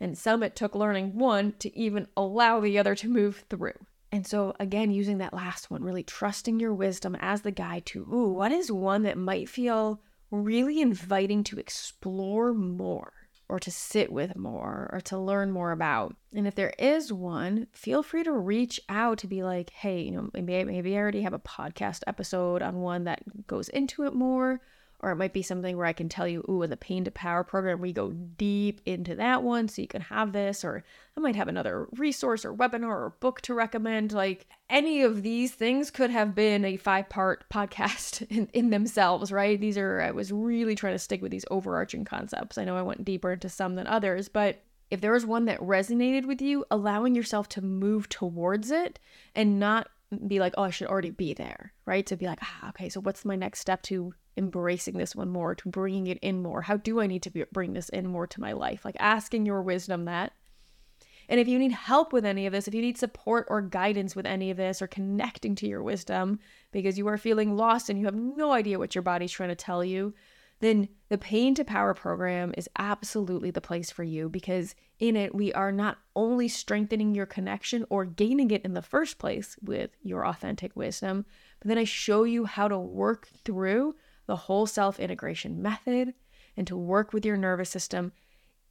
and 0.00 0.16
some 0.16 0.42
it 0.42 0.56
took 0.56 0.74
learning 0.74 1.16
one 1.16 1.52
to 1.60 1.76
even 1.76 2.06
allow 2.16 2.60
the 2.60 2.78
other 2.78 2.94
to 2.94 3.08
move 3.08 3.44
through. 3.48 3.74
And 4.12 4.26
so, 4.26 4.54
again, 4.60 4.90
using 4.90 5.18
that 5.18 5.34
last 5.34 5.70
one, 5.70 5.82
really 5.82 6.02
trusting 6.02 6.60
your 6.60 6.72
wisdom 6.72 7.16
as 7.20 7.42
the 7.42 7.50
guide 7.50 7.86
to, 7.86 8.02
ooh, 8.02 8.32
what 8.32 8.52
is 8.52 8.70
one 8.70 9.02
that 9.02 9.18
might 9.18 9.48
feel 9.48 10.00
really 10.30 10.80
inviting 10.80 11.44
to 11.44 11.58
explore 11.58 12.52
more 12.52 13.12
or 13.48 13.60
to 13.60 13.70
sit 13.70 14.10
with 14.10 14.36
more 14.36 14.90
or 14.92 15.00
to 15.00 15.18
learn 15.18 15.52
more 15.52 15.70
about. 15.70 16.16
And 16.34 16.46
if 16.46 16.54
there 16.54 16.72
is 16.78 17.12
one, 17.12 17.68
feel 17.72 18.02
free 18.02 18.24
to 18.24 18.32
reach 18.32 18.80
out 18.88 19.18
to 19.18 19.28
be 19.28 19.42
like, 19.42 19.70
hey, 19.70 20.02
you 20.02 20.10
know, 20.10 20.30
maybe 20.34 20.64
maybe 20.64 20.96
I 20.96 21.00
already 21.00 21.22
have 21.22 21.32
a 21.32 21.38
podcast 21.38 22.02
episode 22.06 22.62
on 22.62 22.80
one 22.80 23.04
that 23.04 23.46
goes 23.46 23.68
into 23.68 24.04
it 24.04 24.14
more 24.14 24.60
or 25.00 25.10
it 25.10 25.16
might 25.16 25.32
be 25.32 25.42
something 25.42 25.76
where 25.76 25.86
I 25.86 25.92
can 25.92 26.08
tell 26.08 26.26
you, 26.26 26.44
ooh, 26.48 26.62
in 26.62 26.70
the 26.70 26.76
Pain 26.76 27.04
to 27.04 27.10
Power 27.10 27.44
program, 27.44 27.80
we 27.80 27.92
go 27.92 28.10
deep 28.12 28.80
into 28.86 29.14
that 29.16 29.42
one 29.42 29.68
so 29.68 29.82
you 29.82 29.88
can 29.88 30.02
have 30.02 30.32
this. 30.32 30.64
Or 30.64 30.84
I 31.16 31.20
might 31.20 31.36
have 31.36 31.48
another 31.48 31.86
resource 31.92 32.44
or 32.44 32.54
webinar 32.54 32.88
or 32.88 33.14
book 33.20 33.40
to 33.42 33.54
recommend. 33.54 34.12
Like 34.12 34.46
any 34.70 35.02
of 35.02 35.22
these 35.22 35.52
things 35.52 35.90
could 35.90 36.10
have 36.10 36.34
been 36.34 36.64
a 36.64 36.76
five 36.76 37.08
part 37.08 37.48
podcast 37.52 38.26
in, 38.30 38.48
in 38.52 38.70
themselves, 38.70 39.30
right? 39.30 39.60
These 39.60 39.78
are, 39.78 40.00
I 40.00 40.10
was 40.12 40.32
really 40.32 40.74
trying 40.74 40.94
to 40.94 40.98
stick 40.98 41.22
with 41.22 41.30
these 41.30 41.44
overarching 41.50 42.04
concepts. 42.04 42.58
I 42.58 42.64
know 42.64 42.76
I 42.76 42.82
went 42.82 43.04
deeper 43.04 43.32
into 43.32 43.48
some 43.48 43.74
than 43.74 43.86
others, 43.86 44.28
but 44.28 44.62
if 44.90 45.00
there 45.00 45.12
was 45.12 45.26
one 45.26 45.46
that 45.46 45.60
resonated 45.60 46.26
with 46.26 46.40
you, 46.40 46.64
allowing 46.70 47.14
yourself 47.14 47.48
to 47.50 47.60
move 47.60 48.08
towards 48.08 48.70
it 48.70 48.98
and 49.34 49.58
not 49.58 49.88
be 50.26 50.38
like, 50.38 50.54
oh, 50.56 50.62
I 50.62 50.70
should 50.70 50.86
already 50.86 51.10
be 51.10 51.34
there, 51.34 51.72
right? 51.84 52.06
To 52.06 52.16
be 52.16 52.26
like, 52.26 52.38
ah, 52.42 52.68
okay, 52.70 52.88
so 52.88 53.00
what's 53.00 53.24
my 53.24 53.36
next 53.36 53.60
step 53.60 53.82
to 53.82 54.14
embracing 54.36 54.98
this 54.98 55.14
one 55.14 55.30
more, 55.30 55.54
to 55.54 55.68
bringing 55.68 56.06
it 56.06 56.18
in 56.22 56.42
more? 56.42 56.62
How 56.62 56.76
do 56.76 57.00
I 57.00 57.06
need 57.06 57.22
to 57.22 57.30
be, 57.30 57.44
bring 57.52 57.72
this 57.72 57.88
in 57.88 58.06
more 58.06 58.26
to 58.26 58.40
my 58.40 58.52
life? 58.52 58.84
Like 58.84 58.96
asking 58.98 59.46
your 59.46 59.62
wisdom 59.62 60.04
that. 60.04 60.32
And 61.28 61.40
if 61.40 61.48
you 61.48 61.58
need 61.58 61.72
help 61.72 62.12
with 62.12 62.24
any 62.24 62.46
of 62.46 62.52
this, 62.52 62.68
if 62.68 62.74
you 62.74 62.82
need 62.82 62.98
support 62.98 63.46
or 63.50 63.60
guidance 63.60 64.14
with 64.14 64.26
any 64.26 64.50
of 64.50 64.56
this, 64.56 64.80
or 64.80 64.86
connecting 64.86 65.54
to 65.56 65.66
your 65.66 65.82
wisdom 65.82 66.38
because 66.70 66.98
you 66.98 67.08
are 67.08 67.18
feeling 67.18 67.56
lost 67.56 67.88
and 67.88 67.98
you 67.98 68.04
have 68.04 68.14
no 68.14 68.52
idea 68.52 68.78
what 68.78 68.94
your 68.94 69.02
body's 69.02 69.32
trying 69.32 69.48
to 69.48 69.56
tell 69.56 69.84
you, 69.84 70.14
then 70.60 70.88
the 71.08 71.18
Pain 71.18 71.54
to 71.54 71.64
Power 71.64 71.94
program 71.94 72.54
is 72.56 72.68
absolutely 72.78 73.50
the 73.50 73.60
place 73.60 73.90
for 73.90 74.04
you 74.04 74.28
because 74.28 74.74
in 74.98 75.16
it, 75.16 75.34
we 75.34 75.52
are 75.52 75.70
not 75.70 75.98
only 76.14 76.48
strengthening 76.48 77.14
your 77.14 77.26
connection 77.26 77.84
or 77.90 78.04
gaining 78.04 78.50
it 78.50 78.64
in 78.64 78.72
the 78.72 78.80
first 78.80 79.18
place 79.18 79.56
with 79.62 79.90
your 80.02 80.26
authentic 80.26 80.74
wisdom, 80.74 81.26
but 81.60 81.68
then 81.68 81.78
I 81.78 81.84
show 81.84 82.24
you 82.24 82.46
how 82.46 82.68
to 82.68 82.78
work 82.78 83.28
through 83.44 83.94
the 84.26 84.36
whole 84.36 84.66
self 84.66 84.98
integration 84.98 85.62
method 85.62 86.14
and 86.56 86.66
to 86.66 86.76
work 86.76 87.12
with 87.12 87.24
your 87.24 87.36
nervous 87.36 87.70
system 87.70 88.12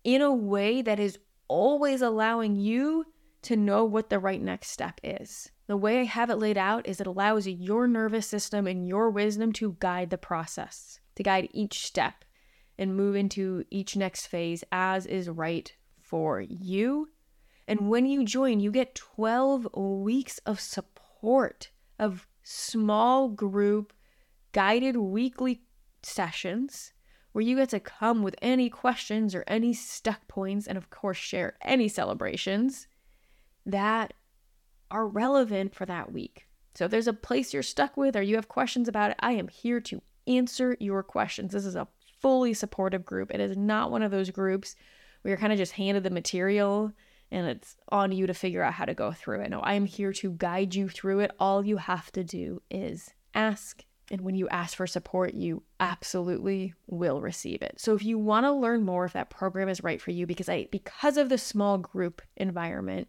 in 0.03 0.21
a 0.21 0.33
way 0.33 0.81
that 0.81 0.99
is 0.99 1.19
always 1.47 2.01
allowing 2.01 2.55
you 2.55 3.05
to 3.41 3.55
know 3.55 3.85
what 3.85 4.09
the 4.09 4.19
right 4.19 4.41
next 4.41 4.69
step 4.69 4.99
is. 5.03 5.51
The 5.67 5.77
way 5.77 5.99
I 5.99 6.03
have 6.03 6.29
it 6.29 6.37
laid 6.37 6.57
out 6.57 6.87
is 6.87 6.99
it 6.99 7.07
allows 7.07 7.47
your 7.47 7.87
nervous 7.87 8.27
system 8.27 8.67
and 8.67 8.87
your 8.87 9.09
wisdom 9.09 9.51
to 9.53 9.77
guide 9.79 10.09
the 10.09 10.17
process, 10.17 10.99
to 11.15 11.23
guide 11.23 11.49
each 11.53 11.85
step 11.85 12.25
and 12.77 12.95
move 12.95 13.15
into 13.15 13.63
each 13.69 13.95
next 13.95 14.27
phase 14.27 14.63
as 14.71 15.05
is 15.05 15.29
right 15.29 15.71
for 16.01 16.41
you. 16.41 17.09
And 17.67 17.89
when 17.89 18.05
you 18.05 18.25
join, 18.25 18.59
you 18.59 18.71
get 18.71 18.95
12 18.95 19.67
weeks 19.75 20.39
of 20.45 20.59
support, 20.59 21.69
of 21.97 22.27
small 22.43 23.29
group 23.29 23.93
guided 24.55 24.95
weekly 24.95 25.59
sessions 26.01 26.93
where 27.33 27.43
you 27.43 27.57
get 27.57 27.67
to 27.67 27.79
come 27.81 28.23
with 28.23 28.33
any 28.41 28.69
questions 28.69 29.35
or 29.35 29.43
any 29.47 29.73
stuck 29.73 30.25
points, 30.29 30.65
and 30.65 30.77
of 30.77 30.89
course, 30.89 31.17
share 31.17 31.57
any 31.61 31.89
celebrations 31.89 32.87
that 33.65 34.13
are 34.89 35.05
relevant 35.05 35.75
for 35.75 35.85
that 35.85 36.13
week. 36.13 36.47
So 36.73 36.85
if 36.85 36.91
there's 36.91 37.09
a 37.09 37.13
place 37.13 37.53
you're 37.53 37.63
stuck 37.63 37.97
with 37.97 38.15
or 38.15 38.21
you 38.21 38.35
have 38.35 38.47
questions 38.47 38.87
about 38.87 39.11
it, 39.11 39.17
I 39.19 39.33
am 39.33 39.49
here 39.49 39.81
to 39.81 40.01
answer 40.25 40.77
your 40.79 41.03
questions. 41.03 41.51
This 41.51 41.65
is 41.65 41.75
a 41.75 41.89
fully 42.21 42.53
supportive 42.53 43.03
group. 43.03 43.31
It 43.33 43.41
is 43.41 43.57
not 43.57 43.91
one 43.91 44.03
of 44.03 44.11
those 44.11 44.29
groups 44.29 44.77
where 45.21 45.31
you're 45.31 45.37
kind 45.37 45.51
of 45.51 45.59
just 45.59 45.73
handed 45.73 46.03
the 46.03 46.09
material 46.09 46.93
and 47.29 47.45
it's 47.45 47.75
on 47.89 48.13
you 48.13 48.25
to 48.27 48.33
figure 48.33 48.63
out 48.63 48.75
how 48.75 48.85
to 48.85 48.93
go 48.93 49.11
through 49.11 49.41
it. 49.41 49.49
No, 49.49 49.59
I 49.59 49.73
am 49.73 49.85
here 49.85 50.13
to 50.13 50.31
guide 50.31 50.75
you 50.75 50.87
through 50.87 51.19
it. 51.19 51.31
All 51.41 51.65
you 51.65 51.75
have 51.75 52.09
to 52.13 52.23
do 52.23 52.61
is 52.71 53.13
ask 53.33 53.83
and 54.11 54.21
when 54.21 54.35
you 54.35 54.47
ask 54.49 54.77
for 54.77 54.85
support, 54.85 55.33
you 55.33 55.63
absolutely 55.79 56.73
will 56.87 57.21
receive 57.21 57.61
it. 57.61 57.79
So 57.79 57.95
if 57.95 58.03
you 58.03 58.19
want 58.19 58.45
to 58.45 58.51
learn 58.51 58.83
more 58.83 59.05
if 59.05 59.13
that 59.13 59.29
program 59.29 59.67
is 59.67 59.83
right 59.83 60.01
for 60.01 60.11
you 60.11 60.27
because 60.27 60.49
I 60.49 60.67
because 60.71 61.17
of 61.17 61.29
the 61.29 61.37
small 61.37 61.77
group 61.77 62.21
environment, 62.37 63.07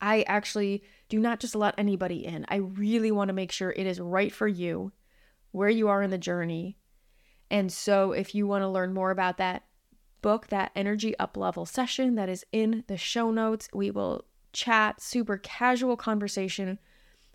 I 0.00 0.22
actually 0.22 0.82
do 1.08 1.18
not 1.18 1.40
just 1.40 1.54
let 1.54 1.74
anybody 1.76 2.24
in. 2.24 2.46
I 2.48 2.56
really 2.56 3.10
want 3.10 3.28
to 3.28 3.34
make 3.34 3.52
sure 3.52 3.70
it 3.70 3.86
is 3.86 4.00
right 4.00 4.32
for 4.32 4.48
you, 4.48 4.92
where 5.50 5.68
you 5.68 5.88
are 5.88 6.02
in 6.02 6.10
the 6.10 6.18
journey. 6.18 6.78
And 7.50 7.70
so 7.70 8.12
if 8.12 8.34
you 8.34 8.46
want 8.46 8.62
to 8.62 8.68
learn 8.68 8.94
more 8.94 9.10
about 9.10 9.36
that, 9.36 9.64
book 10.22 10.48
that 10.48 10.70
energy 10.74 11.18
up 11.18 11.36
level 11.36 11.66
session 11.66 12.14
that 12.14 12.28
is 12.28 12.44
in 12.52 12.84
the 12.86 12.96
show 12.96 13.30
notes. 13.30 13.68
We 13.74 13.90
will 13.90 14.24
chat, 14.52 15.02
super 15.02 15.36
casual 15.36 15.96
conversation 15.96 16.78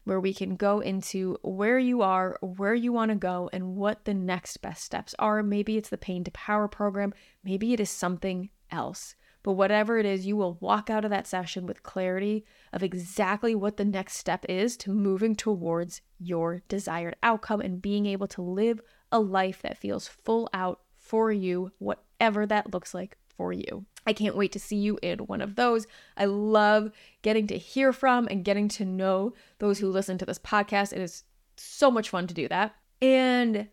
where 0.06 0.20
we 0.20 0.34
can 0.34 0.56
go 0.56 0.80
into 0.80 1.38
where 1.44 1.78
you 1.78 2.02
are, 2.02 2.38
where 2.42 2.74
you 2.74 2.94
want 2.94 3.10
to 3.10 3.16
go, 3.16 3.50
and 3.52 3.76
what 3.76 4.06
the 4.06 4.14
next 4.14 4.58
best 4.58 4.84
steps 4.84 5.14
are. 5.20 5.44
Maybe 5.44 5.78
it's 5.78 5.90
the 5.90 5.98
Pain 5.98 6.24
to 6.24 6.32
Power 6.32 6.68
program, 6.68 7.14
maybe 7.44 7.74
it 7.74 7.80
is 7.80 7.90
something 7.90 8.50
else. 8.72 9.16
But 9.44 9.54
whatever 9.54 10.00
it 10.00 10.08
is, 10.08 10.26
you 10.26 10.36
will 10.36 10.58
walk 10.60 10.90
out 10.90 11.06
of 11.06 11.12
that 11.12 11.28
session 11.28 11.68
with 11.68 11.84
clarity 11.84 12.46
of 12.74 12.82
exactly 12.82 13.54
what 13.54 13.78
the 13.78 13.86
next 13.86 14.18
step 14.18 14.44
is 14.50 14.76
to 14.78 14.92
moving 14.92 15.36
towards 15.36 16.02
your 16.18 16.64
desired 16.68 17.16
outcome 17.22 17.62
and 17.62 17.80
being 17.82 18.08
able 18.08 18.28
to 18.30 18.42
live 18.42 18.82
a 19.12 19.20
life 19.20 19.62
that 19.62 19.78
feels 19.78 20.08
full 20.08 20.50
out 20.52 20.82
for 20.98 21.32
you, 21.32 21.72
whatever 21.78 22.48
that 22.48 22.74
looks 22.74 22.96
like 22.96 23.18
for 23.38 23.54
you. 23.54 23.86
I 24.08 24.14
can't 24.14 24.38
wait 24.38 24.52
to 24.54 24.60
see 24.60 24.76
you 24.76 25.00
in 25.02 25.20
one 25.20 25.42
of 25.42 25.56
those. 25.56 25.88
I 26.16 26.26
love 26.26 26.92
getting 27.22 27.48
to 27.48 27.58
hear 27.58 27.92
from 27.92 28.28
and 28.30 28.46
getting 28.46 28.68
to 28.70 28.86
know 28.86 29.34
those 29.60 29.80
who 29.80 29.90
listen 29.90 30.18
to 30.20 30.26
this 30.26 30.40
podcast. 30.40 30.94
It 30.94 31.02
is 31.02 31.24
so 31.58 31.90
much 31.90 32.10
fun 32.10 32.28
to 32.28 32.34
do 32.34 32.48
that. 32.48 32.76
And 33.02 33.68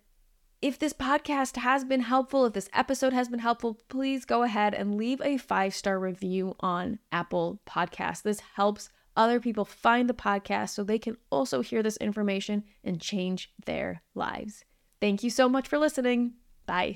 if 0.62 0.78
this 0.78 0.92
podcast 0.92 1.56
has 1.56 1.84
been 1.84 2.00
helpful, 2.00 2.46
if 2.46 2.52
this 2.52 2.70
episode 2.72 3.12
has 3.12 3.28
been 3.28 3.40
helpful, 3.40 3.80
please 3.88 4.24
go 4.24 4.42
ahead 4.42 4.74
and 4.74 4.96
leave 4.96 5.20
a 5.20 5.36
five 5.36 5.74
star 5.74 5.98
review 5.98 6.54
on 6.60 6.98
Apple 7.10 7.60
Podcasts. 7.66 8.22
This 8.22 8.40
helps 8.54 8.88
other 9.16 9.40
people 9.40 9.64
find 9.64 10.08
the 10.08 10.14
podcast 10.14 10.70
so 10.70 10.84
they 10.84 10.98
can 10.98 11.16
also 11.30 11.60
hear 11.60 11.82
this 11.82 11.98
information 11.98 12.64
and 12.82 13.00
change 13.00 13.52
their 13.66 14.02
lives. 14.14 14.64
Thank 15.00 15.22
you 15.22 15.30
so 15.30 15.48
much 15.48 15.68
for 15.68 15.78
listening. 15.78 16.34
Bye. 16.66 16.90